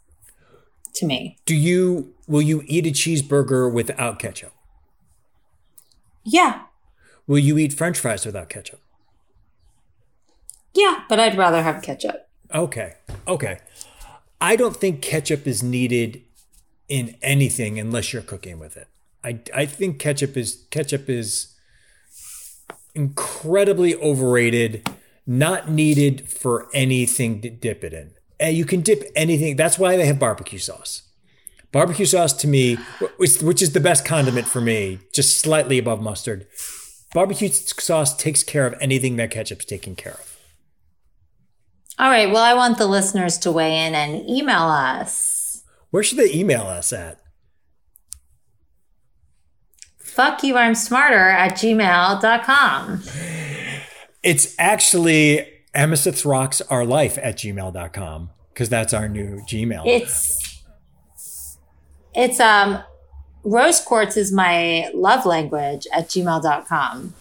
to 0.96 1.06
me. 1.06 1.38
Do 1.46 1.56
you 1.56 2.14
will 2.28 2.42
you 2.42 2.64
eat 2.66 2.86
a 2.86 2.90
cheeseburger 2.90 3.72
without 3.72 4.20
ketchup? 4.20 4.52
Yeah. 6.26 6.64
Will 7.26 7.40
you 7.40 7.58
eat 7.58 7.72
french 7.72 8.00
fries 8.00 8.26
without 8.26 8.50
ketchup? 8.50 8.82
Yeah, 10.78 11.06
but 11.10 11.20
I'd 11.20 11.36
rather 11.36 11.64
have 11.64 11.82
ketchup. 11.82 12.30
Okay. 12.54 12.94
Okay. 13.28 13.58
I 14.40 14.56
don't 14.56 14.78
think 14.78 15.02
ketchup 15.02 15.48
is 15.48 15.64
needed 15.64 16.22
in 16.88 17.18
anything 17.24 17.80
unless 17.80 18.14
you're 18.14 18.22
cooking 18.22 18.60
with 18.60 18.78
it. 18.78 18.88
I, 19.24 19.40
I 19.54 19.66
think 19.66 19.98
ketchup 19.98 20.38
is 20.38 20.68
ketchup 20.70 21.10
is 21.10 21.56
incredibly 22.94 23.96
overrated, 23.96 24.88
not 25.26 25.68
needed 25.68 26.30
for 26.30 26.68
anything 26.74 27.42
to 27.42 27.50
dip 27.50 27.84
it 27.84 27.94
in. 27.94 28.12
And 28.40 28.56
you 28.56 28.64
can 28.64 28.82
dip 28.82 29.04
anything. 29.16 29.56
That's 29.56 29.80
why 29.80 29.98
they 29.98 30.06
have 30.06 30.20
barbecue 30.20 30.60
sauce. 30.60 31.02
Barbecue 31.72 32.06
sauce 32.06 32.34
to 32.34 32.48
me, 32.48 32.76
which, 33.18 33.42
which 33.42 33.64
is 33.64 33.74
the 33.74 33.80
best 33.80 34.06
condiment 34.06 34.48
for 34.48 34.62
me, 34.62 35.00
just 35.12 35.40
slightly 35.40 35.80
above 35.80 36.02
mustard. 36.02 36.46
Barbecue 37.16 37.50
sauce 37.50 38.16
takes 38.16 38.44
care 38.44 38.68
of 38.68 38.76
anything 38.80 39.16
that 39.16 39.32
ketchup's 39.32 39.66
taking 39.66 39.96
care 39.96 40.14
of. 40.14 40.37
All 42.00 42.10
right. 42.10 42.30
Well, 42.32 42.44
I 42.44 42.54
want 42.54 42.78
the 42.78 42.86
listeners 42.86 43.38
to 43.40 43.52
weigh 43.52 43.86
in 43.86 43.96
and 43.96 44.28
email 44.30 44.64
us. 44.64 45.64
Where 45.90 46.04
should 46.04 46.18
they 46.20 46.32
email 46.34 46.64
us 46.64 46.94
at? 46.94 47.20
Fuck 49.98 50.44
you, 50.44 50.58
I'm 50.58 50.74
smarter 50.74 51.30
at 51.30 51.54
gmail.com. 51.54 53.04
It's 54.24 54.56
actually 54.58 55.48
Amethyst 55.76 56.26
Rocks 56.26 56.60
Our 56.62 56.86
Life 56.86 57.20
at 57.22 57.38
gmail.com 57.38 58.32
because 58.50 58.70
that's 58.70 58.94
our 58.94 59.08
new 59.08 59.42
Gmail. 59.48 59.84
It's 59.86 60.64
it's 62.16 62.40
um 62.40 62.82
rose 63.44 63.80
quartz 63.80 64.18
is 64.18 64.34
my 64.34 64.90
love 64.96 65.26
language 65.26 65.86
at 65.94 66.08
gmail.com. 66.10 67.14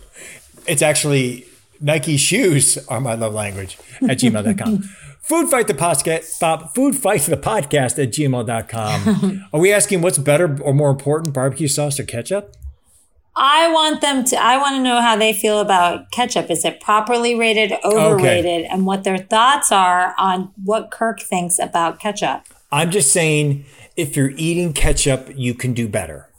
It's 0.66 0.80
actually 0.80 1.44
Nike 1.80 2.16
shoes 2.16 2.78
are 2.88 3.00
my 3.00 3.14
love 3.14 3.34
language 3.34 3.78
at 4.02 4.18
gmail.com. 4.18 4.82
Food 5.26 5.48
Fight 5.50 5.66
the 5.66 5.74
podcast, 5.74 6.72
Food 6.72 6.94
Fight 6.94 7.22
the 7.22 7.36
podcast 7.36 8.00
at 8.00 8.12
gmail.com. 8.12 9.44
Are 9.52 9.58
we 9.58 9.72
asking 9.72 10.00
what's 10.00 10.18
better 10.18 10.62
or 10.62 10.72
more 10.72 10.90
important, 10.90 11.34
barbecue 11.34 11.66
sauce 11.66 11.98
or 11.98 12.04
ketchup? 12.04 12.54
I 13.34 13.70
want 13.72 14.02
them 14.02 14.22
to, 14.22 14.36
I 14.36 14.56
want 14.56 14.76
to 14.76 14.82
know 14.82 15.00
how 15.00 15.16
they 15.16 15.32
feel 15.32 15.58
about 15.58 16.12
ketchup. 16.12 16.48
Is 16.48 16.64
it 16.64 16.80
properly 16.80 17.34
rated, 17.34 17.72
overrated, 17.84 18.66
and 18.66 18.86
what 18.86 19.02
their 19.02 19.18
thoughts 19.18 19.72
are 19.72 20.14
on 20.16 20.52
what 20.64 20.92
Kirk 20.92 21.20
thinks 21.20 21.58
about 21.58 21.98
ketchup? 21.98 22.42
I'm 22.70 22.92
just 22.92 23.12
saying 23.12 23.64
if 23.96 24.16
you're 24.16 24.32
eating 24.36 24.72
ketchup, 24.72 25.30
you 25.34 25.54
can 25.54 25.74
do 25.74 25.88
better. 25.88 26.30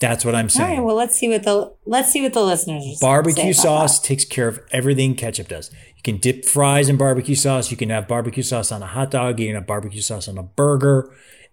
That's 0.00 0.24
what 0.24 0.34
I'm 0.34 0.48
saying. 0.48 0.78
right. 0.78 0.84
Well, 0.84 0.94
let's 0.94 1.16
see 1.16 1.28
what 1.28 1.42
the 1.42 1.72
let's 1.84 2.12
see 2.12 2.22
what 2.22 2.32
the 2.32 2.42
listeners 2.42 2.98
Barbecue 3.00 3.52
sauce 3.52 3.98
that. 3.98 4.06
takes 4.06 4.24
care 4.24 4.46
of 4.46 4.60
everything 4.70 5.14
ketchup 5.16 5.48
does. 5.48 5.72
You 5.96 6.02
can 6.04 6.18
dip 6.18 6.44
fries 6.44 6.88
in 6.88 6.96
barbecue 6.96 7.34
sauce. 7.34 7.70
You 7.72 7.76
can 7.76 7.90
have 7.90 8.06
barbecue 8.06 8.44
sauce 8.44 8.70
on 8.70 8.80
a 8.82 8.86
hot 8.86 9.10
dog. 9.10 9.40
You 9.40 9.46
can 9.46 9.56
have 9.56 9.66
barbecue 9.66 10.00
sauce 10.00 10.28
on 10.28 10.38
a 10.38 10.44
burger. 10.44 11.10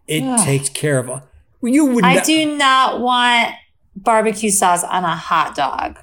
It 0.07 0.21
Ugh. 0.21 0.45
takes 0.45 0.69
care 0.69 0.99
of. 0.99 1.23
You 1.63 1.85
would, 1.87 2.03
I 2.03 2.15
not, 2.15 2.25
do 2.25 2.55
not 2.55 2.99
want 3.01 3.55
barbecue 3.95 4.51
sauce 4.51 4.83
on 4.83 5.03
a 5.03 5.15
hot 5.15 5.55
dog. 5.55 5.97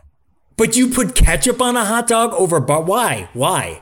but 0.57 0.75
you 0.77 0.89
put 0.89 1.15
ketchup 1.15 1.61
on 1.63 1.77
a 1.77 1.85
hot 1.85 2.09
dog 2.09 2.33
over. 2.33 2.59
Bar- 2.59 2.83
why? 2.83 3.29
Why? 3.35 3.81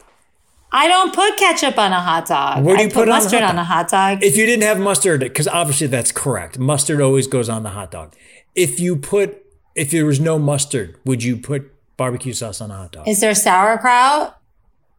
I 0.72 0.86
don't 0.86 1.14
put 1.14 1.36
ketchup 1.38 1.78
on 1.78 1.92
a 1.92 2.00
hot 2.00 2.26
dog. 2.26 2.62
What 2.62 2.76
do 2.76 2.82
I 2.82 2.84
you 2.84 2.90
put 2.90 3.08
on 3.08 3.18
a 3.20 3.22
mustard 3.22 3.42
on 3.42 3.56
a 3.56 3.64
hot 3.64 3.88
dog? 3.88 4.22
If 4.22 4.36
you 4.36 4.44
didn't 4.44 4.62
have 4.64 4.78
mustard, 4.78 5.20
because 5.20 5.48
obviously 5.48 5.86
that's 5.86 6.12
correct. 6.12 6.58
Mustard 6.58 7.00
always 7.00 7.26
goes 7.26 7.48
on 7.48 7.62
the 7.62 7.70
hot 7.70 7.90
dog. 7.90 8.14
If 8.54 8.80
you 8.80 8.96
put, 8.96 9.42
if 9.74 9.90
there 9.90 10.04
was 10.06 10.20
no 10.20 10.38
mustard, 10.38 10.96
would 11.04 11.22
you 11.22 11.36
put 11.36 11.70
barbecue 11.96 12.32
sauce 12.32 12.60
on 12.60 12.70
a 12.70 12.76
hot 12.76 12.92
dog? 12.92 13.08
Is 13.08 13.20
there 13.20 13.34
sauerkraut? 13.34 14.36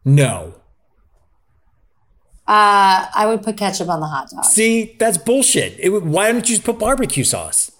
no. 0.04 0.54
Uh, 2.44 3.06
I 3.14 3.26
would 3.26 3.42
put 3.42 3.56
ketchup 3.56 3.88
on 3.88 4.00
the 4.00 4.06
hot 4.06 4.28
dog. 4.30 4.44
See, 4.44 4.96
that's 4.98 5.16
bullshit. 5.16 5.78
It, 5.78 5.90
would- 5.90 6.04
why 6.04 6.26
don't 6.32 6.38
you 6.48 6.56
just 6.56 6.64
put 6.64 6.78
barbecue 6.78 7.22
sauce? 7.22 7.70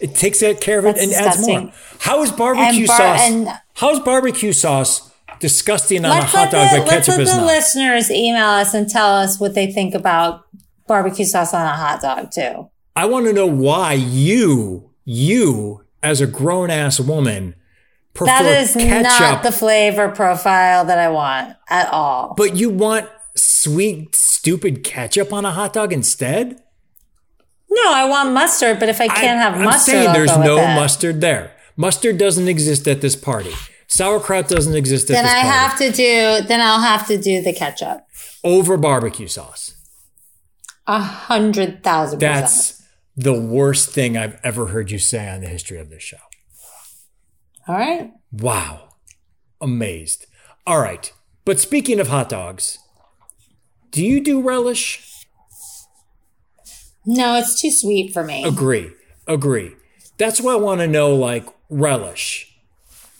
It 0.00 0.14
takes 0.14 0.40
care 0.60 0.78
of 0.78 0.86
it 0.86 0.96
That's 0.96 1.02
and 1.02 1.12
adds 1.14 1.46
more. 1.46 1.72
How 2.00 2.22
is 2.22 2.32
barbecue 2.32 2.86
bar- 2.86 2.96
sauce? 2.96 3.20
and- 3.30 3.48
how 3.74 3.90
is 3.90 4.00
barbecue 4.00 4.52
sauce 4.54 5.10
disgusting 5.40 6.04
on 6.06 6.10
a 6.12 6.20
Let's 6.20 6.32
hot 6.32 6.38
let, 6.38 6.52
dog, 6.52 6.70
the, 6.70 6.78
but 6.78 6.86
let's 6.88 7.06
ketchup 7.06 7.18
let 7.18 7.20
is 7.26 7.30
the 7.32 7.36
not? 7.36 7.46
listeners 7.46 8.10
email 8.10 8.46
us 8.46 8.72
and 8.74 8.88
tell 8.88 9.08
us 9.10 9.38
what 9.38 9.54
they 9.54 9.70
think 9.70 9.94
about 9.94 10.44
barbecue 10.86 11.26
sauce 11.26 11.52
on 11.52 11.66
a 11.66 11.76
hot 11.76 12.00
dog 12.00 12.30
too. 12.32 12.70
I 12.96 13.04
want 13.06 13.26
to 13.26 13.32
know 13.32 13.46
why 13.46 13.92
you, 13.92 14.87
you 15.10 15.84
as 16.02 16.20
a 16.20 16.26
grown 16.26 16.70
ass 16.70 17.00
woman, 17.00 17.54
prefer 18.12 18.26
That 18.26 18.44
is 18.62 18.74
ketchup, 18.74 19.20
not 19.20 19.42
the 19.42 19.50
flavor 19.52 20.10
profile 20.10 20.84
that 20.84 20.98
I 20.98 21.08
want 21.08 21.56
at 21.70 21.90
all. 21.92 22.34
but 22.36 22.54
you 22.56 22.68
want 22.68 23.08
sweet, 23.34 24.14
stupid 24.14 24.84
ketchup 24.84 25.32
on 25.32 25.44
a 25.46 25.50
hot 25.52 25.72
dog 25.72 25.92
instead. 25.94 26.60
no, 27.70 27.82
I 27.92 28.04
want 28.06 28.32
mustard, 28.32 28.78
but 28.78 28.88
if 28.90 29.00
I 29.00 29.08
can't 29.08 29.40
have 29.40 29.54
I'm 29.54 29.64
mustard, 29.64 29.92
saying 29.94 30.08
I'll 30.08 30.14
there's 30.14 30.36
no 30.38 30.56
mustard 30.74 31.20
there. 31.22 31.52
Mustard 31.76 32.18
doesn't 32.18 32.48
exist 32.48 32.86
at 32.86 33.00
this 33.00 33.16
party. 33.16 33.52
Sauerkraut 33.86 34.48
doesn't 34.48 34.74
exist 34.74 35.08
at 35.10 35.14
Then 35.14 35.24
this 35.24 35.32
I 35.32 35.42
party. 35.42 35.48
have 35.48 35.78
to 35.78 35.90
do. 35.92 36.46
Then 36.46 36.60
I'll 36.60 36.80
have 36.82 37.06
to 37.06 37.16
do 37.16 37.40
the 37.40 37.54
ketchup. 37.54 38.04
over 38.44 38.76
barbecue 38.76 39.28
sauce. 39.28 39.74
A 40.86 40.98
hundred 41.00 41.82
thousand 41.82 42.18
percent. 42.18 42.40
That's 42.42 42.77
the 43.18 43.34
worst 43.34 43.90
thing 43.90 44.16
I've 44.16 44.38
ever 44.44 44.66
heard 44.66 44.92
you 44.92 44.98
say 45.00 45.28
on 45.28 45.40
the 45.40 45.48
history 45.48 45.78
of 45.78 45.90
this 45.90 46.04
show. 46.04 46.18
All 47.66 47.74
right. 47.74 48.12
Wow. 48.30 48.90
Amazed. 49.60 50.26
All 50.64 50.80
right. 50.80 51.12
But 51.44 51.58
speaking 51.58 51.98
of 51.98 52.06
hot 52.06 52.28
dogs, 52.28 52.78
do 53.90 54.06
you 54.06 54.22
do 54.22 54.40
relish? 54.40 55.04
No, 57.04 57.34
it's 57.34 57.60
too 57.60 57.72
sweet 57.72 58.12
for 58.12 58.22
me. 58.22 58.44
Agree. 58.44 58.92
Agree. 59.26 59.74
That's 60.16 60.40
why 60.40 60.52
I 60.52 60.56
want 60.56 60.80
to 60.80 60.86
know 60.86 61.14
like 61.16 61.46
relish. 61.68 62.56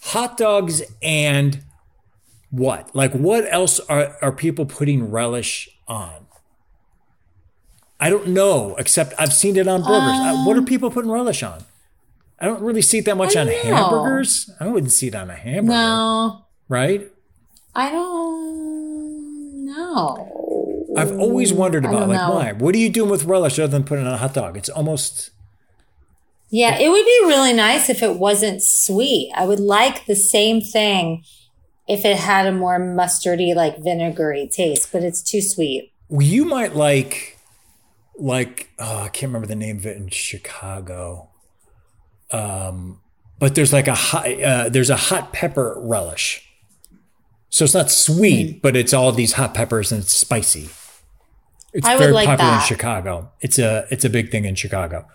Hot 0.05 0.37
dogs 0.37 0.81
and 1.03 1.65
what? 2.51 2.95
Like 2.95 3.13
what 3.15 3.53
else 3.53 3.81
are, 3.81 4.17
are 4.23 4.33
people 4.33 4.65
putting 4.65 5.11
relish 5.11 5.69
on? 5.89 6.18
I 8.01 8.11
don't 8.11 8.29
know, 8.29 8.77
except 8.77 9.15
I've 9.19 9.33
seen 9.33 9.57
it 9.57 9.67
on 9.67 9.81
burgers. 9.83 10.19
Uh, 10.19 10.45
what 10.45 10.57
are 10.57 10.63
people 10.63 10.91
putting 10.91 11.11
relish 11.11 11.43
on? 11.43 11.65
I 12.41 12.47
don't 12.47 12.63
really 12.63 12.83
see 12.83 12.99
it 12.99 13.05
that 13.07 13.17
much 13.17 13.35
on 13.37 13.47
know. 13.49 13.53
hamburgers. 13.63 14.51
I 14.61 14.69
wouldn't 14.69 14.93
see 14.93 15.09
it 15.09 15.15
on 15.17 15.29
a 15.31 15.35
hamburger, 15.35 15.73
No, 15.77 16.45
right? 16.69 17.11
I 17.75 17.91
don't 17.91 19.65
know. 19.67 20.87
I've 20.97 21.19
always 21.19 21.53
wondered 21.53 21.85
about 21.85 22.09
like 22.09 22.19
know. 22.21 22.35
why. 22.35 22.53
What 22.53 22.75
are 22.75 22.79
you 22.79 22.91
doing 22.91 23.11
with 23.11 23.25
relish 23.25 23.59
other 23.59 23.69
than 23.71 23.85
putting 23.85 24.05
it 24.05 24.09
on 24.09 24.15
a 24.15 24.19
hot 24.19 24.35
dog? 24.35 24.57
It's 24.57 24.69
almost 24.69 25.31
Yeah, 26.51 26.79
it 26.79 26.89
would 26.89 27.05
be 27.05 27.21
really 27.27 27.53
nice 27.53 27.89
if 27.91 28.03
it 28.03 28.17
wasn't 28.17 28.63
sweet. 28.63 29.33
I 29.35 29.45
would 29.45 29.61
like 29.61 30.07
the 30.07 30.17
same 30.17 30.61
thing 30.61 31.25
if 31.89 32.05
it 32.05 32.17
had 32.19 32.47
a 32.47 32.53
more 32.53 32.79
mustardy, 32.79 33.55
like 33.55 33.83
vinegary 33.83 34.49
taste, 34.53 34.91
but 34.93 35.03
it's 35.03 35.23
too 35.23 35.41
sweet. 35.41 35.93
you 36.11 36.45
might 36.45 36.75
like 36.77 37.38
like 38.19 38.71
oh, 38.79 39.03
I 39.03 39.09
can't 39.09 39.31
remember 39.31 39.47
the 39.47 39.55
name 39.57 39.79
of 39.79 39.87
it 39.87 39.97
in 39.97 40.09
Chicago. 40.09 41.31
Um, 42.31 43.01
but 43.39 43.55
there's 43.55 43.73
like 43.73 43.89
a 43.89 43.95
hot 43.95 44.27
uh, 44.43 44.69
there's 44.69 44.91
a 44.91 44.97
hot 44.97 45.33
pepper 45.33 45.77
relish. 45.79 46.45
So 47.51 47.64
it's 47.64 47.75
not 47.75 47.91
sweet, 47.91 48.53
Hmm. 48.57 48.59
but 48.62 48.77
it's 48.77 48.93
all 48.93 49.11
these 49.12 49.35
hot 49.35 49.55
peppers 49.55 49.91
and 49.93 50.03
it's 50.03 50.12
spicy. 50.12 50.69
It's 51.73 51.87
I 51.87 51.97
very 51.97 52.12
like 52.12 52.27
popular 52.27 52.55
in. 52.55 52.61
Chicago. 52.61 53.31
It's 53.41 53.59
a 53.59 53.87
it's 53.91 54.05
a 54.05 54.11
big 54.11 54.31
thing 54.31 54.45
in 54.45 54.55
Chicago. 54.55 55.07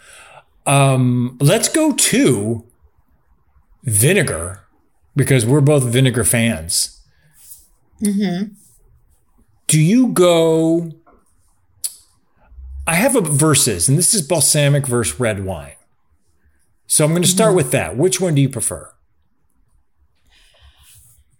Um, 0.65 1.37
let's 1.41 1.67
go 1.67 1.93
to 1.93 2.63
vinegar 3.83 4.61
because 5.15 5.45
we're 5.45 5.61
both 5.61 5.83
vinegar 5.83 6.23
fans. 6.23 7.01
Mm-hmm. 8.01 8.53
Do 9.67 9.79
you 9.79 10.07
go? 10.07 10.91
I 12.85 12.95
have 12.95 13.15
a 13.15 13.21
verses, 13.21 13.87
and 13.87 13.97
this 13.97 14.13
is 14.13 14.21
balsamic 14.21 14.85
versus 14.87 15.19
red 15.19 15.45
wine. 15.45 15.75
So 16.87 17.05
I'm 17.05 17.11
going 17.11 17.21
to 17.23 17.27
start 17.27 17.49
Mm-hmm. 17.49 17.55
with 17.57 17.71
that. 17.71 17.95
Which 17.97 18.19
one 18.19 18.35
do 18.35 18.41
you 18.41 18.49
prefer? 18.49 18.89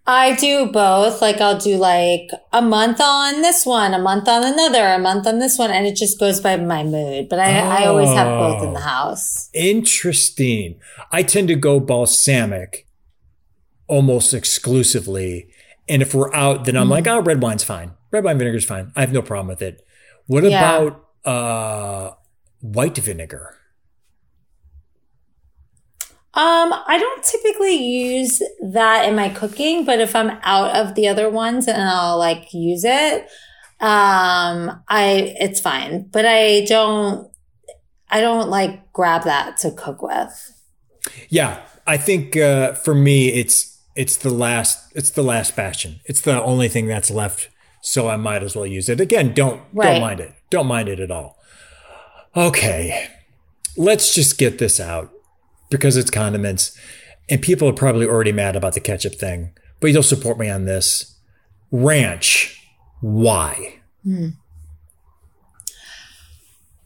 I 0.06 0.34
do 0.36 0.66
both. 0.66 1.22
Like 1.22 1.40
I'll 1.40 1.58
do 1.58 1.76
like 1.76 2.28
a 2.52 2.60
month 2.60 3.00
on 3.00 3.40
this 3.40 3.64
one, 3.64 3.94
a 3.94 3.98
month 3.98 4.28
on 4.28 4.44
another, 4.44 4.84
a 4.88 4.98
month 4.98 5.26
on 5.26 5.38
this 5.38 5.58
one, 5.58 5.70
and 5.70 5.86
it 5.86 5.96
just 5.96 6.20
goes 6.20 6.40
by 6.40 6.56
my 6.56 6.82
mood. 6.84 7.28
But 7.30 7.38
I, 7.38 7.82
I 7.84 7.86
always 7.86 8.10
have 8.10 8.38
both 8.38 8.62
in 8.62 8.74
the 8.74 8.80
Oh. 8.80 8.82
house. 8.82 9.48
Interesting. 9.54 10.78
I 11.10 11.22
tend 11.22 11.48
to 11.48 11.54
go 11.56 11.80
balsamic 11.80 12.86
almost 13.86 14.34
exclusively. 14.34 15.48
And 15.88 16.02
if 16.02 16.14
we're 16.14 16.34
out, 16.34 16.64
then 16.64 16.76
I'm 16.76 16.88
like, 16.90 17.06
oh, 17.06 17.20
red 17.20 17.40
wine's 17.42 17.64
fine. 17.64 17.92
Red 18.10 18.24
wine 18.24 18.38
vinegar's 18.38 18.64
fine. 18.66 18.92
I 18.96 19.00
have 19.00 19.12
no 19.12 19.22
problem 19.22 19.48
with 19.48 19.62
it. 19.62 19.82
What 20.26 20.44
Yeah. 20.44 20.58
about 20.78 21.03
uh, 21.24 22.12
white 22.60 22.96
vinegar? 22.98 23.56
Um, 26.36 26.72
I 26.86 26.98
don't 26.98 27.22
typically 27.22 27.76
use 27.76 28.42
that 28.60 29.08
in 29.08 29.14
my 29.14 29.28
cooking, 29.28 29.84
but 29.84 30.00
if 30.00 30.16
I'm 30.16 30.30
out 30.42 30.74
of 30.74 30.96
the 30.96 31.06
other 31.06 31.30
ones 31.30 31.68
and 31.68 31.80
I'll 31.80 32.18
like 32.18 32.52
use 32.52 32.82
it, 32.84 33.22
um, 33.80 34.82
I 34.88 35.34
it's 35.38 35.60
fine. 35.60 36.08
But 36.10 36.26
I 36.26 36.64
don't 36.64 37.30
I 38.10 38.20
don't 38.20 38.48
like 38.50 38.92
grab 38.92 39.22
that 39.24 39.58
to 39.58 39.70
cook 39.70 40.02
with. 40.02 40.52
Yeah, 41.28 41.62
I 41.86 41.96
think 41.98 42.36
uh, 42.36 42.72
for 42.72 42.96
me, 42.96 43.28
it's 43.28 43.80
it's 43.94 44.16
the 44.16 44.30
last 44.30 44.90
it's 44.96 45.10
the 45.10 45.22
last 45.22 45.54
bastion. 45.54 46.00
It's 46.04 46.20
the 46.20 46.42
only 46.42 46.68
thing 46.68 46.88
that's 46.88 47.12
left, 47.12 47.48
so 47.80 48.08
I 48.08 48.16
might 48.16 48.42
as 48.42 48.56
well 48.56 48.66
use 48.66 48.88
it. 48.88 49.00
Again, 49.00 49.34
don't 49.34 49.62
Right. 49.72 49.92
don't 49.92 50.00
mind 50.00 50.18
it. 50.18 50.33
Don't 50.50 50.66
mind 50.66 50.88
it 50.88 51.00
at 51.00 51.10
all. 51.10 51.38
Okay, 52.36 53.08
let's 53.76 54.14
just 54.14 54.38
get 54.38 54.58
this 54.58 54.80
out 54.80 55.12
because 55.70 55.96
it's 55.96 56.10
condiments, 56.10 56.76
and 57.28 57.40
people 57.40 57.68
are 57.68 57.72
probably 57.72 58.06
already 58.06 58.32
mad 58.32 58.56
about 58.56 58.74
the 58.74 58.80
ketchup 58.80 59.14
thing, 59.14 59.52
but 59.80 59.90
you'll 59.90 60.02
support 60.02 60.38
me 60.38 60.48
on 60.50 60.64
this. 60.64 61.16
Ranch, 61.70 62.60
why? 63.00 63.80
Hmm. 64.04 64.28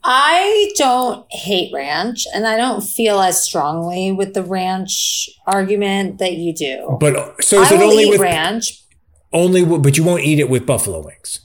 I 0.04 0.72
don't 0.76 1.26
hate 1.30 1.70
ranch 1.74 2.26
and 2.32 2.46
I 2.46 2.56
don't 2.56 2.80
feel 2.82 3.20
as 3.20 3.42
strongly 3.42 4.10
with 4.10 4.32
the 4.32 4.42
ranch 4.42 5.28
argument 5.46 6.18
that 6.18 6.34
you 6.34 6.54
do. 6.54 6.96
But 6.98 7.42
so 7.44 7.60
is 7.60 7.70
I 7.70 7.74
it 7.74 7.82
only 7.82 8.08
with 8.08 8.20
ranch. 8.20 8.82
only? 9.34 9.64
But 9.64 9.98
you 9.98 10.04
won't 10.04 10.22
eat 10.22 10.38
it 10.38 10.48
with 10.48 10.64
buffalo 10.64 11.04
wings. 11.04 11.40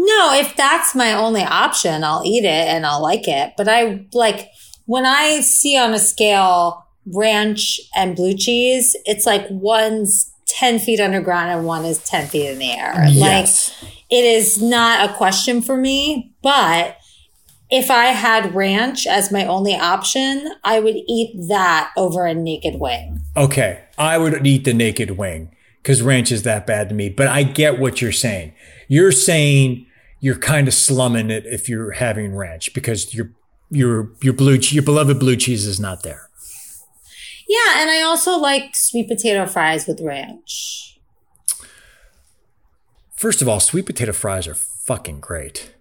No, 0.00 0.32
if 0.32 0.54
that's 0.54 0.94
my 0.94 1.12
only 1.12 1.42
option, 1.42 2.04
I'll 2.04 2.22
eat 2.24 2.44
it 2.44 2.68
and 2.68 2.86
I'll 2.86 3.02
like 3.02 3.26
it. 3.26 3.54
But 3.56 3.68
I 3.68 4.06
like 4.12 4.48
when 4.86 5.04
I 5.04 5.40
see 5.40 5.76
on 5.76 5.92
a 5.92 5.98
scale 5.98 6.86
ranch 7.04 7.80
and 7.96 8.14
blue 8.14 8.36
cheese, 8.36 8.94
it's 9.06 9.26
like 9.26 9.44
one's 9.50 10.32
10 10.46 10.78
feet 10.78 11.00
underground 11.00 11.50
and 11.50 11.66
one 11.66 11.84
is 11.84 11.98
10 12.04 12.28
feet 12.28 12.48
in 12.48 12.60
the 12.60 12.70
air. 12.70 13.06
Yes. 13.08 13.74
Like 13.82 13.92
it 14.08 14.24
is 14.24 14.62
not 14.62 15.10
a 15.10 15.14
question 15.14 15.62
for 15.62 15.76
me. 15.76 16.32
But 16.42 16.96
if 17.68 17.90
I 17.90 18.06
had 18.06 18.54
ranch 18.54 19.04
as 19.04 19.32
my 19.32 19.44
only 19.46 19.74
option, 19.74 20.48
I 20.62 20.78
would 20.78 20.96
eat 21.08 21.48
that 21.48 21.90
over 21.96 22.24
a 22.24 22.34
naked 22.34 22.76
wing. 22.78 23.20
Okay, 23.36 23.82
I 23.98 24.16
would 24.16 24.46
eat 24.46 24.64
the 24.64 24.74
naked 24.74 25.18
wing 25.18 25.50
because 25.82 26.02
ranch 26.02 26.30
is 26.30 26.44
that 26.44 26.68
bad 26.68 26.88
to 26.90 26.94
me. 26.94 27.08
But 27.08 27.26
I 27.26 27.42
get 27.42 27.80
what 27.80 28.00
you're 28.00 28.12
saying. 28.12 28.54
You're 28.86 29.10
saying 29.10 29.86
you're 30.20 30.38
kind 30.38 30.68
of 30.68 30.74
slumming 30.74 31.30
it 31.30 31.46
if 31.46 31.68
you're 31.68 31.92
having 31.92 32.34
ranch 32.34 32.72
because 32.74 33.14
your 33.14 33.32
your 33.70 34.12
your 34.22 34.32
blue 34.32 34.58
your 34.60 34.82
beloved 34.82 35.18
blue 35.18 35.36
cheese 35.36 35.66
is 35.66 35.78
not 35.78 36.02
there. 36.02 36.28
Yeah. 37.48 37.80
And 37.80 37.90
I 37.90 38.02
also 38.02 38.38
like 38.38 38.76
sweet 38.76 39.08
potato 39.08 39.46
fries 39.46 39.86
with 39.86 40.00
ranch. 40.00 41.00
First 43.16 43.42
of 43.42 43.48
all, 43.48 43.58
sweet 43.58 43.86
potato 43.86 44.12
fries 44.12 44.46
are 44.46 44.54
fucking 44.54 45.20
great. 45.20 45.74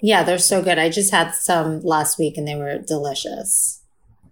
Yeah, 0.00 0.22
they're 0.22 0.38
so 0.38 0.62
good. 0.62 0.78
I 0.78 0.90
just 0.90 1.10
had 1.10 1.34
some 1.34 1.80
last 1.80 2.18
week 2.18 2.36
and 2.36 2.46
they 2.46 2.54
were 2.54 2.78
delicious. 2.78 3.82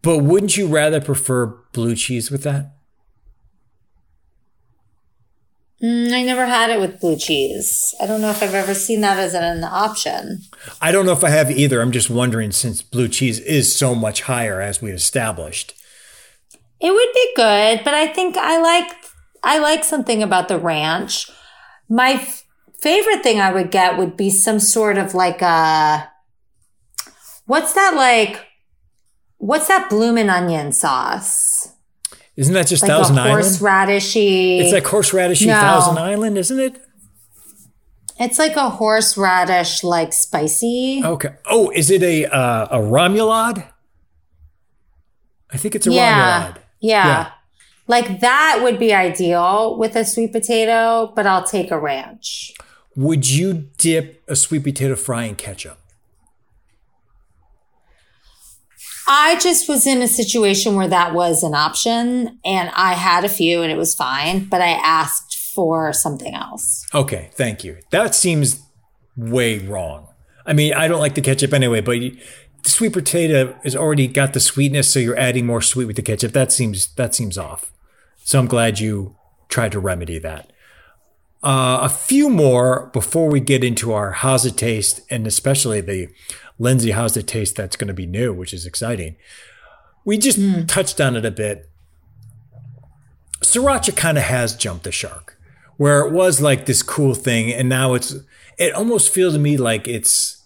But 0.03 0.19
wouldn't 0.19 0.57
you 0.57 0.69
rather 0.69 1.01
prefer 1.01 1.47
blue 1.73 1.97
cheese 1.97 2.31
with 2.31 2.43
that? 2.45 2.76
Mm, 5.83 6.13
I 6.13 6.23
never 6.23 6.47
had 6.47 6.71
it 6.71 6.81
with 6.81 7.01
blue 7.01 7.17
cheese. 7.17 7.95
I 8.01 8.07
don't 8.07 8.23
know 8.23 8.31
if 8.31 8.43
I've 8.43 8.55
ever 8.55 8.73
seen 8.73 9.03
that 9.03 9.19
as 9.19 9.35
an 9.35 9.63
option. 9.63 10.41
I 10.81 10.91
don't 10.91 11.05
know 11.05 11.13
if 11.13 11.23
I 11.23 11.29
have 11.29 11.51
either. 11.51 11.83
I'm 11.83 11.93
just 11.93 12.09
wondering 12.09 12.51
since 12.51 12.81
blue 12.81 13.09
cheese 13.09 13.39
is 13.41 13.75
so 13.75 13.95
much 13.95 14.23
higher 14.23 14.61
as 14.61 14.81
we 14.81 14.91
established. 14.91 15.75
It 16.81 16.93
would 16.93 17.13
be 17.15 17.33
good, 17.37 17.83
but 17.85 17.95
I 17.95 18.07
think 18.07 18.37
I 18.37 18.61
like 18.61 18.91
I 19.43 19.59
like 19.59 19.85
something 19.85 20.23
about 20.23 20.49
the 20.49 20.59
ranch. 20.59 21.31
My 21.89 22.13
f- 22.13 22.45
favorite 22.81 23.23
thing 23.23 23.41
I 23.41 23.53
would 23.53 23.71
get 23.71 23.99
would 23.99 24.17
be 24.17 24.31
some 24.31 24.59
sort 24.59 24.97
of 24.99 25.15
like 25.15 25.43
a 25.43 26.11
what's 27.45 27.75
that 27.75 27.95
like? 27.95 28.47
What's 29.39 29.69
that 29.69 29.91
bloomin' 29.91 30.31
onion 30.31 30.73
sauce? 30.73 31.69
Isn't 32.37 32.55
that 32.55 32.67
just 32.67 32.83
Like 32.83 32.91
Thousand 32.91 33.19
Island? 33.19 33.45
horseradishy. 33.45 34.61
It's 34.61 34.73
like 34.73 34.85
horseradishy 34.85 35.47
No. 35.47 35.55
Thousand 35.61 35.99
Island, 35.99 36.37
isn't 36.39 36.61
it? 36.61 36.81
It's 38.19 38.39
like 38.39 38.57
a 38.57 38.71
horseradish, 38.71 39.83
like 39.85 40.13
spicy. 40.13 41.03
Okay. 41.05 41.35
Oh, 41.47 41.71
is 41.75 41.91
it 41.91 42.03
a 42.03 42.25
uh, 42.27 42.67
a 42.71 42.79
remoulade? 42.79 43.67
I 45.51 45.57
think 45.59 45.75
it's 45.75 45.87
a 45.87 45.93
yeah, 45.93 46.53
remoulade. 46.53 46.57
yeah. 46.81 47.07
Yeah. 47.07 47.31
Like 47.89 48.21
that 48.21 48.61
would 48.63 48.79
be 48.79 48.93
ideal 48.93 49.79
with 49.79 49.95
a 49.97 50.05
sweet 50.05 50.33
potato, 50.33 51.13
but 51.15 51.27
I'll 51.27 51.45
take 51.45 51.71
a 51.71 51.79
ranch. 51.79 52.53
Would 52.97 53.29
you 53.31 53.69
dip 53.79 54.23
a 54.29 54.35
sweet 54.35 54.65
potato 54.65 54.97
fry 54.97 55.25
in 55.25 55.37
ketchup? 55.37 55.79
I 59.09 59.39
just 59.39 59.69
was 59.69 59.87
in 59.87 60.03
a 60.03 60.09
situation 60.09 60.75
where 60.75 60.89
that 60.89 61.15
was 61.15 61.43
an 61.43 61.55
option 61.55 62.39
and 62.45 62.71
I 62.75 62.95
had 62.95 63.25
a 63.25 63.29
few 63.29 63.63
and 63.63 63.71
it 63.71 63.77
was 63.77 63.95
fine, 63.95 64.47
but 64.47 64.61
I 64.61 64.71
asked 64.71 65.37
for 65.55 65.93
something 65.93 66.35
else. 66.35 66.85
Okay, 66.93 67.31
thank 67.35 67.65
you. 67.65 67.79
That 67.91 68.15
seems 68.15 68.61
way 69.17 69.59
wrong. 69.59 70.09
I 70.45 70.53
mean, 70.53 70.75
I 70.75 70.89
don't 70.89 71.01
like 71.01 71.15
the 71.15 71.21
ketchup 71.21 71.53
anyway, 71.53 71.81
but 71.81 71.99
the 71.99 72.71
sweet 72.71 72.93
potato 72.93 73.57
has 73.65 73.75
already 73.75 74.07
got 74.07 74.33
the 74.33 74.41
sweetness, 74.41 74.93
so 74.93 74.99
you're 74.99 75.19
adding 75.19 75.47
more 75.47 75.63
sweet 75.63 75.87
with 75.87 75.97
the 75.97 76.03
ketchup. 76.03 76.33
That 76.33 76.53
seems 76.53 76.95
that 76.95 77.15
seems 77.15 77.39
off. 77.39 77.73
So 78.25 78.39
I'm 78.39 78.47
glad 78.47 78.81
you 78.81 79.17
tried 79.49 79.73
to 79.73 79.81
remedy 79.81 80.19
that. 80.19 80.53
Uh, 81.43 81.79
a 81.83 81.89
few 81.89 82.29
more 82.29 82.91
before 82.93 83.29
we 83.29 83.39
get 83.39 83.63
into 83.63 83.93
our 83.93 84.13
how's 84.13 84.45
it 84.45 84.57
taste, 84.57 85.01
and 85.11 85.27
especially 85.27 85.81
the 85.81 86.09
Lindsay 86.59 86.93
how's 86.93 87.17
it 87.17 87.27
taste 87.27 87.57
that's 87.57 87.77
going 87.77 87.89
to 87.89 87.95
be 87.95 88.07
new, 88.07 88.33
which 88.33 88.55
is 88.55 88.67
exciting. 88.67 89.17
We 90.05 90.19
just 90.19 90.39
hmm. 90.39 90.65
touched 90.67 91.01
on 91.01 91.17
it 91.17 91.25
a 91.25 91.31
bit. 91.31 91.69
Sriracha 93.41 93.95
kind 93.97 94.17
of 94.17 94.25
has 94.25 94.57
jumped 94.57 94.85
the 94.85 94.93
shark, 94.93 95.39
where 95.77 96.01
it 96.01 96.13
was 96.13 96.41
like 96.41 96.67
this 96.67 96.83
cool 96.83 97.15
thing, 97.15 97.53
and 97.53 97.69
now 97.69 97.95
it's 97.95 98.15
it 98.59 98.73
almost 98.75 99.13
feels 99.13 99.35
to 99.35 99.41
me 99.41 99.57
like 99.57 99.87
it's 99.87 100.43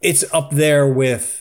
it's 0.00 0.24
up 0.32 0.50
there 0.50 0.86
with 0.86 1.40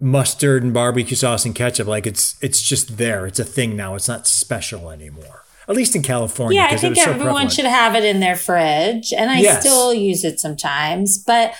mustard 0.00 0.62
and 0.62 0.72
barbecue 0.72 1.16
sauce 1.16 1.44
and 1.44 1.54
ketchup. 1.54 1.86
Like 1.86 2.06
it's 2.06 2.36
it's 2.42 2.62
just 2.62 2.96
there. 2.96 3.26
It's 3.26 3.38
a 3.38 3.44
thing 3.44 3.76
now. 3.76 3.94
It's 3.94 4.08
not 4.08 4.26
special 4.26 4.90
anymore. 4.90 5.44
At 5.68 5.76
least 5.76 5.94
in 5.94 6.02
California. 6.02 6.60
Yeah, 6.60 6.68
I 6.70 6.76
think 6.76 6.96
so 6.96 7.12
everyone 7.12 7.48
should 7.48 7.66
have 7.66 7.94
it 7.94 8.04
in 8.04 8.18
their 8.20 8.34
fridge, 8.34 9.12
and 9.12 9.30
I 9.30 9.40
Yes. 9.40 9.60
still 9.60 9.94
use 9.94 10.24
it 10.24 10.40
sometimes. 10.40 11.18
But 11.18 11.54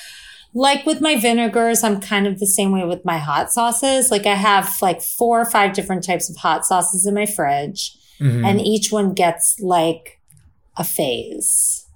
like 0.54 0.84
with 0.86 1.00
my 1.00 1.16
vinegars, 1.16 1.84
I'm 1.84 2.00
kind 2.00 2.26
of 2.26 2.38
the 2.40 2.46
same 2.46 2.72
way 2.72 2.84
with 2.84 3.04
my 3.04 3.18
hot 3.18 3.52
sauces. 3.52 4.10
Like 4.10 4.26
I 4.26 4.34
have 4.34 4.70
like 4.82 5.00
four 5.02 5.40
or 5.40 5.44
five 5.44 5.72
different 5.74 6.04
types 6.04 6.28
of 6.30 6.36
hot 6.36 6.64
sauces 6.66 7.06
in 7.06 7.14
my 7.14 7.26
fridge, 7.26 7.96
Mhm. 8.20 8.44
and 8.44 8.60
each 8.60 8.90
one 8.92 9.14
gets 9.14 9.58
like 9.60 10.18
a 10.76 10.84
phase. 10.84 11.86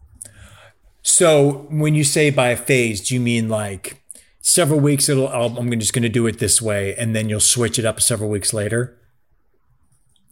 So 1.03 1.67
when 1.71 1.95
you 1.95 2.05
say 2.05 2.31
by 2.31 2.49
a 2.49 2.57
phase, 2.57 3.01
do 3.07 3.15
you 3.15 3.21
mean 3.21 3.49
like 3.49 4.03
several 4.41 4.81
weeks? 4.81 5.09
It'll 5.09 5.29
I'll, 5.29 5.59
I'm 5.59 5.71
just 5.79 5.93
going 5.93 6.03
to 6.03 6.09
do 6.09 6.27
it 6.27 6.39
this 6.39 6.63
way, 6.63 6.95
and 6.97 7.15
then 7.15 7.29
you'll 7.29 7.41
switch 7.41 7.79
it 7.79 7.85
up 7.85 8.01
several 8.01 8.31
weeks 8.31 8.53
later. 8.55 8.97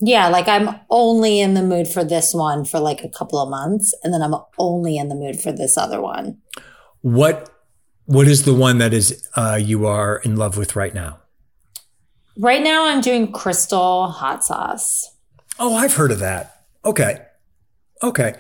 Yeah, 0.01 0.29
like 0.29 0.49
I'm 0.49 0.81
only 0.91 1.41
in 1.41 1.55
the 1.55 1.62
mood 1.62 1.87
for 1.87 2.03
this 2.03 2.35
one 2.35 2.64
for 2.64 2.81
like 2.81 3.05
a 3.05 3.09
couple 3.09 3.39
of 3.39 3.49
months, 3.51 3.95
and 4.03 4.12
then 4.12 4.23
I'm 4.23 4.35
only 4.59 4.97
in 4.97 5.09
the 5.09 5.14
mood 5.14 5.41
for 5.41 5.53
this 5.53 5.77
other 5.77 6.01
one. 6.01 6.39
What 7.03 7.51
what 8.13 8.29
is 8.29 8.45
the 8.45 8.53
one 8.53 8.77
that 8.79 8.93
is 8.93 9.27
uh, 9.37 9.59
you 9.61 9.87
are 9.87 10.19
in 10.19 10.37
love 10.37 10.59
with 10.59 10.77
right 10.77 10.95
now? 10.95 11.19
Right 12.37 12.63
now, 12.63 12.87
I'm 12.87 13.01
doing 13.01 13.33
crystal 13.33 14.09
hot 14.09 14.45
sauce. 14.45 15.17
Oh, 15.59 15.75
I've 15.75 15.95
heard 15.95 16.13
of 16.13 16.19
that. 16.19 16.65
Okay. 16.85 17.21
Okay. 18.03 18.35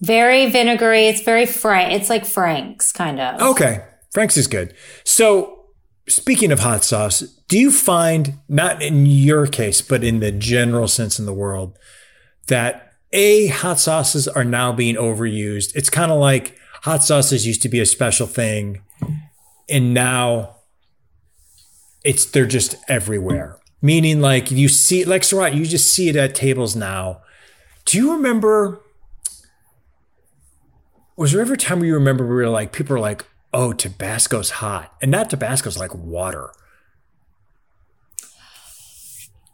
Very 0.00 0.46
vinegary. 0.50 1.08
It's 1.08 1.22
very 1.22 1.44
frank. 1.44 1.92
It's 1.92 2.08
like 2.08 2.24
Frank's 2.24 2.90
kind 2.90 3.20
of. 3.20 3.40
Okay. 3.40 3.84
Frank's 4.12 4.36
is 4.38 4.46
good. 4.46 4.74
So, 5.04 5.66
speaking 6.08 6.50
of 6.50 6.60
hot 6.60 6.82
sauce, 6.82 7.20
do 7.48 7.58
you 7.58 7.70
find, 7.70 8.38
not 8.48 8.82
in 8.82 9.04
your 9.04 9.46
case, 9.46 9.82
but 9.82 10.02
in 10.02 10.20
the 10.20 10.32
general 10.32 10.88
sense 10.88 11.18
in 11.18 11.26
the 11.26 11.34
world, 11.34 11.78
that 12.46 12.94
A, 13.12 13.48
hot 13.48 13.78
sauces 13.78 14.26
are 14.26 14.44
now 14.44 14.72
being 14.72 14.96
overused? 14.96 15.74
It's 15.74 15.90
kind 15.90 16.10
of 16.10 16.18
like 16.18 16.56
hot 16.82 17.04
sauces 17.04 17.46
used 17.46 17.62
to 17.62 17.68
be 17.68 17.80
a 17.80 17.86
special 17.86 18.26
thing, 18.26 18.82
and 19.68 19.94
now 19.94 20.56
it's 22.04 22.24
they're 22.26 22.46
just 22.46 22.76
everywhere. 22.88 23.58
Meaning, 23.80 24.20
like 24.20 24.50
you 24.50 24.68
see, 24.68 25.04
like 25.04 25.24
Surratt, 25.24 25.54
you 25.54 25.64
just 25.66 25.92
see 25.92 26.08
it 26.08 26.16
at 26.16 26.34
tables 26.34 26.76
now. 26.76 27.20
Do 27.84 27.98
you 27.98 28.12
remember? 28.12 28.80
Was 31.16 31.32
there 31.32 31.40
ever 31.40 31.54
a 31.54 31.56
time 31.56 31.78
where 31.80 31.86
you 31.88 31.94
remember 31.94 32.26
we 32.26 32.34
were 32.34 32.48
like, 32.48 32.72
people 32.72 32.96
are 32.96 33.00
like, 33.00 33.24
oh, 33.52 33.72
Tabasco's 33.72 34.50
hot. 34.50 34.94
And 35.02 35.10
not 35.10 35.28
Tabasco's 35.30 35.78
like 35.78 35.94
water. 35.94 36.50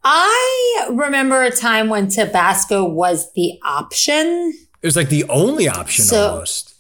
I 0.05 0.89
remember 0.91 1.43
a 1.43 1.51
time 1.51 1.89
when 1.89 2.09
Tabasco 2.09 2.85
was 2.89 3.33
the 3.33 3.59
option. 3.65 4.55
It 4.83 4.87
was 4.87 4.97
like 4.97 5.09
the 5.09 5.25
only 5.25 5.69
option 5.69 6.05
So- 6.05 6.31
almost. 6.31 6.75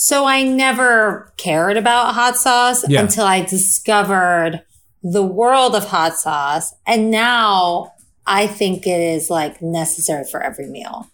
So 0.00 0.26
I 0.26 0.44
never 0.44 1.32
cared 1.36 1.76
about 1.76 2.14
hot 2.14 2.36
sauce 2.36 2.88
Yeah. 2.88 3.00
until 3.00 3.24
I 3.24 3.42
discovered 3.42 4.62
the 5.02 5.24
world 5.24 5.74
of 5.74 5.86
hot 5.86 6.16
sauce. 6.16 6.72
And 6.86 7.10
now 7.10 7.94
I 8.24 8.46
think 8.46 8.86
it 8.86 9.00
is 9.00 9.28
like 9.28 9.60
necessary 9.60 10.22
for 10.30 10.40
every 10.40 10.66
meal. 10.68 11.10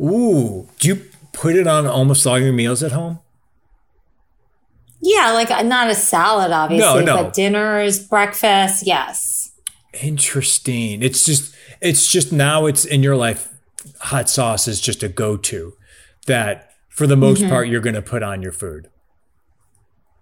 Ooh. 0.00 0.68
Do 0.78 0.86
you 0.86 1.02
put 1.32 1.56
it 1.56 1.66
on 1.66 1.88
almost 1.88 2.24
all 2.24 2.38
your 2.38 2.52
meals 2.52 2.84
at 2.84 2.92
home? 2.92 3.18
Yeah, 5.00 5.32
like 5.32 5.50
uh, 5.50 5.62
not 5.62 5.90
a 5.90 5.96
salad, 5.96 6.52
obviously, 6.52 7.04
no. 7.04 7.16
but 7.16 7.34
dinners, 7.34 7.98
breakfast, 7.98 8.86
yes. 8.86 9.50
Interesting. 10.00 11.02
It's 11.02 11.24
just 11.24 11.52
it's 11.80 12.06
just 12.06 12.32
now 12.32 12.66
it's 12.66 12.84
in 12.84 13.02
your 13.02 13.16
life 13.16 13.48
hot 13.98 14.30
sauce 14.30 14.68
is 14.68 14.80
just 14.80 15.02
a 15.02 15.08
go-to 15.08 15.72
that 16.26 16.69
for 16.90 17.06
the 17.06 17.16
most 17.16 17.40
mm-hmm. 17.40 17.48
part 17.50 17.68
you're 17.68 17.80
going 17.80 17.94
to 17.94 18.02
put 18.02 18.22
on 18.22 18.42
your 18.42 18.52
food. 18.52 18.90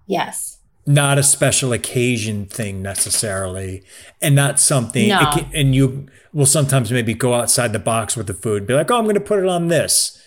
Yes. 0.06 0.58
Not 0.86 1.18
a 1.18 1.22
special 1.22 1.72
occasion 1.72 2.46
thing 2.46 2.80
necessarily 2.80 3.82
and 4.22 4.34
not 4.34 4.60
something 4.60 5.08
No. 5.08 5.32
can, 5.32 5.50
and 5.52 5.74
you 5.74 6.06
will 6.32 6.46
sometimes 6.46 6.92
maybe 6.92 7.14
go 7.14 7.34
outside 7.34 7.72
the 7.72 7.78
box 7.78 8.16
with 8.16 8.26
the 8.26 8.34
food 8.34 8.66
be 8.66 8.74
like, 8.74 8.90
"Oh, 8.90 8.98
I'm 8.98 9.04
going 9.04 9.14
to 9.14 9.20
put 9.20 9.40
it 9.40 9.46
on 9.46 9.68
this." 9.68 10.22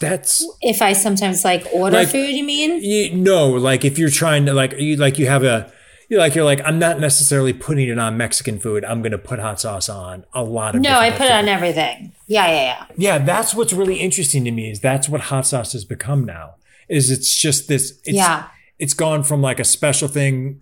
That's 0.00 0.46
If 0.60 0.80
I 0.80 0.94
sometimes 0.94 1.44
like 1.44 1.66
order 1.72 1.98
Like- 1.98 2.08
food, 2.08 2.30
you 2.30 2.44
mean? 2.44 2.82
you 2.82 3.14
no, 3.14 3.48
like 3.48 3.84
if 3.84 3.98
you're 3.98 4.10
trying 4.10 4.46
to 4.46 4.54
like 4.54 4.74
you 4.78 4.96
like 4.96 5.18
you 5.18 5.26
have 5.26 5.44
a 5.44 5.72
you 6.08 6.18
like 6.18 6.34
you're 6.34 6.44
like 6.44 6.60
I'm 6.64 6.78
not 6.78 7.00
necessarily 7.00 7.52
putting 7.52 7.88
it 7.88 7.98
on 7.98 8.16
Mexican 8.16 8.58
food. 8.58 8.84
I'm 8.84 9.00
going 9.02 9.12
to 9.12 9.18
put 9.18 9.38
hot 9.38 9.60
sauce 9.60 9.88
on 9.88 10.24
a 10.34 10.42
lot 10.42 10.74
of 10.74 10.82
No, 10.82 10.98
I 10.98 11.10
put 11.10 11.22
it 11.26 11.32
on 11.32 11.48
everything. 11.48 12.12
Yeah, 12.26 12.46
yeah, 12.48 12.62
yeah. 12.62 12.86
Yeah, 12.96 13.18
that's 13.18 13.54
what's 13.54 13.72
really 13.72 13.96
interesting 14.00 14.44
to 14.44 14.50
me 14.50 14.70
is 14.70 14.80
that's 14.80 15.08
what 15.08 15.22
hot 15.22 15.46
sauce 15.46 15.72
has 15.72 15.84
become 15.84 16.24
now. 16.24 16.54
Is 16.88 17.10
it's 17.10 17.34
just 17.34 17.68
this 17.68 17.98
it's 18.04 18.16
Yeah. 18.16 18.46
it's 18.78 18.94
gone 18.94 19.22
from 19.22 19.40
like 19.42 19.60
a 19.60 19.64
special 19.64 20.08
thing 20.08 20.60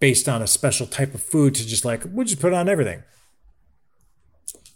based 0.00 0.28
on 0.28 0.42
a 0.42 0.46
special 0.46 0.86
type 0.86 1.14
of 1.14 1.22
food 1.22 1.54
to 1.56 1.66
just 1.66 1.84
like 1.84 2.02
we'll 2.06 2.26
just 2.26 2.40
put 2.40 2.52
it 2.52 2.56
on 2.56 2.68
everything. 2.68 3.02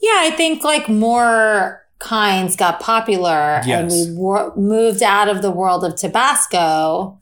Yeah, 0.00 0.16
I 0.18 0.30
think 0.30 0.62
like 0.64 0.88
more 0.88 1.82
kinds 1.98 2.56
got 2.56 2.78
popular 2.78 3.62
and 3.66 3.90
we 3.90 4.10
wor- 4.12 4.54
moved 4.56 5.02
out 5.02 5.28
of 5.28 5.40
the 5.42 5.50
world 5.50 5.82
of 5.84 5.96
Tabasco. 5.96 7.18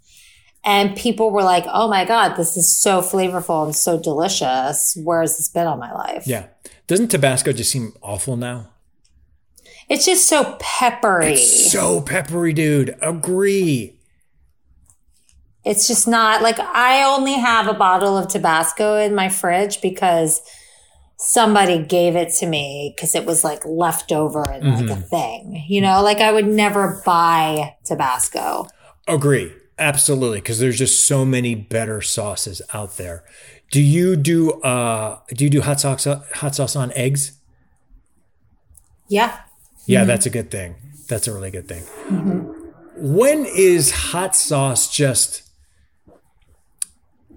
And 0.64 0.96
people 0.96 1.30
were 1.30 1.42
like, 1.42 1.64
oh 1.68 1.88
my 1.88 2.04
God, 2.06 2.36
this 2.36 2.56
is 2.56 2.74
so 2.74 3.02
flavorful 3.02 3.64
and 3.66 3.76
so 3.76 4.00
delicious. 4.00 4.96
Where 5.02 5.20
has 5.20 5.36
this 5.36 5.48
been 5.50 5.66
all 5.66 5.76
my 5.76 5.92
life? 5.92 6.26
Yeah. 6.26 6.46
Doesn't 6.86 7.08
Tabasco 7.08 7.52
just 7.52 7.70
seem 7.70 7.92
awful 8.02 8.36
now? 8.36 8.70
It's 9.90 10.06
just 10.06 10.26
so 10.26 10.56
peppery. 10.60 11.34
It's, 11.34 11.70
So 11.70 12.00
peppery, 12.00 12.54
dude. 12.54 12.96
Agree. 13.02 13.98
It's 15.64 15.86
just 15.86 16.06
not 16.08 16.42
like 16.42 16.58
I 16.58 17.02
only 17.04 17.34
have 17.34 17.68
a 17.68 17.74
bottle 17.74 18.16
of 18.18 18.28
Tabasco 18.28 18.96
in 18.96 19.14
my 19.14 19.28
fridge 19.28 19.80
because 19.82 20.42
somebody 21.16 21.78
gave 21.82 22.16
it 22.16 22.32
to 22.38 22.46
me 22.46 22.92
because 22.94 23.14
it 23.14 23.24
was 23.24 23.44
like 23.44 23.64
leftover 23.64 24.42
and 24.50 24.64
like 24.64 24.84
Mm-hmm. 24.84 24.90
a 24.92 24.96
thing. 24.96 25.64
You 25.68 25.80
know, 25.82 26.02
like 26.02 26.18
I 26.18 26.32
would 26.32 26.46
never 26.46 27.02
buy 27.04 27.76
Tabasco. 27.84 28.66
Agree. 29.06 29.52
Absolutely, 29.78 30.38
because 30.38 30.60
there's 30.60 30.78
just 30.78 31.06
so 31.06 31.24
many 31.24 31.54
better 31.54 32.00
sauces 32.00 32.62
out 32.72 32.96
there. 32.96 33.24
Do 33.72 33.82
you 33.82 34.14
do 34.14 34.52
uh 34.62 35.18
do 35.30 35.42
you 35.44 35.50
do 35.50 35.60
hot 35.62 35.80
sauce 35.80 36.06
hot 36.34 36.54
sauce 36.54 36.76
on 36.76 36.92
eggs? 36.92 37.32
Yeah. 39.08 39.40
Yeah, 39.86 40.04
that's 40.04 40.26
a 40.26 40.30
good 40.30 40.50
thing. 40.50 40.76
That's 41.08 41.26
a 41.26 41.34
really 41.34 41.50
good 41.50 41.68
thing. 41.68 41.82
When 42.96 43.44
is 43.46 43.90
hot 43.90 44.36
sauce 44.36 44.88
just 44.94 45.42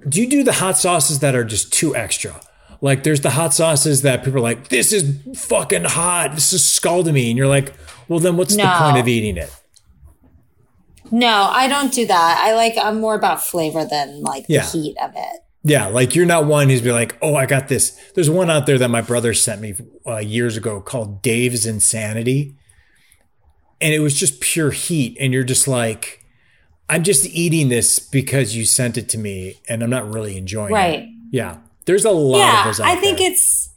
Do 0.08 0.22
you 0.22 0.30
do 0.30 0.44
the 0.44 0.54
hot 0.54 0.78
sauces 0.78 1.20
that 1.20 1.34
are 1.36 1.44
just 1.44 1.74
too 1.74 1.96
extra? 1.96 2.40
Like 2.82 3.04
there's 3.04 3.22
the 3.22 3.32
hot 3.32 3.56
sauces 3.56 4.04
that 4.04 4.24
people 4.24 4.38
are 4.38 4.42
like, 4.42 4.68
this 4.68 4.94
is 4.94 5.20
fucking 5.36 5.86
hot. 5.86 6.36
This 6.36 6.54
is 6.54 6.64
scalding 6.64 7.16
me. 7.16 7.30
And 7.32 7.38
you're 7.38 7.48
like, 7.48 7.74
well 8.08 8.20
then 8.20 8.38
what's 8.38 8.56
the 8.56 8.62
point 8.62 8.98
of 8.98 9.08
eating 9.08 9.38
it? 9.38 9.52
No, 11.12 11.43
I 11.51 11.68
don't 11.68 11.91
do 11.93 12.05
that. 12.08 12.41
I 12.43 12.53
like 12.55 12.74
I'm 12.82 12.99
more 12.99 13.16
about 13.16 13.43
flavor 13.43 13.86
than 13.86 14.22
like 14.22 14.45
Yeah. 14.47 14.64
the 14.66 14.70
heat 14.82 14.97
of 15.01 15.12
it. 15.16 15.41
Yeah, 15.64 15.88
like 15.88 16.16
you're 16.16 16.26
not 16.26 16.45
one 16.45 16.70
who's 16.70 16.82
be 16.82 16.91
like, 16.93 17.18
oh, 17.22 17.36
I 17.36 17.45
got 17.45 17.68
this. 17.68 17.91
There's 18.16 18.30
one 18.30 18.49
out 18.49 18.66
there 18.68 18.78
that 18.78 18.89
my 18.89 19.01
brother 19.01 19.34
sent 19.34 19.60
me 19.60 19.76
uh, 20.05 20.18
years 20.18 20.55
ago 20.55 20.80
called 20.80 21.22
Dave's 21.22 21.66
Insanity, 21.66 22.55
and 23.82 23.93
it 23.93 23.99
was 23.99 24.18
just 24.18 24.39
pure 24.39 24.72
heat. 24.72 25.18
And 25.20 25.34
you're 25.34 25.43
just 25.43 25.68
like, 25.68 26.24
I'm 26.89 27.03
just 27.03 27.26
eating 27.26 27.68
this 27.70 27.99
because 27.99 28.55
you 28.55 28.64
sent 28.66 28.97
it 28.97 29.10
to 29.10 29.18
me, 29.18 29.60
and 29.68 29.84
I'm 29.84 29.89
not 29.89 30.10
really 30.14 30.38
enjoying 30.38 30.72
it. 30.72 30.76
Right. 30.76 31.08
Yeah, 31.32 31.58
there's 31.86 32.05
a 32.05 32.12
lot 32.12 32.36
of 32.36 32.39
Yeah, 32.53 32.64
those. 32.66 32.80
Out 32.80 32.88
I 32.88 32.95
think 32.95 33.18
there. 33.18 33.32
it's 33.32 33.70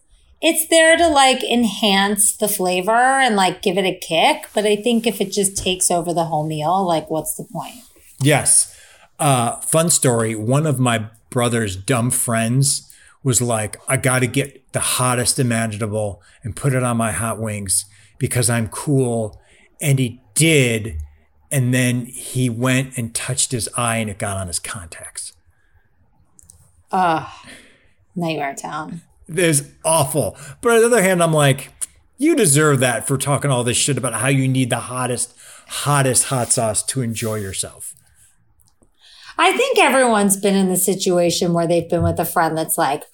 it's 0.43 0.66
there 0.68 0.97
to 0.97 1.09
like 1.09 1.45
enhance 1.45 2.36
the 2.36 2.49
flavor 2.49 2.93
and 2.93 3.36
like 3.36 3.62
give 3.62 3.76
it 3.76 3.84
a 3.84 3.99
kick, 3.99 4.49
but 4.55 4.64
I 4.64 4.76
think 4.76 5.07
if 5.07 5.20
it 5.20 5.32
just 5.32 5.57
takes 5.57 5.91
over 5.91 6.14
the 6.14 6.24
whole 6.24 6.47
meal, 6.47 6.86
like 6.86 7.11
what's 7.11 7.34
the 7.36 7.45
point? 7.45 7.76
Yes. 8.22 8.74
Uh, 9.18 9.57
fun 9.61 9.91
story. 9.91 10.34
One 10.34 10.66
of 10.66 10.78
my 10.78 11.09
brother's 11.28 11.76
dumb 11.76 12.11
friends 12.11 12.91
was 13.22 13.43
like, 13.43 13.76
I 13.86 13.99
got 13.99 14.20
to 14.20 14.26
get 14.26 14.72
the 14.72 14.80
hottest 14.80 15.38
imaginable 15.38 16.22
and 16.43 16.57
put 16.57 16.72
it 16.72 16.82
on 16.82 16.97
my 16.97 17.12
hot 17.12 17.38
wings 17.38 17.84
because 18.18 18.49
I'm 18.49 18.68
cool. 18.68 19.41
And 19.80 19.99
he 19.99 20.22
did. 20.34 20.97
And 21.51 21.74
then 21.74 22.07
he 22.07 22.49
went 22.49 22.97
and 22.97 23.14
touched 23.14 23.53
his 23.53 23.68
eye 23.76 23.97
and 23.97 24.09
it 24.09 24.18
got 24.18 24.38
on 24.38 24.47
his 24.47 24.59
contacts. 24.59 25.34
Nightmare 28.16 28.55
Town. 28.55 29.03
Was 29.31 29.70
awful. 29.85 30.37
But 30.61 30.72
on 30.72 30.81
the 30.81 30.87
other 30.87 31.03
hand, 31.03 31.22
I'm 31.22 31.33
like, 31.33 31.72
you 32.18 32.35
deserve 32.37 32.81
that 32.81 33.07
for 33.07 33.16
talking 33.16 33.51
all 33.51 33.64
this 33.64 33.76
shit 33.76 33.97
about 33.97 34.14
how 34.14 34.28
you 34.28 34.49
need 34.49 34.70
the 34.70 34.81
hottest, 34.81 35.35
hottest 35.68 36.24
hot 36.24 36.53
sauce 36.53 36.83
to 36.87 37.01
enjoy 37.01 37.37
yourself. 37.37 37.95
I 39.39 39.57
think 39.57 39.78
everyone's 39.78 40.39
been 40.39 40.55
in 40.55 40.68
the 40.68 40.76
situation 40.76 41.55
where 41.55 41.66
they've 41.66 41.89
been 41.89 42.03
with 42.03 42.18
a 42.18 42.26
friend 42.26 42.59
that's 42.59 42.76
like, 42.76 43.05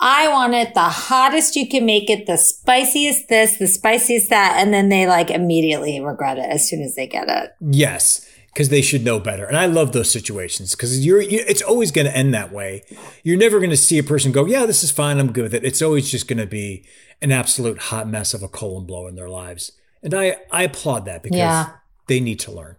I 0.00 0.28
want 0.28 0.52
it 0.52 0.74
the 0.74 0.80
hottest 0.80 1.54
you 1.54 1.68
can 1.68 1.86
make 1.86 2.10
it, 2.10 2.26
the 2.26 2.36
spiciest 2.36 3.28
this, 3.28 3.56
the 3.56 3.68
spiciest 3.68 4.30
that, 4.30 4.56
and 4.58 4.74
then 4.74 4.88
they 4.88 5.06
like 5.06 5.30
immediately 5.30 6.00
regret 6.00 6.38
it 6.38 6.50
as 6.50 6.68
soon 6.68 6.82
as 6.82 6.96
they 6.96 7.06
get 7.06 7.28
it. 7.28 7.52
Yes, 7.60 8.28
because 8.52 8.68
they 8.68 8.82
should 8.82 9.02
know 9.04 9.18
better. 9.18 9.44
And 9.46 9.56
I 9.56 9.66
love 9.66 9.92
those 9.92 10.10
situations 10.10 10.72
because 10.74 11.04
you're, 11.04 11.22
you, 11.22 11.42
it's 11.48 11.62
always 11.62 11.90
going 11.90 12.06
to 12.06 12.16
end 12.16 12.34
that 12.34 12.52
way. 12.52 12.82
You're 13.22 13.38
never 13.38 13.58
going 13.58 13.70
to 13.70 13.76
see 13.76 13.98
a 13.98 14.02
person 14.02 14.30
go, 14.30 14.44
yeah, 14.44 14.66
this 14.66 14.84
is 14.84 14.90
fine. 14.90 15.18
I'm 15.18 15.32
good 15.32 15.44
with 15.44 15.54
it. 15.54 15.64
It's 15.64 15.80
always 15.80 16.10
just 16.10 16.28
going 16.28 16.38
to 16.38 16.46
be 16.46 16.84
an 17.22 17.32
absolute 17.32 17.78
hot 17.78 18.08
mess 18.08 18.34
of 18.34 18.42
a 18.42 18.48
colon 18.48 18.84
blow 18.84 19.06
in 19.06 19.14
their 19.14 19.28
lives. 19.28 19.72
And 20.02 20.12
I, 20.12 20.36
I 20.50 20.64
applaud 20.64 21.06
that 21.06 21.22
because 21.22 21.38
Yeah. 21.38 21.70
they 22.08 22.20
need 22.20 22.40
to 22.40 22.52
learn. 22.52 22.76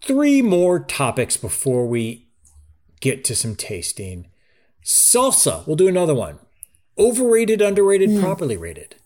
Three 0.00 0.40
more 0.40 0.80
topics 0.80 1.36
before 1.36 1.86
we 1.86 2.28
get 3.00 3.24
to 3.24 3.36
some 3.36 3.54
tasting. 3.54 4.28
Salsa. 4.84 5.66
We'll 5.66 5.76
do 5.76 5.88
another 5.88 6.14
one. 6.14 6.38
Overrated, 6.98 7.60
underrated, 7.60 8.10
hmm. 8.10 8.20
properly 8.20 8.56
rated. 8.56 8.96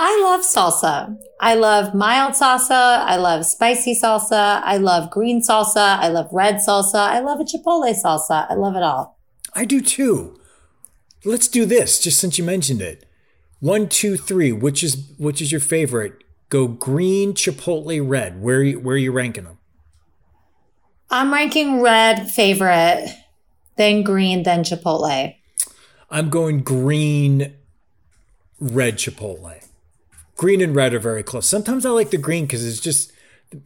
I 0.00 0.20
love 0.22 0.42
salsa. 0.42 1.18
I 1.40 1.54
love 1.54 1.92
mild 1.92 2.34
salsa. 2.34 2.70
I 2.70 3.16
love 3.16 3.44
spicy 3.44 3.98
salsa. 4.00 4.62
I 4.62 4.76
love 4.76 5.10
green 5.10 5.42
salsa. 5.42 5.98
I 5.98 6.06
love 6.06 6.28
red 6.30 6.56
salsa. 6.56 7.00
I 7.00 7.18
love 7.18 7.40
a 7.40 7.44
chipotle 7.44 7.92
salsa. 8.00 8.46
I 8.48 8.54
love 8.54 8.76
it 8.76 8.84
all. 8.84 9.18
I 9.54 9.64
do 9.64 9.80
too. 9.80 10.38
Let's 11.24 11.48
do 11.48 11.66
this, 11.66 11.98
just 11.98 12.20
since 12.20 12.38
you 12.38 12.44
mentioned 12.44 12.80
it. 12.80 13.06
One, 13.58 13.88
two, 13.88 14.16
three. 14.16 14.52
Which 14.52 14.84
is 14.84 15.12
which 15.18 15.42
is 15.42 15.50
your 15.50 15.60
favorite? 15.60 16.22
Go 16.48 16.68
green, 16.68 17.34
chipotle, 17.34 18.08
red. 18.08 18.40
Where 18.40 18.58
are 18.58 18.62
you, 18.62 18.78
where 18.78 18.94
are 18.94 18.98
you 18.98 19.10
ranking 19.10 19.44
them? 19.44 19.58
I'm 21.10 21.32
ranking 21.32 21.80
red 21.80 22.30
favorite, 22.30 23.08
then 23.76 24.04
green, 24.04 24.44
then 24.44 24.62
chipotle. 24.62 25.34
I'm 26.08 26.30
going 26.30 26.60
green, 26.60 27.54
red, 28.60 28.96
chipotle. 28.96 29.67
Green 30.38 30.62
and 30.62 30.74
red 30.74 30.94
are 30.94 30.98
very 30.98 31.22
close. 31.22 31.46
Sometimes 31.46 31.84
I 31.84 31.90
like 31.90 32.10
the 32.10 32.16
green 32.16 32.46
because 32.46 32.66
it's 32.66 32.80
just. 32.80 33.12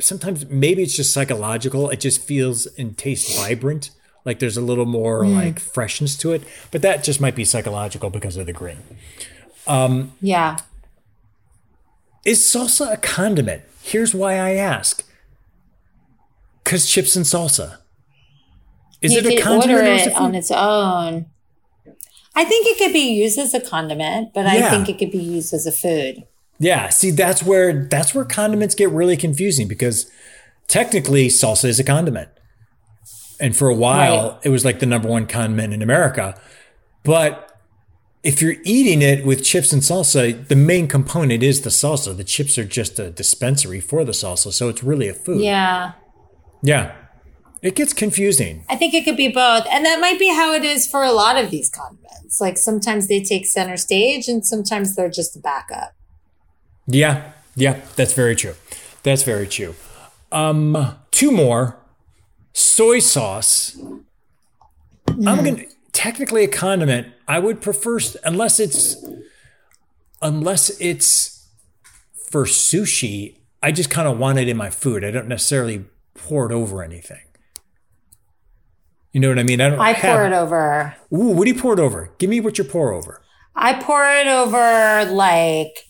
Sometimes 0.00 0.46
maybe 0.48 0.82
it's 0.82 0.96
just 0.96 1.12
psychological. 1.12 1.90
It 1.90 2.00
just 2.00 2.22
feels 2.22 2.66
and 2.78 2.98
tastes 2.98 3.36
vibrant. 3.36 3.90
Like 4.24 4.38
there's 4.38 4.56
a 4.56 4.60
little 4.60 4.86
more 4.86 5.22
mm. 5.22 5.34
like 5.34 5.58
freshness 5.58 6.16
to 6.18 6.32
it. 6.32 6.42
But 6.70 6.82
that 6.82 7.04
just 7.04 7.20
might 7.20 7.34
be 7.34 7.44
psychological 7.44 8.10
because 8.10 8.36
of 8.36 8.46
the 8.46 8.52
green. 8.52 8.78
Um, 9.66 10.12
yeah. 10.20 10.58
Is 12.24 12.40
salsa 12.40 12.92
a 12.92 12.96
condiment? 12.96 13.62
Here's 13.82 14.14
why 14.14 14.34
I 14.34 14.54
ask. 14.54 15.04
Cause 16.64 16.88
chips 16.88 17.16
and 17.16 17.24
salsa. 17.24 17.78
Is 19.00 19.12
you 19.12 19.18
it 19.18 19.26
a 19.26 19.42
condiment 19.42 19.80
order 19.80 19.92
it 19.92 20.06
it 20.06 20.14
on 20.14 20.36
its 20.36 20.52
own. 20.52 21.26
I 22.34 22.44
think 22.44 22.66
it 22.68 22.78
could 22.78 22.92
be 22.92 23.12
used 23.12 23.38
as 23.38 23.52
a 23.52 23.60
condiment, 23.60 24.32
but 24.32 24.46
I 24.46 24.70
think 24.70 24.88
it 24.88 24.98
could 24.98 25.10
be 25.10 25.18
used 25.18 25.52
as 25.52 25.66
a 25.66 25.72
food. 25.72 26.24
Yeah, 26.58 26.88
see 26.90 27.10
that's 27.10 27.42
where 27.42 27.86
that's 27.86 28.14
where 28.14 28.24
condiments 28.24 28.74
get 28.74 28.90
really 28.90 29.16
confusing 29.16 29.66
because 29.68 30.10
technically 30.68 31.28
salsa 31.28 31.64
is 31.66 31.80
a 31.80 31.84
condiment. 31.84 32.28
And 33.40 33.56
for 33.56 33.68
a 33.68 33.74
while 33.74 34.30
Right. 34.32 34.38
it 34.44 34.48
was 34.50 34.64
like 34.64 34.78
the 34.78 34.86
number 34.86 35.08
one 35.08 35.26
condiment 35.26 35.72
in 35.74 35.82
America. 35.82 36.40
But 37.04 37.48
if 38.22 38.40
you're 38.40 38.54
eating 38.62 39.02
it 39.02 39.26
with 39.26 39.42
chips 39.42 39.72
and 39.72 39.82
salsa, 39.82 40.46
the 40.46 40.54
main 40.54 40.86
component 40.86 41.42
is 41.42 41.62
the 41.62 41.70
salsa. 41.70 42.16
The 42.16 42.22
chips 42.22 42.56
are 42.56 42.64
just 42.64 43.00
a 43.00 43.10
dispensary 43.10 43.80
for 43.80 44.04
the 44.04 44.12
salsa, 44.12 44.52
so 44.52 44.68
it's 44.68 44.84
really 44.84 45.08
a 45.08 45.14
food. 45.14 45.40
Yeah. 45.42 45.92
Yeah. 46.62 46.92
It 47.62 47.74
gets 47.74 47.92
confusing. 47.92 48.64
I 48.68 48.76
think 48.76 48.94
it 48.94 49.04
could 49.04 49.16
be 49.16 49.28
both. 49.28 49.66
And 49.70 49.84
that 49.84 50.00
might 50.00 50.18
be 50.20 50.28
how 50.32 50.52
it 50.52 50.64
is 50.64 50.86
for 50.86 51.02
a 51.02 51.10
lot 51.12 51.36
of 51.36 51.50
these 51.50 51.68
condiments. 51.68 52.40
Like 52.40 52.58
sometimes 52.58 53.08
they 53.08 53.20
take 53.22 53.46
center 53.46 53.76
stage 53.76 54.28
and 54.28 54.46
sometimes 54.46 54.94
they're 54.94 55.10
just 55.10 55.34
a 55.36 55.40
backup. 55.40 55.92
Yeah, 56.92 57.32
yeah, 57.56 57.80
that's 57.96 58.12
very 58.12 58.36
true. 58.36 58.54
That's 59.02 59.22
very 59.22 59.46
true. 59.46 59.74
Um, 60.30 60.96
two 61.10 61.30
more. 61.30 61.76
Soy 62.52 62.98
sauce. 62.98 63.78
I'm 65.08 65.44
gonna 65.44 65.64
technically 65.92 66.44
a 66.44 66.48
condiment. 66.48 67.08
I 67.26 67.38
would 67.38 67.60
prefer 67.60 67.98
unless 68.24 68.60
it's 68.60 68.96
unless 70.20 70.70
it's 70.80 71.48
for 72.30 72.44
sushi. 72.44 73.36
I 73.62 73.72
just 73.72 73.90
kind 73.90 74.08
of 74.08 74.18
want 74.18 74.38
it 74.38 74.48
in 74.48 74.56
my 74.56 74.70
food. 74.70 75.04
I 75.04 75.10
don't 75.10 75.28
necessarily 75.28 75.84
pour 76.14 76.50
it 76.50 76.54
over 76.54 76.82
anything. 76.82 77.22
You 79.12 79.20
know 79.20 79.28
what 79.28 79.38
I 79.38 79.42
mean? 79.44 79.60
I 79.60 79.70
don't. 79.70 79.80
I 79.80 79.94
pour 79.94 80.26
it 80.26 80.32
over. 80.32 80.94
Ooh, 81.12 81.28
what 81.28 81.44
do 81.44 81.50
you 81.52 81.60
pour 81.60 81.74
it 81.74 81.80
over? 81.80 82.10
Give 82.18 82.30
me 82.30 82.40
what 82.40 82.58
you 82.58 82.64
pour 82.64 82.92
over. 82.92 83.22
I 83.54 83.74
pour 83.74 84.06
it 84.06 84.26
over 84.26 85.10
like 85.10 85.86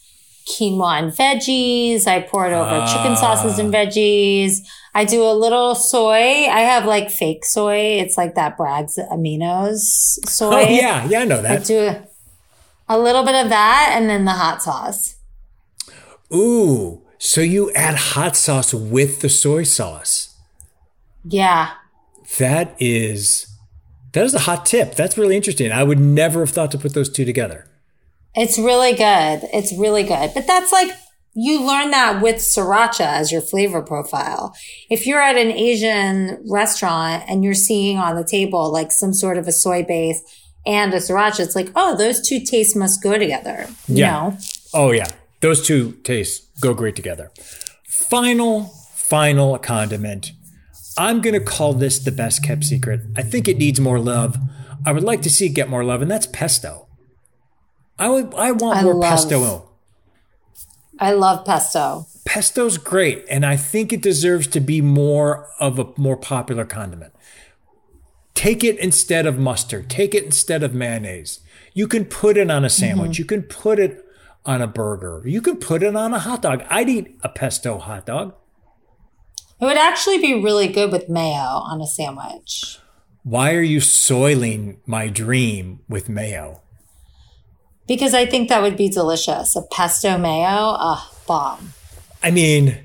quinoa 0.47 0.99
and 0.99 1.13
veggies. 1.13 2.07
I 2.07 2.21
pour 2.21 2.47
it 2.47 2.53
over 2.53 2.87
chicken 2.87 3.13
ah. 3.13 3.15
sauces 3.15 3.59
and 3.59 3.73
veggies. 3.73 4.61
I 4.95 5.05
do 5.05 5.23
a 5.23 5.33
little 5.33 5.75
soy. 5.75 6.49
I 6.49 6.61
have 6.61 6.85
like 6.85 7.11
fake 7.11 7.45
soy. 7.45 8.01
It's 8.01 8.17
like 8.17 8.35
that 8.35 8.57
Bragg's 8.57 8.99
Aminos 9.11 9.81
soy. 10.29 10.55
Oh 10.55 10.69
yeah, 10.69 11.07
yeah, 11.07 11.21
I 11.21 11.25
know 11.25 11.41
that. 11.41 11.61
I 11.61 11.65
do 11.65 11.79
a, 11.79 12.07
a 12.89 12.99
little 12.99 13.25
bit 13.25 13.35
of 13.35 13.49
that 13.49 13.93
and 13.95 14.09
then 14.09 14.25
the 14.25 14.33
hot 14.33 14.63
sauce. 14.63 15.17
Ooh, 16.33 17.03
so 17.19 17.41
you 17.41 17.71
add 17.73 17.95
hot 17.95 18.37
sauce 18.37 18.75
with 18.75 19.21
the 19.21 19.29
soy 19.29 19.63
sauce. 19.63 20.37
Yeah. 21.25 21.73
That 22.39 22.75
is 22.79 23.47
that 24.13 24.25
is 24.25 24.35
a 24.35 24.41
hot 24.41 24.67
tip. 24.67 24.95
That's 24.95 25.17
really 25.17 25.37
interesting. 25.37 25.73
I 25.73 25.85
would 25.85 26.01
never 26.01 26.41
have 26.41 26.51
thought 26.51 26.71
to 26.73 26.79
put 26.79 26.95
those 26.95 27.09
two 27.09 27.25
together. 27.25 27.67
It's 28.35 28.59
really 28.59 28.93
good. 28.93 29.49
It's 29.53 29.77
really 29.77 30.03
good. 30.05 30.33
But 30.35 30.47
that's 30.47 30.73
like 30.73 30.91
you 31.35 31.67
learn 31.67 31.91
that 31.93 32.23
with 32.23 32.37
sriracha 32.37 33.01
as 33.07 33.33
your 33.33 33.41
flavor 33.41 33.83
profile. 33.83 34.55
If 34.91 35.07
you're 35.07 35.21
at 35.23 35.37
an 35.37 35.51
Asian 35.51 36.43
restaurant 36.51 37.25
and 37.29 37.43
you're 37.45 37.55
seeing 37.55 37.99
on 37.99 38.17
the 38.17 38.25
table 38.25 38.71
like 38.73 38.93
some 38.93 39.15
sort 39.15 39.39
of 39.39 39.47
a 39.49 39.53
soy 39.53 39.83
base 39.83 40.21
and 40.67 40.93
a 40.95 40.99
sriracha, 40.99 41.41
it's 41.41 41.57
like, 41.57 41.71
oh, 41.75 41.97
those 41.97 42.27
two 42.27 42.41
tastes 42.41 42.77
must 42.77 43.03
go 43.03 43.19
together. 43.19 43.67
You 43.89 43.97
Yeah. 43.97 44.11
know? 44.13 44.37
Oh 44.75 44.91
yeah, 44.93 45.09
those 45.41 45.67
two 45.67 45.93
tastes 46.05 46.47
go 46.61 46.73
great 46.75 46.97
together. 46.97 47.31
Final, 47.89 48.73
final 48.95 49.59
condiment. 49.59 50.33
I'm 50.99 51.21
gonna 51.21 51.41
call 51.41 51.73
this 51.75 51.99
the 51.99 52.13
best 52.13 52.43
kept 52.45 52.65
secret. 52.65 53.01
I 53.17 53.23
think 53.23 53.49
it 53.49 53.57
needs 53.59 53.81
more 53.81 53.99
love. 53.99 54.37
I 54.85 54.93
would 54.93 55.05
like 55.05 55.23
to 55.23 55.31
see 55.31 55.47
it 55.47 55.51
get 55.51 55.69
more 55.69 55.85
love, 55.85 56.03
and 56.03 56.11
that's 56.11 56.27
pesto. 56.27 56.89
I 58.03 58.09
would. 58.09 58.35
I 58.35 58.51
want 58.51 58.79
I 58.79 58.83
more 58.83 58.95
love- 58.95 59.11
pesto. 59.11 59.69
I 60.99 61.13
love 61.13 61.45
pesto. 61.47 62.07
Pesto's 62.25 62.79
great, 62.79 63.25
and 63.29 63.45
I 63.47 63.57
think 63.57 63.93
it 63.93 64.03
deserves 64.03 64.47
to 64.49 64.61
be 64.61 64.81
more 64.81 65.49
of 65.59 65.79
a 65.79 65.87
more 65.97 66.17
popular 66.17 66.65
condiment. 66.65 67.13
Take 68.35 68.63
it 68.65 68.79
instead 68.79 69.27
of 69.27 69.39
mustard. 69.39 69.89
Take 69.91 70.15
it 70.15 70.25
instead 70.25 70.63
of 70.63 70.75
mayonnaise. 70.75 71.41
You 71.75 71.87
can 71.89 72.05
put 72.05 72.37
it 72.37 72.51
on 72.51 72.65
a 72.65 72.71
sandwich. 72.71 73.13
Mm-hmm. 73.13 73.23
You 73.23 73.25
can 73.25 73.43
put 73.43 73.79
it 73.79 74.05
on 74.45 74.61
a 74.63 74.67
burger. 74.67 75.23
You 75.25 75.41
can 75.41 75.57
put 75.57 75.83
it 75.83 75.95
on 75.97 76.13
a 76.13 76.19
hot 76.19 76.43
dog. 76.43 76.65
I'd 76.69 76.89
eat 76.89 77.19
a 77.23 77.29
pesto 77.29 77.79
hot 77.79 78.07
dog. 78.07 78.35
It 79.61 79.65
would 79.65 79.77
actually 79.77 80.19
be 80.19 80.43
really 80.43 80.69
good 80.69 80.91
with 80.91 81.09
mayo 81.09 81.63
on 81.71 81.81
a 81.81 81.87
sandwich. 81.87 82.79
Why 83.23 83.55
are 83.55 83.63
you 83.63 83.81
soiling 83.81 84.81
my 84.87 85.07
dream 85.09 85.81
with 85.89 86.09
mayo? 86.09 86.63
Because 87.87 88.15
I 88.15 88.27
think 88.27 88.49
that 88.49 88.63
would 88.63 88.77
be 88.77 88.89
delicious. 88.89 89.57
A 89.57 89.63
pesto 89.63 90.17
mayo, 90.17 90.77
ah, 90.79 91.13
bomb. 91.27 91.73
I 92.23 92.31
mean, 92.31 92.79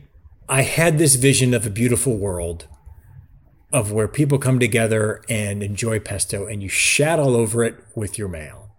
I 0.49 0.63
had 0.63 0.97
this 0.97 1.15
vision 1.15 1.53
of 1.53 1.65
a 1.65 1.69
beautiful 1.69 2.17
world 2.17 2.65
of 3.71 3.91
where 3.91 4.07
people 4.07 4.39
come 4.39 4.59
together 4.59 5.21
and 5.29 5.61
enjoy 5.61 5.99
pesto 5.99 6.45
and 6.47 6.63
you 6.63 6.69
shat 6.69 7.19
all 7.19 7.35
over 7.35 7.63
it 7.63 7.75
with 7.95 8.17
your 8.17 8.27
mayo. 8.27 8.69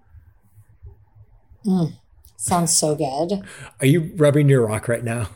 Sounds 2.37 2.77
so 2.77 2.95
good. 2.95 3.43
Are 3.81 3.87
you 3.87 4.13
rubbing 4.17 4.49
your 4.49 4.67
rock 4.67 4.89
right 4.89 5.05
now? 5.05 5.29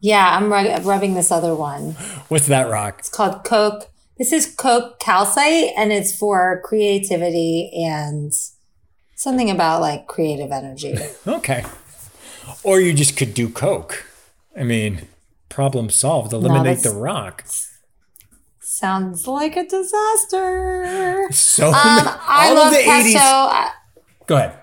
Yeah, 0.00 0.36
I'm 0.36 0.50
rub- 0.50 0.84
rubbing 0.84 1.14
this 1.14 1.30
other 1.30 1.54
one. 1.54 1.92
What's 2.28 2.46
that 2.46 2.68
rock? 2.68 3.00
It's 3.00 3.08
called 3.08 3.44
Coke. 3.44 3.88
This 4.18 4.32
is 4.32 4.52
Coke 4.54 4.98
calcite, 4.98 5.70
and 5.76 5.92
it's 5.92 6.16
for 6.16 6.60
creativity 6.64 7.70
and 7.74 8.32
something 9.22 9.50
about 9.50 9.80
like 9.80 10.06
creative 10.06 10.50
energy. 10.52 10.94
Okay. 11.26 11.64
Or 12.64 12.80
you 12.80 12.92
just 12.92 13.16
could 13.16 13.34
do 13.34 13.48
Coke. 13.48 14.04
I 14.58 14.64
mean, 14.64 15.08
problem 15.48 15.90
solved. 15.90 16.32
Eliminate 16.32 16.80
the 16.82 16.90
rock. 16.90 17.44
Sounds 18.60 19.26
like 19.26 19.56
a 19.56 19.64
disaster. 19.66 21.28
So 21.32 21.68
Um, 21.68 21.74
I 21.74 22.48
all 22.48 22.54
love 22.56 22.66
of 22.68 22.72
the 22.78 22.84
pesto. 22.84 23.18
80s. 23.18 23.20
I, 23.20 23.70
Go 24.26 24.36
ahead. 24.36 24.58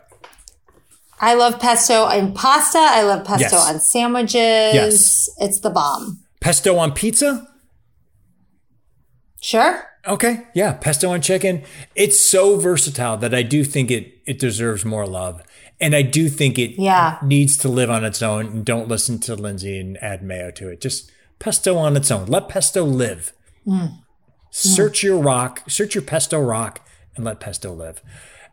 I 1.22 1.34
love 1.36 1.60
pesto 1.60 2.08
in 2.10 2.34
pasta. 2.34 2.80
I 2.80 3.04
love 3.04 3.26
pesto 3.26 3.56
Yes. 3.58 3.70
on 3.70 3.80
sandwiches. 3.80 4.74
Yes. 4.74 5.30
It's 5.40 5.60
the 5.60 5.70
bomb. 5.70 6.20
Pesto 6.40 6.78
on 6.78 6.92
pizza? 6.94 7.48
Sure. 9.42 9.84
Okay. 10.10 10.48
Yeah. 10.56 10.74
Pesto 10.74 11.10
on 11.12 11.22
chicken. 11.22 11.64
It's 11.96 12.20
so 12.20 12.58
versatile 12.58 13.16
that 13.18 13.34
I 13.34 13.44
do 13.44 13.64
think 13.64 13.92
it, 13.92 14.18
it 14.26 14.40
deserves 14.40 14.84
more 14.84 15.06
love. 15.08 15.42
And 15.80 15.96
I 15.96 16.02
do 16.02 16.28
think 16.30 16.58
it 16.58 16.72
Yeah. 16.82 17.20
needs 17.24 17.56
to 17.60 17.70
live 17.70 17.90
on 17.90 18.04
its 18.04 18.22
own. 18.22 18.48
And 18.48 18.66
don't 18.66 18.88
listen 18.90 19.20
to 19.20 19.36
Lindsay 19.36 19.80
and 19.80 19.98
add 20.04 20.24
mayo 20.24 20.52
to 20.52 20.68
it. 20.70 20.82
Just 20.82 21.12
pesto 21.38 21.78
on 21.78 21.96
its 21.96 22.10
own. 22.12 22.26
Let 22.26 22.50
pesto 22.50 22.84
live. 22.84 23.34
Mm. 23.68 24.00
Search 24.52 25.04
your 25.04 25.20
rock, 25.20 25.62
search 25.70 25.94
your 25.94 26.02
pesto 26.02 26.42
rock, 26.42 26.86
and 27.16 27.24
let 27.24 27.40
pesto 27.40 27.72
live. 27.72 28.02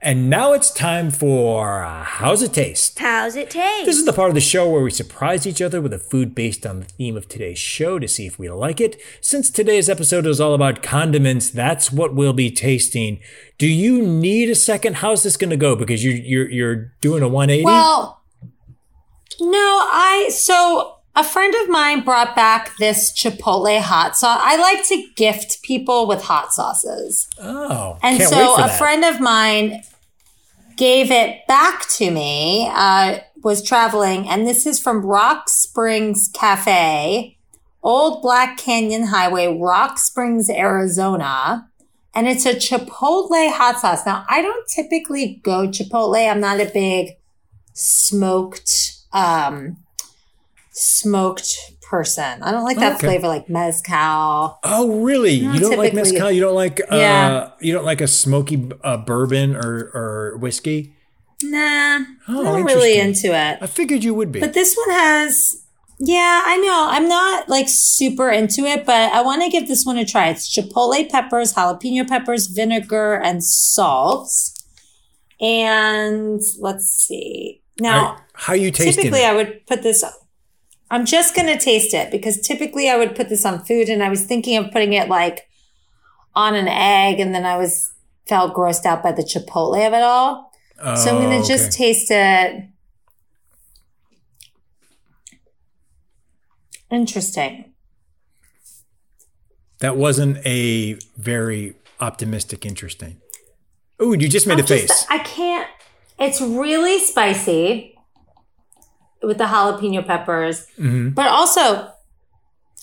And 0.06 0.30
now 0.30 0.52
it's 0.52 0.70
time 0.70 1.10
for 1.10 1.82
uh, 1.82 2.04
How's 2.04 2.40
It 2.40 2.52
Taste? 2.52 2.96
How's 3.00 3.34
it 3.34 3.50
taste? 3.50 3.86
This 3.86 3.96
is 3.98 4.04
the 4.04 4.12
part 4.12 4.28
of 4.28 4.36
the 4.36 4.40
show 4.40 4.70
where 4.70 4.80
we 4.82 4.92
surprise 4.92 5.48
each 5.48 5.60
other 5.60 5.80
with 5.80 5.92
a 5.92 5.98
food 5.98 6.32
based 6.32 6.64
on 6.64 6.78
the 6.78 6.84
theme 6.84 7.16
of 7.16 7.26
today's 7.26 7.58
show 7.58 7.98
to 7.98 8.06
see 8.06 8.24
if 8.24 8.38
we 8.38 8.48
like 8.48 8.80
it. 8.80 9.00
Since 9.20 9.50
today's 9.50 9.88
episode 9.88 10.24
is 10.24 10.40
all 10.40 10.54
about 10.54 10.80
condiments, 10.80 11.50
that's 11.50 11.90
what 11.90 12.14
we'll 12.14 12.32
be 12.32 12.52
tasting. 12.52 13.18
Do 13.58 13.66
you 13.66 14.00
need 14.00 14.48
a 14.48 14.54
second? 14.54 14.98
How's 14.98 15.24
this 15.24 15.36
going 15.36 15.50
to 15.50 15.56
go? 15.56 15.74
Because 15.74 16.04
you, 16.04 16.12
you're 16.12 16.48
you're 16.50 16.92
doing 17.00 17.24
a 17.24 17.28
180. 17.28 17.64
Well, 17.64 18.22
No, 19.40 19.58
I 19.58 20.28
so 20.32 20.98
a 21.16 21.24
friend 21.24 21.52
of 21.64 21.68
mine 21.68 22.04
brought 22.04 22.36
back 22.36 22.76
this 22.76 23.12
Chipotle 23.12 23.80
hot 23.80 24.16
sauce. 24.16 24.38
I 24.40 24.56
like 24.56 24.86
to 24.86 25.02
gift 25.16 25.62
people 25.62 26.06
with 26.06 26.22
hot 26.22 26.52
sauces. 26.52 27.26
Oh, 27.42 27.98
And 28.04 28.18
can't 28.18 28.30
so 28.30 28.36
wait 28.38 28.54
for 28.54 28.64
a 28.64 28.68
that. 28.68 28.78
friend 28.78 29.04
of 29.04 29.20
mine 29.20 29.82
gave 30.76 31.10
it 31.10 31.46
back 31.46 31.88
to 31.88 32.10
me, 32.10 32.68
uh, 32.72 33.18
was 33.42 33.62
traveling, 33.62 34.28
and 34.28 34.46
this 34.46 34.66
is 34.66 34.78
from 34.78 35.04
Rock 35.04 35.48
Springs 35.48 36.30
Cafe, 36.32 37.38
Old 37.82 38.22
Black 38.22 38.58
Canyon 38.58 39.04
Highway, 39.04 39.56
Rock 39.58 39.98
Springs, 39.98 40.50
Arizona. 40.50 41.68
And 42.14 42.26
it's 42.26 42.46
a 42.46 42.54
Chipotle 42.54 43.52
hot 43.52 43.78
sauce. 43.78 44.06
Now, 44.06 44.24
I 44.28 44.40
don't 44.40 44.66
typically 44.68 45.38
go 45.42 45.68
Chipotle. 45.68 46.30
I'm 46.30 46.40
not 46.40 46.60
a 46.60 46.64
big 46.64 47.16
smoked, 47.74 48.70
um, 49.12 49.76
smoked 50.70 51.75
person. 51.88 52.42
I 52.42 52.50
don't 52.50 52.64
like 52.64 52.78
that 52.78 52.96
Okay. 52.96 53.06
flavor 53.06 53.28
like 53.28 53.48
mezcal. 53.48 54.58
Oh, 54.64 55.00
really? 55.02 55.32
you 55.34 55.58
don't 55.58 55.78
like 55.78 55.94
mezcal? 55.94 56.30
You 56.30 56.40
don't 56.40 56.54
like 56.54 56.80
uh, 56.90 56.96
Yeah. 56.96 57.50
you 57.60 57.72
don't 57.72 57.84
like 57.84 58.00
a 58.00 58.08
smoky 58.08 58.70
uh, 58.82 58.96
bourbon 58.98 59.54
or 59.56 59.90
or 59.94 60.36
whiskey? 60.38 60.94
Nah, 61.42 62.00
Oh, 62.28 62.38
I'm 62.46 62.60
not 62.60 62.64
really 62.64 62.98
into 62.98 63.28
it. 63.28 63.58
I 63.60 63.66
figured 63.66 64.02
you 64.02 64.14
would 64.14 64.32
be. 64.32 64.40
But 64.40 64.54
this 64.54 64.74
one 64.74 64.90
has, 64.96 65.62
yeah, 65.98 66.42
I 66.46 66.56
know. 66.56 66.86
I'm 66.90 67.08
not 67.08 67.48
like 67.50 67.66
super 67.68 68.30
into 68.30 68.62
it, 68.64 68.86
but 68.86 69.12
I 69.12 69.20
want 69.22 69.42
to 69.42 69.50
give 69.50 69.68
this 69.68 69.84
one 69.84 69.98
a 69.98 70.04
try. 70.06 70.28
It's 70.30 70.48
chipotle 70.48 71.08
peppers, 71.10 71.52
jalapeno 71.52 72.08
peppers, 72.08 72.46
vinegar, 72.46 73.14
and 73.22 73.44
salt. 73.44 74.30
And 75.40 76.40
let's 76.58 76.86
see. 76.86 77.60
Now, 77.80 78.06
Are- 78.06 78.26
how 78.32 78.54
you 78.54 78.70
tasting? 78.70 78.94
typically 79.04 79.20
it? 79.22 79.28
I 79.28 79.34
would 79.34 79.66
put 79.66 79.82
this, 79.82 80.02
I'm 80.90 81.04
just 81.04 81.34
going 81.34 81.48
to 81.48 81.58
taste 81.62 81.94
it 81.94 82.10
because 82.12 82.40
typically 82.40 82.88
I 82.88 82.96
would 82.96 83.16
put 83.16 83.28
this 83.28 83.44
on 83.44 83.64
food 83.64 83.88
and 83.88 84.02
I 84.02 84.08
was 84.08 84.24
thinking 84.24 84.56
of 84.56 84.70
putting 84.70 84.92
it 84.92 85.08
like 85.08 85.48
on 86.34 86.54
an 86.54 86.68
egg 86.68 87.18
and 87.18 87.34
then 87.34 87.44
I 87.44 87.56
was 87.56 87.92
felt 88.28 88.54
grossed 88.54 88.84
out 88.86 89.02
by 89.02 89.10
the 89.12 89.22
chipotle 89.22 89.84
of 89.86 89.92
it 89.92 90.02
all. 90.02 90.52
So 90.78 91.10
I'm 91.10 91.22
going 91.22 91.32
Oh, 91.38 91.42
to 91.42 91.48
just 91.48 91.68
okay. 91.68 91.92
taste 91.92 92.10
it. 92.10 92.68
Interesting. 96.90 97.72
that 99.80 99.96
wasn't 99.96 100.38
a 100.46 100.94
very 101.18 101.74
optimistic. 102.00 102.64
Interesting. 102.64 103.20
Oh, 104.00 104.12
you 104.14 104.28
just 104.28 104.46
made 104.46 104.54
I'm 104.58 104.64
a 104.64 104.66
face. 104.66 105.06
I 105.10 105.18
can't. 105.18 105.68
It's 106.18 106.40
really 106.40 106.98
spicy 107.00 107.95
with 109.26 109.38
the 109.38 109.44
jalapeno 109.46 110.06
peppers, 110.06 110.66
Mm-hmm. 110.78 111.10
but 111.10 111.26
also 111.26 111.90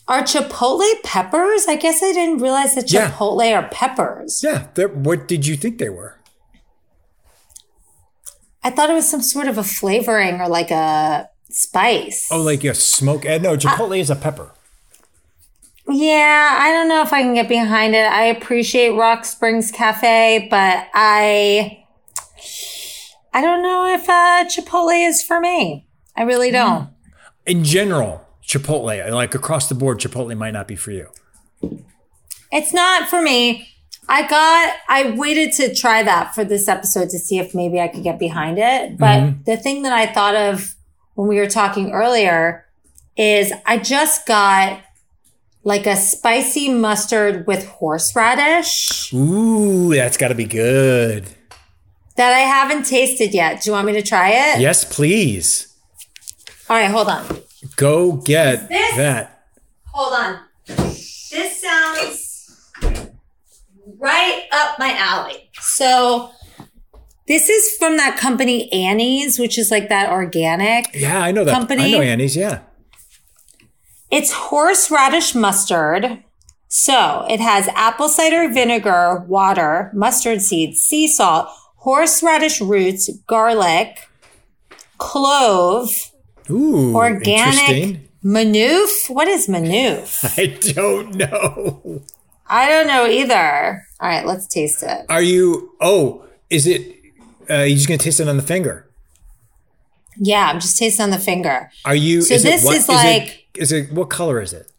are 0.07 0.21
chipotle 0.23 0.83
peppers? 1.03 1.65
I 1.67 1.77
guess 1.77 2.03
I 2.03 2.11
didn't 2.11 2.39
realize 2.41 2.75
that 2.75 2.91
Yeah. 2.91 3.09
chipotle 3.11 3.55
are 3.55 3.67
peppers. 3.69 4.41
yeah. 4.43 4.67
What 4.87 5.27
did 5.27 5.47
you 5.47 5.55
think 5.55 5.77
they 5.79 5.89
were? 5.89 6.17
I 8.63 8.69
thought 8.69 8.89
it 8.89 8.93
was 8.93 9.09
some 9.09 9.21
sort 9.21 9.47
of 9.47 9.57
a 9.57 9.63
flavoring 9.63 10.39
or 10.39 10.47
like 10.47 10.71
a 10.71 11.29
spice. 11.49 12.29
Oh, 12.31 12.41
like 12.41 12.63
a 12.63 12.73
smoke? 12.73 13.25
Uh, 13.25 13.37
no, 13.37 13.57
Chipotle 13.57 13.99
is 13.99 14.09
a 14.09 14.15
pepper. 14.15 14.51
Yeah, 15.89 16.55
I 16.59 16.71
don't 16.71 16.87
know 16.87 17.01
if 17.01 17.11
I 17.11 17.21
can 17.23 17.33
get 17.33 17.49
behind 17.49 17.93
it. 17.93 18.05
I 18.09 18.23
appreciate 18.25 18.91
Rock 18.91 19.25
Springs 19.25 19.69
Cafe, 19.69 20.47
but 20.49 20.87
I 20.93 21.83
I 23.33 23.41
don't 23.41 23.61
know 23.61 23.93
if 23.93 24.07
uh, 24.07 24.45
Chipotle 24.45 25.07
is 25.09 25.21
for 25.23 25.41
me. 25.41 25.85
I 26.15 26.23
really 26.23 26.51
don't. 26.51 26.89
In 27.45 27.63
general, 27.63 28.25
Chipotle, 28.45 29.11
like 29.11 29.35
across 29.35 29.69
the 29.69 29.75
board, 29.75 29.99
Chipotle 29.99 30.37
might 30.37 30.51
not 30.51 30.67
be 30.67 30.75
for 30.75 30.91
you. 30.91 31.09
It's 32.51 32.73
not 32.73 33.09
for 33.09 33.21
me. 33.21 33.69
I 34.09 34.27
got 34.27 34.75
I 34.89 35.11
waited 35.11 35.53
to 35.53 35.73
try 35.73 36.03
that 36.03 36.35
for 36.35 36.43
this 36.43 36.67
episode 36.67 37.09
to 37.09 37.19
see 37.19 37.39
if 37.39 37.55
maybe 37.55 37.79
I 37.79 37.87
could 37.87 38.03
get 38.03 38.19
behind 38.19 38.59
it. 38.59 38.97
But 38.97 39.19
mm-hmm. 39.19 39.43
the 39.43 39.57
thing 39.57 39.83
that 39.83 39.93
I 39.93 40.05
thought 40.11 40.35
of 40.35 40.75
when 41.15 41.27
we 41.27 41.37
were 41.37 41.47
talking 41.47 41.91
earlier 41.91 42.65
is 43.15 43.53
I 43.65 43.77
just 43.77 44.27
got 44.27 44.81
like 45.63 45.87
a 45.87 45.95
spicy 45.95 46.69
mustard 46.69 47.47
with 47.47 47.65
horseradish. 47.65 49.13
Ooh, 49.13 49.93
that's 49.95 50.17
got 50.17 50.27
to 50.27 50.35
be 50.35 50.45
good. 50.45 51.25
that 52.17 52.33
I 52.33 52.39
haven't 52.39 52.85
tasted 52.85 53.33
yet. 53.33 53.61
Do 53.61 53.69
you 53.69 53.73
want 53.73 53.87
me 53.87 53.93
to 53.93 54.01
try 54.01 54.29
it? 54.29 54.59
Yes, 54.59 54.83
please. 54.83 55.72
All 56.73 56.79
right, 56.79 56.89
hold 56.89 57.07
on. 57.07 57.23
Go 57.75 58.13
get 58.13 58.67
This- 58.67 58.95
that. 58.95 59.43
Hold 59.91 60.13
on. 60.13 60.39
This 60.65 61.61
sounds 61.61 62.71
right 63.99 64.45
up 64.51 64.79
my 64.79 64.97
alley. 64.97 65.51
So, 65.61 66.31
this 67.27 67.47
is 67.47 67.77
from 67.77 67.97
that 67.97 68.17
company 68.17 68.73
Annie's, 68.73 69.37
which 69.37 69.59
is 69.59 69.69
like 69.69 69.89
that 69.89 70.09
organic. 70.09 70.87
Yeah, 70.95 71.21
I 71.21 71.31
know 71.31 71.43
that. 71.43 71.51
Company? 71.51 71.83
I 71.83 71.91
know 71.91 72.01
Annie's. 72.01 72.35
Yeah. 72.35 72.61
It's 74.09 74.31
horseradish 74.31 75.35
mustard. 75.35 76.23
So, 76.69 77.27
it 77.29 77.39
has 77.39 77.67
apple 77.75 78.09
cider 78.09 78.51
vinegar, 78.51 79.23
water, 79.27 79.91
mustard 79.93 80.41
seeds, 80.41 80.81
sea 80.81 81.07
salt, 81.07 81.49
horseradish 81.75 82.59
roots, 82.61 83.11
garlic, 83.27 84.09
clove, 84.97 86.09
Ooh, 86.49 86.95
organic 86.95 88.09
manoof. 88.23 89.09
What 89.09 89.27
is 89.27 89.47
manoof? 89.47 90.23
I 90.37 90.71
don't 90.73 91.15
know. 91.15 92.01
I 92.47 92.69
don't 92.69 92.87
know 92.87 93.07
either. 93.07 93.85
All 93.99 94.09
right, 94.09 94.25
let's 94.25 94.47
taste 94.47 94.83
it. 94.83 95.05
Are 95.09 95.21
you? 95.21 95.73
Oh, 95.81 96.25
is 96.49 96.67
it? 96.67 96.95
Uh, 97.49 97.61
you 97.63 97.75
just 97.75 97.87
gonna 97.87 97.97
taste 97.97 98.19
it 98.19 98.27
on 98.27 98.37
the 98.37 98.43
finger? 98.43 98.89
Yeah, 100.17 100.49
I'm 100.49 100.59
just 100.59 100.77
tasting 100.77 101.03
on 101.03 101.09
the 101.09 101.19
finger. 101.19 101.71
Are 101.85 101.95
you? 101.95 102.21
So 102.21 102.35
is 102.35 102.43
this 102.43 102.63
it, 102.63 102.65
what, 102.65 102.75
is 102.77 102.87
like- 102.87 103.47
Is 103.55 103.71
it, 103.71 103.77
is 103.85 103.89
it? 103.89 103.93
What 103.93 104.09
color 104.09 104.41
is 104.41 104.53
it? 104.53 104.69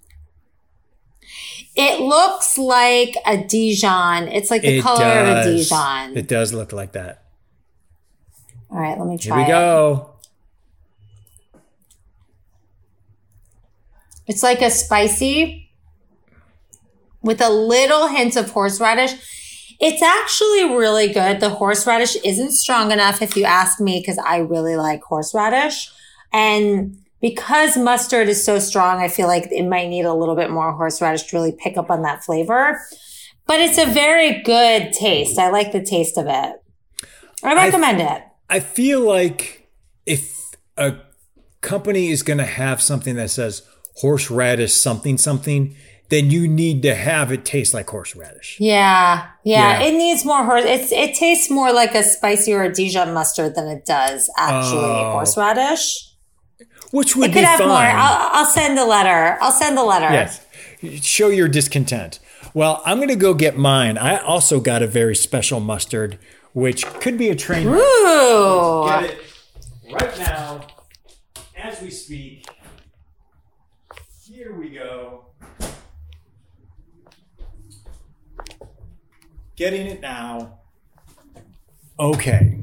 It 1.76 2.00
looks 2.00 2.56
like 2.56 3.16
a 3.26 3.36
Dijon. 3.36 4.28
It's 4.28 4.50
like 4.50 4.62
the 4.62 4.78
it 4.78 4.82
color 4.82 5.04
of 5.04 5.38
a. 5.38 5.44
Dijon. 5.44 6.16
It 6.16 6.28
does 6.28 6.52
look 6.52 6.72
like 6.72 6.92
that. 6.92 7.24
All 8.70 8.78
right, 8.78 8.96
let 8.96 9.08
me 9.08 9.18
try. 9.18 9.38
Here 9.38 9.44
we 9.46 9.50
it. 9.50 9.54
go. 9.54 10.13
It's 14.26 14.42
like 14.42 14.62
a 14.62 14.70
spicy 14.70 15.70
with 17.22 17.40
a 17.40 17.50
little 17.50 18.08
hint 18.08 18.36
of 18.36 18.50
horseradish. 18.50 19.14
It's 19.80 20.02
actually 20.02 20.76
really 20.76 21.12
good. 21.12 21.40
The 21.40 21.50
horseradish 21.50 22.16
isn't 22.24 22.52
strong 22.52 22.92
enough 22.92 23.22
if 23.22 23.36
you 23.36 23.44
ask 23.44 23.80
me 23.80 24.00
because 24.00 24.18
I 24.18 24.38
really 24.38 24.76
like 24.76 25.02
horseradish. 25.02 25.90
And 26.32 26.98
because 27.20 27.76
mustard 27.76 28.28
is 28.28 28.44
so 28.44 28.58
strong, 28.58 29.00
I 29.00 29.08
feel 29.08 29.26
like 29.26 29.48
it 29.50 29.64
might 29.64 29.88
need 29.88 30.04
a 30.04 30.14
little 30.14 30.36
bit 30.36 30.50
more 30.50 30.72
horseradish 30.72 31.24
to 31.24 31.36
really 31.36 31.52
pick 31.52 31.76
up 31.76 31.90
on 31.90 32.02
that 32.02 32.22
flavor. 32.22 32.80
But 33.46 33.60
it's 33.60 33.78
a 33.78 33.86
very 33.86 34.42
good 34.42 34.92
taste. 34.92 35.38
I 35.38 35.50
like 35.50 35.72
the 35.72 35.82
taste 35.82 36.18
of 36.18 36.26
it. 36.26 36.56
I 37.42 37.54
recommend 37.54 38.00
it. 38.00 38.22
I 38.48 38.60
feel 38.60 39.00
like 39.00 39.68
if 40.06 40.54
a 40.76 40.96
company 41.60 42.10
is 42.10 42.22
going 42.22 42.38
to 42.38 42.44
have 42.44 42.80
something 42.80 43.16
that 43.16 43.30
says 43.30 43.62
horseradish 43.96 44.72
something 44.72 45.18
something, 45.18 45.74
then 46.10 46.30
you 46.30 46.46
need 46.46 46.82
to 46.82 46.94
have 46.94 47.32
it 47.32 47.44
taste 47.44 47.72
like 47.74 47.88
horseradish. 47.88 48.56
Yeah, 48.60 49.26
yeah, 49.42 49.80
Yeah. 49.80 49.86
It 49.86 49.92
needs 49.94 50.24
more 50.24 50.44
horse. 50.44 50.64
It's 50.66 50.92
it 50.92 51.14
tastes 51.14 51.50
more 51.50 51.72
like 51.72 51.94
a 51.94 52.02
spicy 52.02 52.52
or 52.52 52.62
a 52.62 52.72
Dijon 52.72 53.14
mustard 53.14 53.54
than 53.54 53.66
it 53.68 53.84
does 53.86 54.30
actually 54.36 54.84
Oh. 54.84 55.12
horseradish. 55.12 56.10
Which 56.90 57.16
would 57.16 57.30
It 57.30 57.32
could 57.32 57.40
be 57.40 57.44
have 57.46 57.58
fine. 57.58 57.68
more. 57.68 57.76
I'll, 57.78 58.30
I'll 58.44 58.46
send 58.52 58.78
a 58.78 58.84
letter. 58.84 59.36
I'll 59.40 59.50
send 59.50 59.76
a 59.78 59.82
letter. 59.82 60.10
Yes. 60.12 60.40
Show 61.04 61.28
your 61.28 61.48
discontent. 61.48 62.20
Well, 62.52 62.82
I'm 62.84 62.98
going 62.98 63.08
to 63.08 63.16
go 63.16 63.34
get 63.34 63.56
mine. 63.56 63.98
I 63.98 64.18
also 64.18 64.60
got 64.60 64.80
a 64.82 64.86
very 64.86 65.16
special 65.16 65.58
mustard, 65.58 66.18
which 66.52 66.86
could 67.00 67.18
be 67.18 67.30
a 67.30 67.34
train 67.34 67.66
wreck. 67.66 67.80
Ooh. 67.80 68.84
Get 68.86 69.04
it 69.10 69.18
right 69.90 70.18
now, 70.20 70.60
as 71.56 71.80
we 71.82 71.90
speak. 71.90 72.43
Here 74.54 74.62
we 74.62 74.68
go. 74.68 75.24
Getting 79.56 79.88
it 79.88 80.00
now. 80.00 80.60
Okay. 81.98 82.60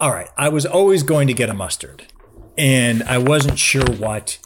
All 0.00 0.10
right. 0.12 0.30
I 0.38 0.48
was 0.48 0.64
always 0.64 1.02
going 1.02 1.28
to 1.28 1.34
get 1.34 1.50
a 1.50 1.54
mustard, 1.54 2.06
and 2.56 3.02
I 3.02 3.18
wasn't 3.18 3.58
sure 3.58 3.84
what. 3.84 4.38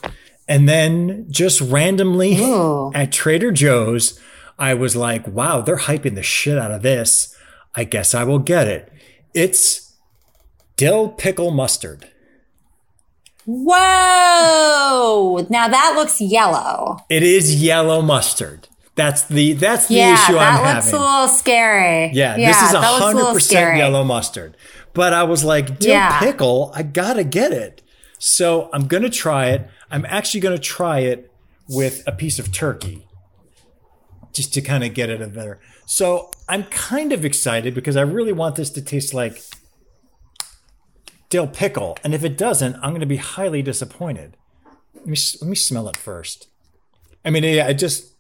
And 0.49 0.69
then 0.69 1.27
just 1.31 1.61
randomly 1.61 2.37
Ooh. 2.41 2.91
at 2.93 3.13
Trader 3.13 3.53
Joe's, 3.53 4.19
I 4.59 4.75
was 4.75 4.97
like, 4.97 5.29
wow, 5.29 5.61
they're 5.61 5.77
hyping 5.77 6.17
the 6.17 6.25
shit 6.25 6.59
out 6.59 6.73
of 6.73 6.83
this. 6.83 7.37
I 7.77 7.85
guess 7.85 8.15
I 8.15 8.25
will 8.25 8.41
get 8.41 8.67
it. 8.67 8.93
It's 9.33 9.95
dill 10.77 11.11
pickle 11.11 11.53
mustard. 11.53 12.11
Whoa! 13.49 15.47
Now 15.51 15.69
that 15.69 15.95
looks 15.97 16.21
yellow. 16.21 16.99
It 17.09 17.23
is 17.23 17.63
yellow 17.63 18.03
mustard. 18.03 18.69
That's 18.95 19.23
the 19.25 19.53
that's 19.55 19.87
the 19.89 19.95
Yeah, 19.95 20.15
issue 20.15 20.37
I'm 20.37 20.53
having. 20.53 20.65
That 20.65 20.75
looks 20.77 20.93
a 20.93 20.99
little 20.99 21.29
scary. 21.29 22.11
yeah, 22.13 22.37
this 22.37 22.61
is 22.63 22.73
a 22.75 22.81
hundred 22.83 23.33
percent 23.33 23.77
yellow 23.79 24.05
mustard. 24.05 24.57
But 24.95 25.13
I 25.13 25.23
was 25.25 25.45
like, 25.45 25.79
dill 25.79 25.93
Yeah. 25.93 26.19
pickle, 26.19 26.73
I 26.75 26.83
gotta 26.83 27.25
get 27.25 27.53
it. 27.53 27.83
So 28.19 28.69
I'm 28.73 28.87
gonna 28.87 29.11
try 29.11 29.47
it. 29.51 29.69
I'm 29.91 30.05
actually 30.09 30.41
gonna 30.41 30.59
try 30.59 31.01
it 31.01 31.31
with 31.69 32.03
a 32.07 32.13
piece 32.13 32.39
of 32.39 32.53
turkey. 32.53 33.07
Just 34.33 34.53
to 34.55 34.61
kind 34.61 34.85
of 34.85 34.95
get 34.95 35.09
it 35.11 35.23
a 35.23 35.27
better. 35.29 35.59
So 35.87 36.31
I'm 36.49 36.65
kind 36.65 37.13
of 37.13 37.25
excited 37.25 37.75
because 37.75 37.97
I 37.97 38.03
really 38.03 38.33
want 38.33 38.57
this 38.57 38.71
to 38.71 38.83
taste 38.83 39.15
like 39.15 39.41
dill 41.29 41.47
pickle. 41.47 41.97
And 42.03 42.15
if 42.15 42.25
it 42.25 42.37
doesn't, 42.37 42.77
I'm 42.77 42.93
gonna 42.93 43.07
be 43.07 43.17
highly 43.17 43.63
disappointed. 43.63 44.37
Let 44.95 45.07
me 45.07 45.17
let 45.41 45.49
me 45.49 45.57
smell 45.57 45.89
it 45.89 45.97
first. 45.97 46.49
I 47.25 47.31
mean, 47.31 47.45
yeah, 47.45 47.69
it 47.69 47.75
just 47.75 48.13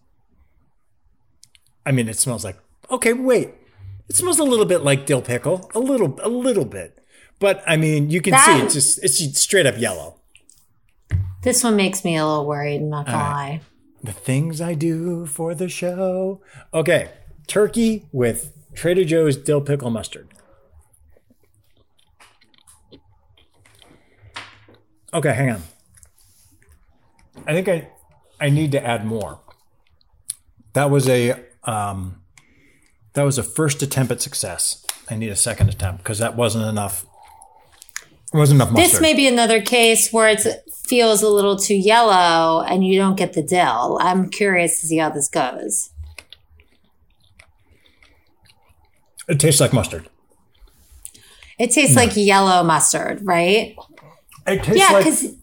I 1.88 1.92
mean, 1.92 2.08
it 2.08 2.18
smells 2.18 2.44
like 2.44 2.58
okay. 2.90 3.14
Wait, 3.14 3.54
it 4.08 4.16
smells 4.16 4.38
a 4.38 4.44
little 4.44 4.66
bit 4.66 4.82
like 4.82 5.06
dill 5.06 5.22
pickle, 5.22 5.70
a 5.74 5.78
little, 5.78 6.18
a 6.22 6.28
little 6.28 6.66
bit. 6.66 7.02
But 7.38 7.62
I 7.66 7.76
mean, 7.76 8.10
you 8.10 8.20
can 8.20 8.34
see 8.38 8.58
it's 8.60 8.74
just 8.74 9.02
it's 9.02 9.40
straight 9.40 9.66
up 9.66 9.78
yellow. 9.78 10.16
This 11.42 11.64
one 11.64 11.76
makes 11.76 12.04
me 12.04 12.16
a 12.16 12.26
little 12.26 12.46
worried, 12.46 12.82
I'm 12.82 12.90
not 12.90 13.06
gonna 13.06 13.18
lie. 13.18 13.60
The 14.02 14.12
things 14.12 14.60
I 14.60 14.74
do 14.74 15.24
for 15.24 15.54
the 15.54 15.68
show. 15.68 16.42
Okay, 16.74 17.10
turkey 17.46 18.06
with 18.12 18.52
Trader 18.74 19.04
Joe's 19.04 19.36
dill 19.36 19.60
pickle 19.60 19.90
mustard. 19.90 20.28
Okay, 25.12 25.32
hang 25.32 25.50
on. 25.50 25.62
I 27.46 27.52
think 27.52 27.68
I 27.68 27.88
I 28.40 28.50
need 28.50 28.72
to 28.72 28.84
add 28.84 29.04
more. 29.04 29.40
That 30.74 30.90
was 30.90 31.08
a 31.08 31.44
um, 31.64 32.22
that 33.14 33.22
was 33.22 33.38
a 33.38 33.42
first 33.42 33.82
attempt 33.82 34.12
at 34.12 34.20
success. 34.20 34.84
I 35.10 35.16
need 35.16 35.30
a 35.30 35.36
second 35.36 35.70
attempt 35.70 36.02
because 36.02 36.18
that 36.18 36.36
wasn't 36.36 36.66
enough. 36.66 37.06
It 38.32 38.36
wasn't 38.36 38.60
enough 38.60 38.72
mustard. 38.72 38.92
This 38.92 39.00
may 39.00 39.14
be 39.14 39.26
another 39.26 39.62
case 39.62 40.12
where 40.12 40.28
it 40.28 40.46
feels 40.86 41.22
a 41.22 41.28
little 41.28 41.56
too 41.56 41.74
yellow 41.74 42.62
and 42.62 42.86
you 42.86 42.98
don't 42.98 43.16
get 43.16 43.32
the 43.32 43.42
dill. 43.42 43.98
I'm 44.02 44.28
curious 44.28 44.80
to 44.80 44.86
see 44.86 44.98
how 44.98 45.08
this 45.10 45.28
goes. 45.28 45.90
it 49.28 49.38
tastes 49.38 49.60
like 49.60 49.72
mustard. 49.72 50.08
It 51.58 51.70
tastes 51.70 51.96
like 51.96 52.12
yellow 52.14 52.62
mustard, 52.62 53.20
right? 53.24 53.74
It 54.48 54.62
tastes 54.62 54.78
Yeah, 54.80 54.92
like 54.92 55.04
because 55.04 55.34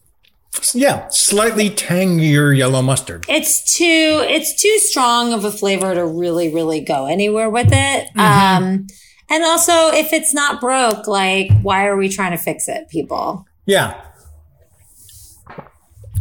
yeah, 0.73 1.07
slightly 1.09 1.69
tangier 1.69 2.51
yellow 2.53 2.81
mustard. 2.81 3.25
it's 3.27 3.75
too 3.77 4.23
it's 4.27 4.61
too 4.61 4.77
strong 4.79 5.33
of 5.33 5.43
a 5.45 5.51
flavor 5.51 5.93
to 5.93 6.05
really 6.05 6.53
really 6.53 6.79
go 6.81 7.05
anywhere 7.05 7.49
with 7.49 7.67
it. 7.71 8.09
Mm-hmm. 8.15 8.63
Um, 8.63 8.87
and 9.29 9.43
also, 9.43 9.73
if 9.91 10.13
it's 10.13 10.33
not 10.33 10.61
broke, 10.61 11.07
like 11.07 11.51
why 11.61 11.85
are 11.87 11.97
we 11.97 12.09
trying 12.09 12.31
to 12.31 12.37
fix 12.37 12.67
it, 12.67 12.89
people? 12.89 13.45
Yeah. 13.65 13.99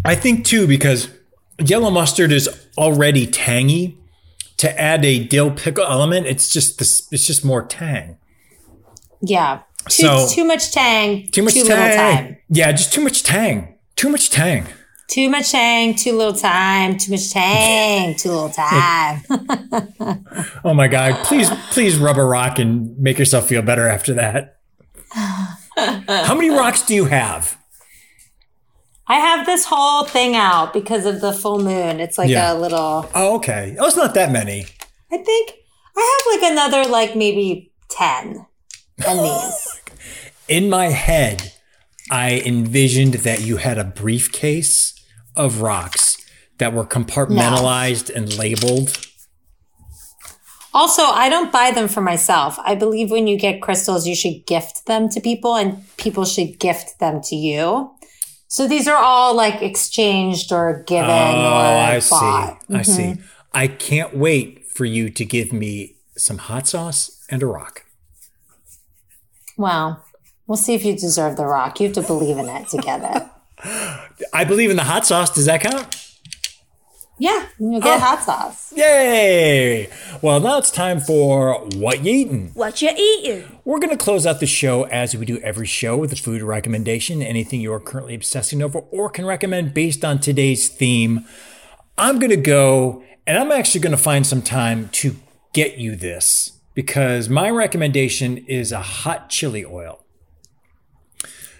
I 0.05 0.15
think 0.15 0.45
too 0.45 0.67
because 0.67 1.09
yellow 1.59 1.91
mustard 1.91 2.33
is 2.33 2.49
already 2.77 3.27
tangy. 3.27 3.99
To 4.59 4.81
add 4.81 5.05
a 5.05 5.19
dill 5.25 5.51
pickle 5.51 5.85
element, 5.85 6.27
it's 6.27 6.49
just 6.49 6.79
this. 6.79 7.09
It's 7.11 7.27
just 7.27 7.45
more 7.45 7.67
tang. 7.67 8.19
Yeah, 9.21 9.63
too, 9.89 10.07
so 10.07 10.29
too 10.31 10.45
much 10.45 10.73
tang, 10.73 11.29
too 11.31 11.43
much 11.43 11.55
too 11.55 11.65
tang. 11.65 12.37
Yeah, 12.49 12.73
just 12.73 12.93
too 12.93 13.03
much 13.03 13.23
tang, 13.23 13.79
too 13.97 14.09
much 14.09 14.31
tang. 14.31 14.67
Too 15.09 15.29
much 15.29 15.51
tang, 15.53 15.95
too 15.95 16.17
little 16.17 16.33
time, 16.33 16.97
too 16.97 17.13
much 17.13 17.31
tang, 17.31 18.15
too 18.17 18.31
little 18.31 18.49
time. 18.51 19.23
oh 20.65 20.73
my 20.73 20.89
God. 20.89 21.25
Please, 21.25 21.51
please 21.71 21.99
rub 21.99 22.17
a 22.17 22.25
rock 22.25 22.59
and 22.59 22.99
make 22.99 23.19
yourself 23.19 23.47
feel 23.47 23.61
better 23.61 23.87
after 23.87 24.15
that. 24.15 24.61
How 25.15 26.35
many 26.35 26.51
rocks 26.51 26.83
do 26.83 26.95
you 26.95 27.05
have? 27.05 27.59
I 29.07 29.17
have 29.17 29.45
this 29.45 29.67
whole 29.67 30.05
thing 30.05 30.35
out 30.35 30.73
because 30.73 31.05
of 31.05 31.21
the 31.21 31.33
full 31.33 31.59
moon. 31.59 32.01
It's 32.01 32.17
like 32.17 32.31
yeah. 32.31 32.53
a 32.53 32.55
little. 32.55 33.11
Oh, 33.15 33.37
okay. 33.37 33.77
Oh, 33.79 33.87
it's 33.87 33.97
not 33.97 34.15
that 34.15 34.33
many. 34.33 34.65
I 35.13 35.19
think 35.19 35.53
I 35.97 36.23
have 36.25 36.41
like 36.41 36.51
another, 36.53 36.91
like 36.91 37.15
maybe 37.15 37.73
10 37.91 38.47
and 38.99 39.07
oh 39.21 39.45
these. 39.45 39.81
In 40.49 40.69
my 40.69 40.87
head, 40.87 41.53
I 42.11 42.43
envisioned 42.45 43.15
that 43.15 43.41
you 43.41 43.57
had 43.57 43.79
a 43.79 43.85
briefcase 43.85 44.95
of 45.37 45.61
rocks 45.63 46.19
that 46.59 46.73
were 46.73 46.85
compartmentalized 46.85 48.11
no. 48.11 48.17
and 48.17 48.39
labeled. 48.39 49.09
Also, 50.73 51.03
I 51.03 51.29
don't 51.29 51.53
buy 51.53 51.71
them 51.71 51.89
for 51.89 52.01
myself. 52.01 52.59
I 52.65 52.75
believe 52.75 53.11
when 53.11 53.27
you 53.27 53.39
get 53.39 53.63
crystals, 53.63 54.07
you 54.07 54.17
should 54.17 54.45
gift 54.47 54.87
them 54.87 55.09
to 55.11 55.21
people 55.21 55.55
and 55.55 55.85
people 55.97 56.25
should 56.25 56.59
gift 56.59 56.99
them 56.99 57.21
to 57.23 57.37
you. 57.37 57.93
So 58.49 58.67
these 58.67 58.89
are 58.89 59.03
all 59.03 59.35
like 59.35 59.63
exchanged 59.63 60.53
or 60.53 60.83
given 60.87 61.11
oh, 61.11 61.13
or 61.13 61.15
I 61.15 61.95
bought. 61.95 62.03
see. 62.03 62.17
Mm-hmm. 62.17 62.77
I 62.77 62.83
see. 62.83 63.17
I 63.53 63.69
can't 63.69 64.17
wait 64.17 64.67
for 64.67 64.85
you 64.85 65.11
to 65.11 65.25
give 65.25 65.53
me 65.53 65.97
some 66.17 66.39
hot 66.39 66.67
sauce 66.67 67.25
and 67.31 67.43
a 67.43 67.47
rock. 67.47 67.84
Well, 69.57 70.05
we'll 70.47 70.57
see 70.57 70.75
if 70.75 70.85
you 70.85 70.95
deserve 70.95 71.37
the 71.37 71.47
rock. 71.47 71.81
You 71.81 71.89
have 71.89 71.95
to 71.95 72.03
believe 72.03 72.39
in 72.39 72.49
it 72.49 72.69
to 72.69 72.79
get 72.79 73.01
it. 73.03 73.23
I 74.33 74.45
believe 74.45 74.71
in 74.71 74.77
the 74.77 74.85
hot 74.85 75.07
sauce. 75.07 75.31
Does 75.31 75.47
that 75.47 75.61
count? 75.61 76.01
Yeah, 77.17 77.47
you'll 77.61 77.81
get 77.81 77.99
oh. 77.99 78.01
hot 78.01 78.23
sauce. 78.25 78.73
Yay! 78.77 79.89
Well, 80.21 80.41
now 80.41 80.59
it's 80.59 80.73
time 80.73 80.99
for 80.99 81.55
What 81.77 82.05
You 82.05 82.13
Eating. 82.13 82.51
What 82.55 82.83
you 82.83 82.91
eating? 82.91 83.61
We're 83.65 83.79
going 83.79 83.97
to 83.97 83.97
close 83.97 84.27
out 84.27 84.41
the 84.41 84.47
show 84.47 84.83
as 84.85 85.17
we 85.17 85.25
do 85.25 85.39
every 85.39 85.67
show 85.67 85.97
with 85.97 86.13
a 86.13 86.17
food 86.17 86.43
recommendation, 86.43 87.23
anything 87.23 87.61
you 87.61 87.73
are 87.73 87.79
currently 87.79 88.17
obsessing 88.17 88.63
over 88.63 88.81
or 88.91 89.09
can 89.11 89.27
recommend 89.27 89.75
based 89.75 90.05
on 90.05 90.19
today's 90.19 90.69
theme. 90.69 91.25
I'm 91.97 92.19
going 92.19 92.31
to 92.31 92.37
go 92.37 93.05
and 93.27 93.39
I'm 93.39 93.53
actually 93.53 93.81
going 93.81 93.97
to 93.97 94.03
find 94.03 94.27
some 94.27 94.43
time 94.43 94.89
to 94.91 95.17
get 95.53 95.79
you 95.79 95.95
this 95.95 96.54
because 96.75 97.29
my 97.29 97.51
recommendation 97.51 98.39
is 98.39 98.73
a 98.73 98.81
hot 98.83 99.31
chili 99.31 99.65
oil. 99.65 100.01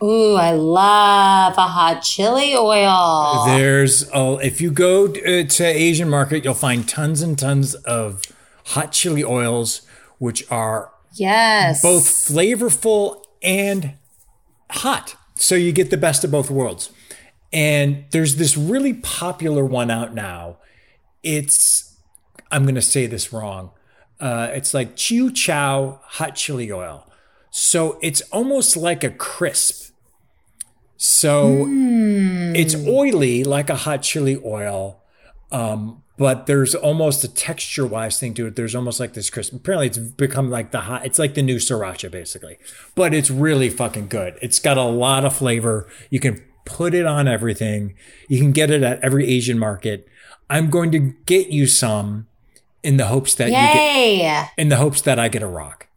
Ooh, 0.03 0.35
I 0.35 0.51
love 0.51 1.55
a 1.57 1.63
hot 1.69 2.03
chili 2.03 2.55
oil. 2.55 3.45
There's, 3.47 4.11
a, 4.13 4.39
if 4.43 4.61
you 4.61 4.71
go 4.71 5.09
to, 5.09 5.41
uh, 5.41 5.47
to 5.47 5.65
Asian 5.65 6.11
market, 6.11 6.45
you'll 6.45 6.53
find 6.55 6.87
tons 6.87 7.23
and 7.23 7.39
tons 7.39 7.75
of 7.75 8.23
hot 8.67 8.93
chili 8.93 9.25
oils, 9.25 9.83
which 10.19 10.51
are 10.51 10.93
Yes. 11.15 11.81
both 11.81 12.05
flavorful 12.05 13.23
and 13.43 13.95
hot. 14.71 15.15
So 15.37 15.55
you 15.55 15.73
get 15.73 15.91
the 15.91 15.97
best 15.97 16.25
of 16.25 16.31
both 16.31 16.51
worlds. 16.51 16.91
And 17.53 18.05
there's 18.11 18.37
this 18.37 18.57
really 18.57 18.95
popular 18.95 19.65
one 19.65 19.91
out 19.91 20.13
now. 20.13 20.59
It's, 21.23 21.97
I'm 22.51 22.65
going 22.65 22.75
to 22.75 22.83
say 22.83 23.07
this 23.07 23.33
wrong. 23.33 23.71
Uh, 24.21 24.49
it's 24.53 24.73
like 24.75 24.97
Chiu 24.97 25.31
Chow 25.33 26.01
hot 26.03 26.37
chili 26.37 26.71
oil. 26.71 27.11
So 27.51 27.99
it's 28.03 28.21
almost 28.33 28.77
like 28.77 29.05
a 29.05 29.11
crisp. 29.11 29.93
So 30.97 31.67
it's 31.69 32.75
oily 32.75 33.45
like 33.45 33.69
a 33.69 33.77
hot 33.77 34.03
chili 34.03 34.41
oil, 34.45 35.03
um, 35.53 36.03
but 36.17 36.47
there's 36.47 36.75
almost 36.75 37.23
a 37.25 37.29
texture 37.29 37.87
wise 37.87 38.19
thing 38.19 38.33
to 38.35 38.47
it. 38.47 38.57
There's 38.57 38.75
almost 38.75 39.01
like 39.01 39.13
this 39.13 39.29
crisp. 39.29 39.53
Apparently, 39.53 39.89
it's 39.89 39.99
become 39.99 40.51
like 40.51 40.71
the 40.71 40.81
hot. 40.81 41.05
It's 41.05 41.19
like 41.19 41.35
the 41.35 41.43
new 41.43 41.57
sriracha 41.57 42.11
basically, 42.11 42.59
but 42.95 43.13
it's 43.13 43.31
really 43.31 43.69
fucking 43.69 44.09
good. 44.09 44.39
It's 44.41 44.59
got 44.59 44.79
a 44.79 44.85
lot 44.85 45.25
of 45.25 45.37
flavor. 45.37 45.89
You 46.11 46.21
can 46.21 46.43
put 46.65 46.95
it 46.95 47.07
on 47.07 47.29
everything. 47.29 47.95
You 48.29 48.39
can 48.41 48.53
get 48.53 48.71
it 48.71 48.83
at 48.83 49.01
every 49.05 49.29
Asian 49.29 49.59
market. 49.59 50.09
I'm 50.49 50.71
going 50.71 50.91
to 50.93 51.15
get 51.27 51.49
you 51.49 51.67
some 51.67 52.29
in 52.85 52.97
the 52.99 53.07
hopes 53.07 53.35
that 53.37 53.47
you 53.49 53.53
get 53.55 54.51
in 54.59 54.69
the 54.69 54.77
hopes 54.77 55.01
that 55.03 55.19
I 55.19 55.29
get 55.29 55.43
a 55.43 55.47
rock. 55.47 55.89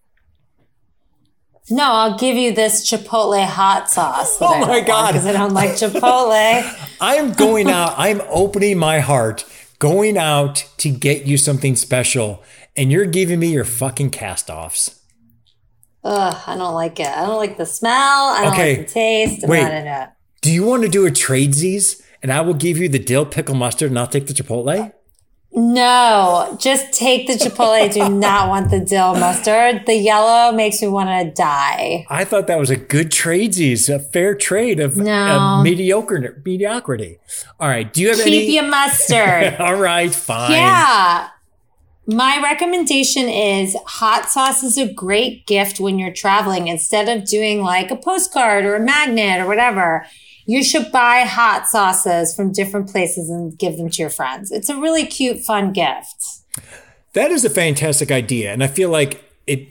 No, 1.69 1.83
I'll 1.83 2.17
give 2.17 2.37
you 2.37 2.53
this 2.53 2.89
Chipotle 2.89 3.45
hot 3.45 3.89
sauce. 3.89 4.37
Oh 4.39 4.59
my 4.65 4.79
God. 4.79 5.11
Because 5.11 5.25
I 5.25 5.33
don't 5.33 5.53
like 5.53 5.71
Chipotle. 5.81 6.87
I'm 7.01 7.33
going 7.33 7.69
out, 7.69 7.93
I'm 7.97 8.21
opening 8.29 8.77
my 8.77 8.99
heart, 8.99 9.43
going 9.77 10.17
out 10.17 10.65
to 10.77 10.89
get 10.89 11.25
you 11.25 11.37
something 11.37 11.75
special, 11.75 12.41
and 12.77 12.89
you're 12.89 13.05
giving 13.05 13.39
me 13.39 13.51
your 13.51 13.65
fucking 13.65 14.11
cast 14.11 14.49
offs. 14.49 15.01
Ugh, 16.05 16.41
I 16.47 16.55
don't 16.55 16.73
like 16.73 17.01
it. 17.01 17.07
I 17.07 17.25
don't 17.25 17.35
like 17.35 17.57
the 17.57 17.65
smell. 17.65 17.91
I 17.93 18.43
don't 18.45 18.53
Okay, 18.53 18.77
like 18.77 18.87
the 18.87 18.93
taste. 18.93 19.43
I'm 19.43 19.49
wait. 19.49 19.63
not 19.63 19.73
in 19.73 19.87
it. 19.87 20.09
Do 20.41 20.51
you 20.53 20.63
want 20.63 20.83
to 20.83 20.89
do 20.89 21.05
a 21.05 21.09
tradesies 21.11 22.01
and 22.23 22.31
I 22.31 22.39
will 22.41 22.53
give 22.53 22.77
you 22.77 22.87
the 22.87 22.99
dill 22.99 23.25
pickle 23.25 23.55
mustard 23.55 23.89
and 23.91 23.99
I'll 23.99 24.07
take 24.07 24.27
the 24.27 24.33
Chipotle? 24.33 24.93
No, 25.57 26.55
just 26.61 26.93
take 26.93 27.25
the 27.25 27.33
chipotle. 27.33 27.81
I 27.81 27.87
do 27.87 28.07
not 28.13 28.47
want 28.47 28.69
the 28.69 28.79
dill 28.79 29.15
mustard. 29.15 29.87
The 29.87 29.95
yellow 29.95 30.55
makes 30.55 30.83
me 30.83 30.87
want 30.87 31.09
to 31.09 31.33
die. 31.33 32.05
I 32.09 32.25
thought 32.25 32.45
that 32.45 32.59
was 32.59 32.69
a 32.69 32.75
good 32.75 33.09
tradesies, 33.09 33.93
a 33.93 33.97
fair 33.97 34.35
trade 34.35 34.79
of, 34.79 34.97
No. 34.97 35.57
of 35.57 35.63
mediocre 35.63 36.39
mediocrity. 36.45 37.17
All 37.59 37.67
right. 37.69 37.91
Do 37.91 38.01
you 38.03 38.09
have 38.09 38.17
Keep 38.19 38.27
any? 38.27 38.53
your 38.53 38.67
mustard. 38.67 39.55
All 39.59 39.75
right. 39.75 40.13
Fine. 40.13 40.51
Yeah. 40.51 41.29
My 42.05 42.39
recommendation 42.41 43.27
is 43.27 43.75
hot 43.87 44.29
sauce 44.29 44.63
is 44.63 44.77
a 44.77 44.93
great 44.93 45.47
gift 45.47 45.79
when 45.79 45.97
you're 45.97 46.13
traveling. 46.13 46.67
Instead 46.67 47.09
of 47.09 47.25
doing 47.27 47.63
like 47.63 47.89
a 47.89 47.95
postcard 47.97 48.63
or 48.63 48.75
a 48.75 48.79
magnet 48.79 49.41
or 49.41 49.47
whatever, 49.47 50.05
you 50.47 50.63
should 50.63 50.91
buy 50.91 51.19
hot 51.21 51.67
sauces 51.67 52.33
from 52.35 52.51
different 52.53 52.89
places 52.89 53.29
and 53.29 53.57
give 53.59 53.77
them 53.77 53.89
to 53.91 54.01
your 54.01 54.09
friends. 54.09 54.49
It's 54.51 54.69
a 54.69 54.79
really 54.79 55.05
cute, 55.05 55.41
fun 55.41 55.73
gift. 55.73 56.23
That 57.13 57.31
is 57.31 57.45
a 57.45 57.49
fantastic 57.49 58.11
idea, 58.11 58.51
and 58.53 58.63
I 58.63 58.67
feel 58.67 58.89
like 58.89 59.23
it 59.45 59.67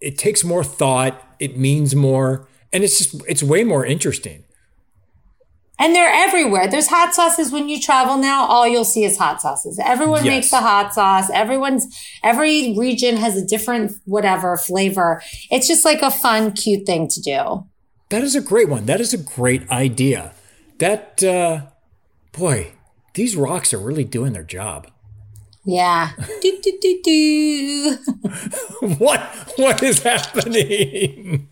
it 0.00 0.18
takes 0.18 0.44
more 0.44 0.64
thought. 0.64 1.20
It 1.38 1.56
means 1.56 1.94
more, 1.94 2.46
and 2.72 2.84
it's 2.84 2.98
just 2.98 3.22
it's 3.28 3.42
way 3.42 3.64
more 3.64 3.86
interesting. 3.86 4.44
And 5.76 5.92
they're 5.94 6.08
everywhere. 6.12 6.68
There's 6.68 6.86
hot 6.86 7.14
sauces 7.14 7.50
when 7.50 7.68
you 7.68 7.80
travel 7.80 8.16
now. 8.16 8.46
All 8.46 8.66
you'll 8.66 8.84
see 8.84 9.04
is 9.04 9.18
hot 9.18 9.40
sauces. 9.42 9.78
Everyone 9.84 10.24
Yes. 10.24 10.32
makes 10.32 10.52
a 10.52 10.60
hot 10.60 10.94
sauce. 10.94 11.28
Everyone's, 11.30 11.88
every 12.22 12.76
region 12.78 13.16
has 13.16 13.36
a 13.36 13.44
different 13.44 13.90
whatever 14.04 14.56
flavor. 14.56 15.20
It's 15.50 15.66
just 15.66 15.84
like 15.84 16.00
a 16.00 16.12
fun, 16.12 16.52
cute 16.52 16.86
thing 16.86 17.08
to 17.08 17.20
do. 17.20 17.66
That 18.10 18.22
is 18.22 18.34
a 18.34 18.40
great 18.40 18.68
one. 18.68 18.86
That 18.86 19.00
is 19.00 19.12
a 19.12 19.18
great 19.18 19.68
idea. 19.70 20.34
That 20.78 21.22
uh, 21.22 21.66
boy, 22.32 22.72
these 23.14 23.36
rocks 23.36 23.72
are 23.72 23.78
really 23.78 24.04
doing 24.04 24.32
their 24.32 24.44
job. 24.44 24.90
Yeah. 25.64 26.12
do, 26.42 26.60
do, 26.62 26.78
do, 26.80 27.00
do. 27.02 27.98
What 28.98 29.20
what 29.56 29.82
is 29.82 30.02
happening? 30.02 31.48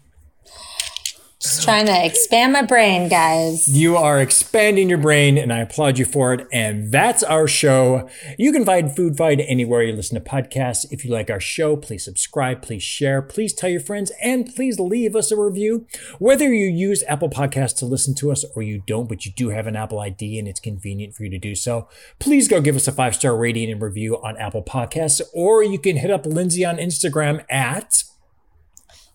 Just 1.42 1.64
trying 1.64 1.86
to 1.86 2.06
expand 2.06 2.52
my 2.52 2.62
brain, 2.62 3.08
guys. 3.08 3.66
You 3.66 3.96
are 3.96 4.20
expanding 4.20 4.88
your 4.88 4.98
brain, 4.98 5.36
and 5.36 5.52
I 5.52 5.58
applaud 5.58 5.98
you 5.98 6.04
for 6.04 6.32
it. 6.32 6.46
And 6.52 6.92
that's 6.92 7.24
our 7.24 7.48
show. 7.48 8.08
You 8.38 8.52
can 8.52 8.64
find 8.64 8.94
Food 8.94 9.16
Fight 9.16 9.40
anywhere 9.40 9.82
you 9.82 9.92
listen 9.92 10.22
to 10.22 10.30
podcasts. 10.30 10.86
If 10.92 11.04
you 11.04 11.10
like 11.10 11.30
our 11.30 11.40
show, 11.40 11.74
please 11.74 12.04
subscribe, 12.04 12.62
please 12.62 12.84
share, 12.84 13.20
please 13.20 13.52
tell 13.52 13.68
your 13.70 13.80
friends, 13.80 14.12
and 14.22 14.54
please 14.54 14.78
leave 14.78 15.16
us 15.16 15.32
a 15.32 15.36
review. 15.36 15.84
Whether 16.20 16.54
you 16.54 16.66
use 16.66 17.02
Apple 17.08 17.28
Podcasts 17.28 17.76
to 17.78 17.86
listen 17.86 18.14
to 18.16 18.30
us 18.30 18.44
or 18.54 18.62
you 18.62 18.80
don't, 18.86 19.08
but 19.08 19.26
you 19.26 19.32
do 19.32 19.48
have 19.48 19.66
an 19.66 19.74
Apple 19.74 19.98
ID 19.98 20.38
and 20.38 20.46
it's 20.46 20.60
convenient 20.60 21.12
for 21.12 21.24
you 21.24 21.30
to 21.30 21.40
do 21.40 21.56
so, 21.56 21.88
please 22.20 22.46
go 22.46 22.60
give 22.60 22.76
us 22.76 22.86
a 22.86 22.92
five 22.92 23.16
star 23.16 23.36
rating 23.36 23.68
and 23.68 23.82
review 23.82 24.22
on 24.22 24.36
Apple 24.36 24.62
Podcasts, 24.62 25.20
or 25.34 25.64
you 25.64 25.80
can 25.80 25.96
hit 25.96 26.12
up 26.12 26.24
Lindsay 26.24 26.64
on 26.64 26.76
Instagram 26.76 27.44
at. 27.50 28.04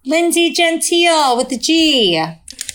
Lindsay 0.07 0.51
Gentile 0.51 1.35
with 1.35 1.49
the 1.49 1.57
G. 1.57 2.15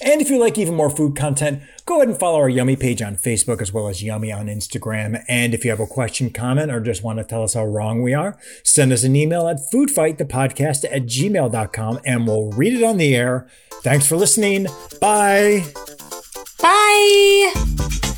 And 0.05 0.21
if 0.21 0.29
you 0.31 0.39
like 0.39 0.59
even 0.59 0.75
more 0.75 0.91
food 0.91 1.17
content, 1.17 1.63
go 1.87 1.97
ahead 1.97 2.09
and 2.09 2.19
follow 2.19 2.39
our 2.39 2.49
Yummy 2.49 2.77
page 2.77 3.01
on 3.01 3.17
Facebook 3.17 3.63
as 3.63 3.73
well 3.73 3.89
as 3.89 4.03
Yummy 4.03 4.33
on 4.33 4.47
Instagram. 4.47 5.25
And 5.29 5.55
if 5.55 5.65
you 5.65 5.71
have 5.71 5.81
a 5.81 5.87
question, 5.87 6.31
comment, 6.31 6.71
or 6.71 6.81
just 6.81 7.03
want 7.03 7.19
to 7.19 7.25
tell 7.25 7.43
us 7.43 7.55
how 7.55 7.65
wrong 7.65 8.03
we 8.03 8.13
are, 8.13 8.37
send 8.65 8.93
us 8.93 9.05
an 9.05 9.17
email 9.17 9.49
at 9.49 9.59
foodfightthepodcast 9.73 10.85
at 10.85 11.03
gmail.com 11.05 12.01
and 12.05 12.27
we'll 12.27 12.51
read 12.51 12.75
it 12.75 12.83
on 12.83 12.99
the 12.99 13.15
air. 13.15 13.49
Thanks 13.83 14.07
for 14.07 14.17
listening. 14.17 14.67
Bye. 15.01 15.65
Bye. 16.61 18.12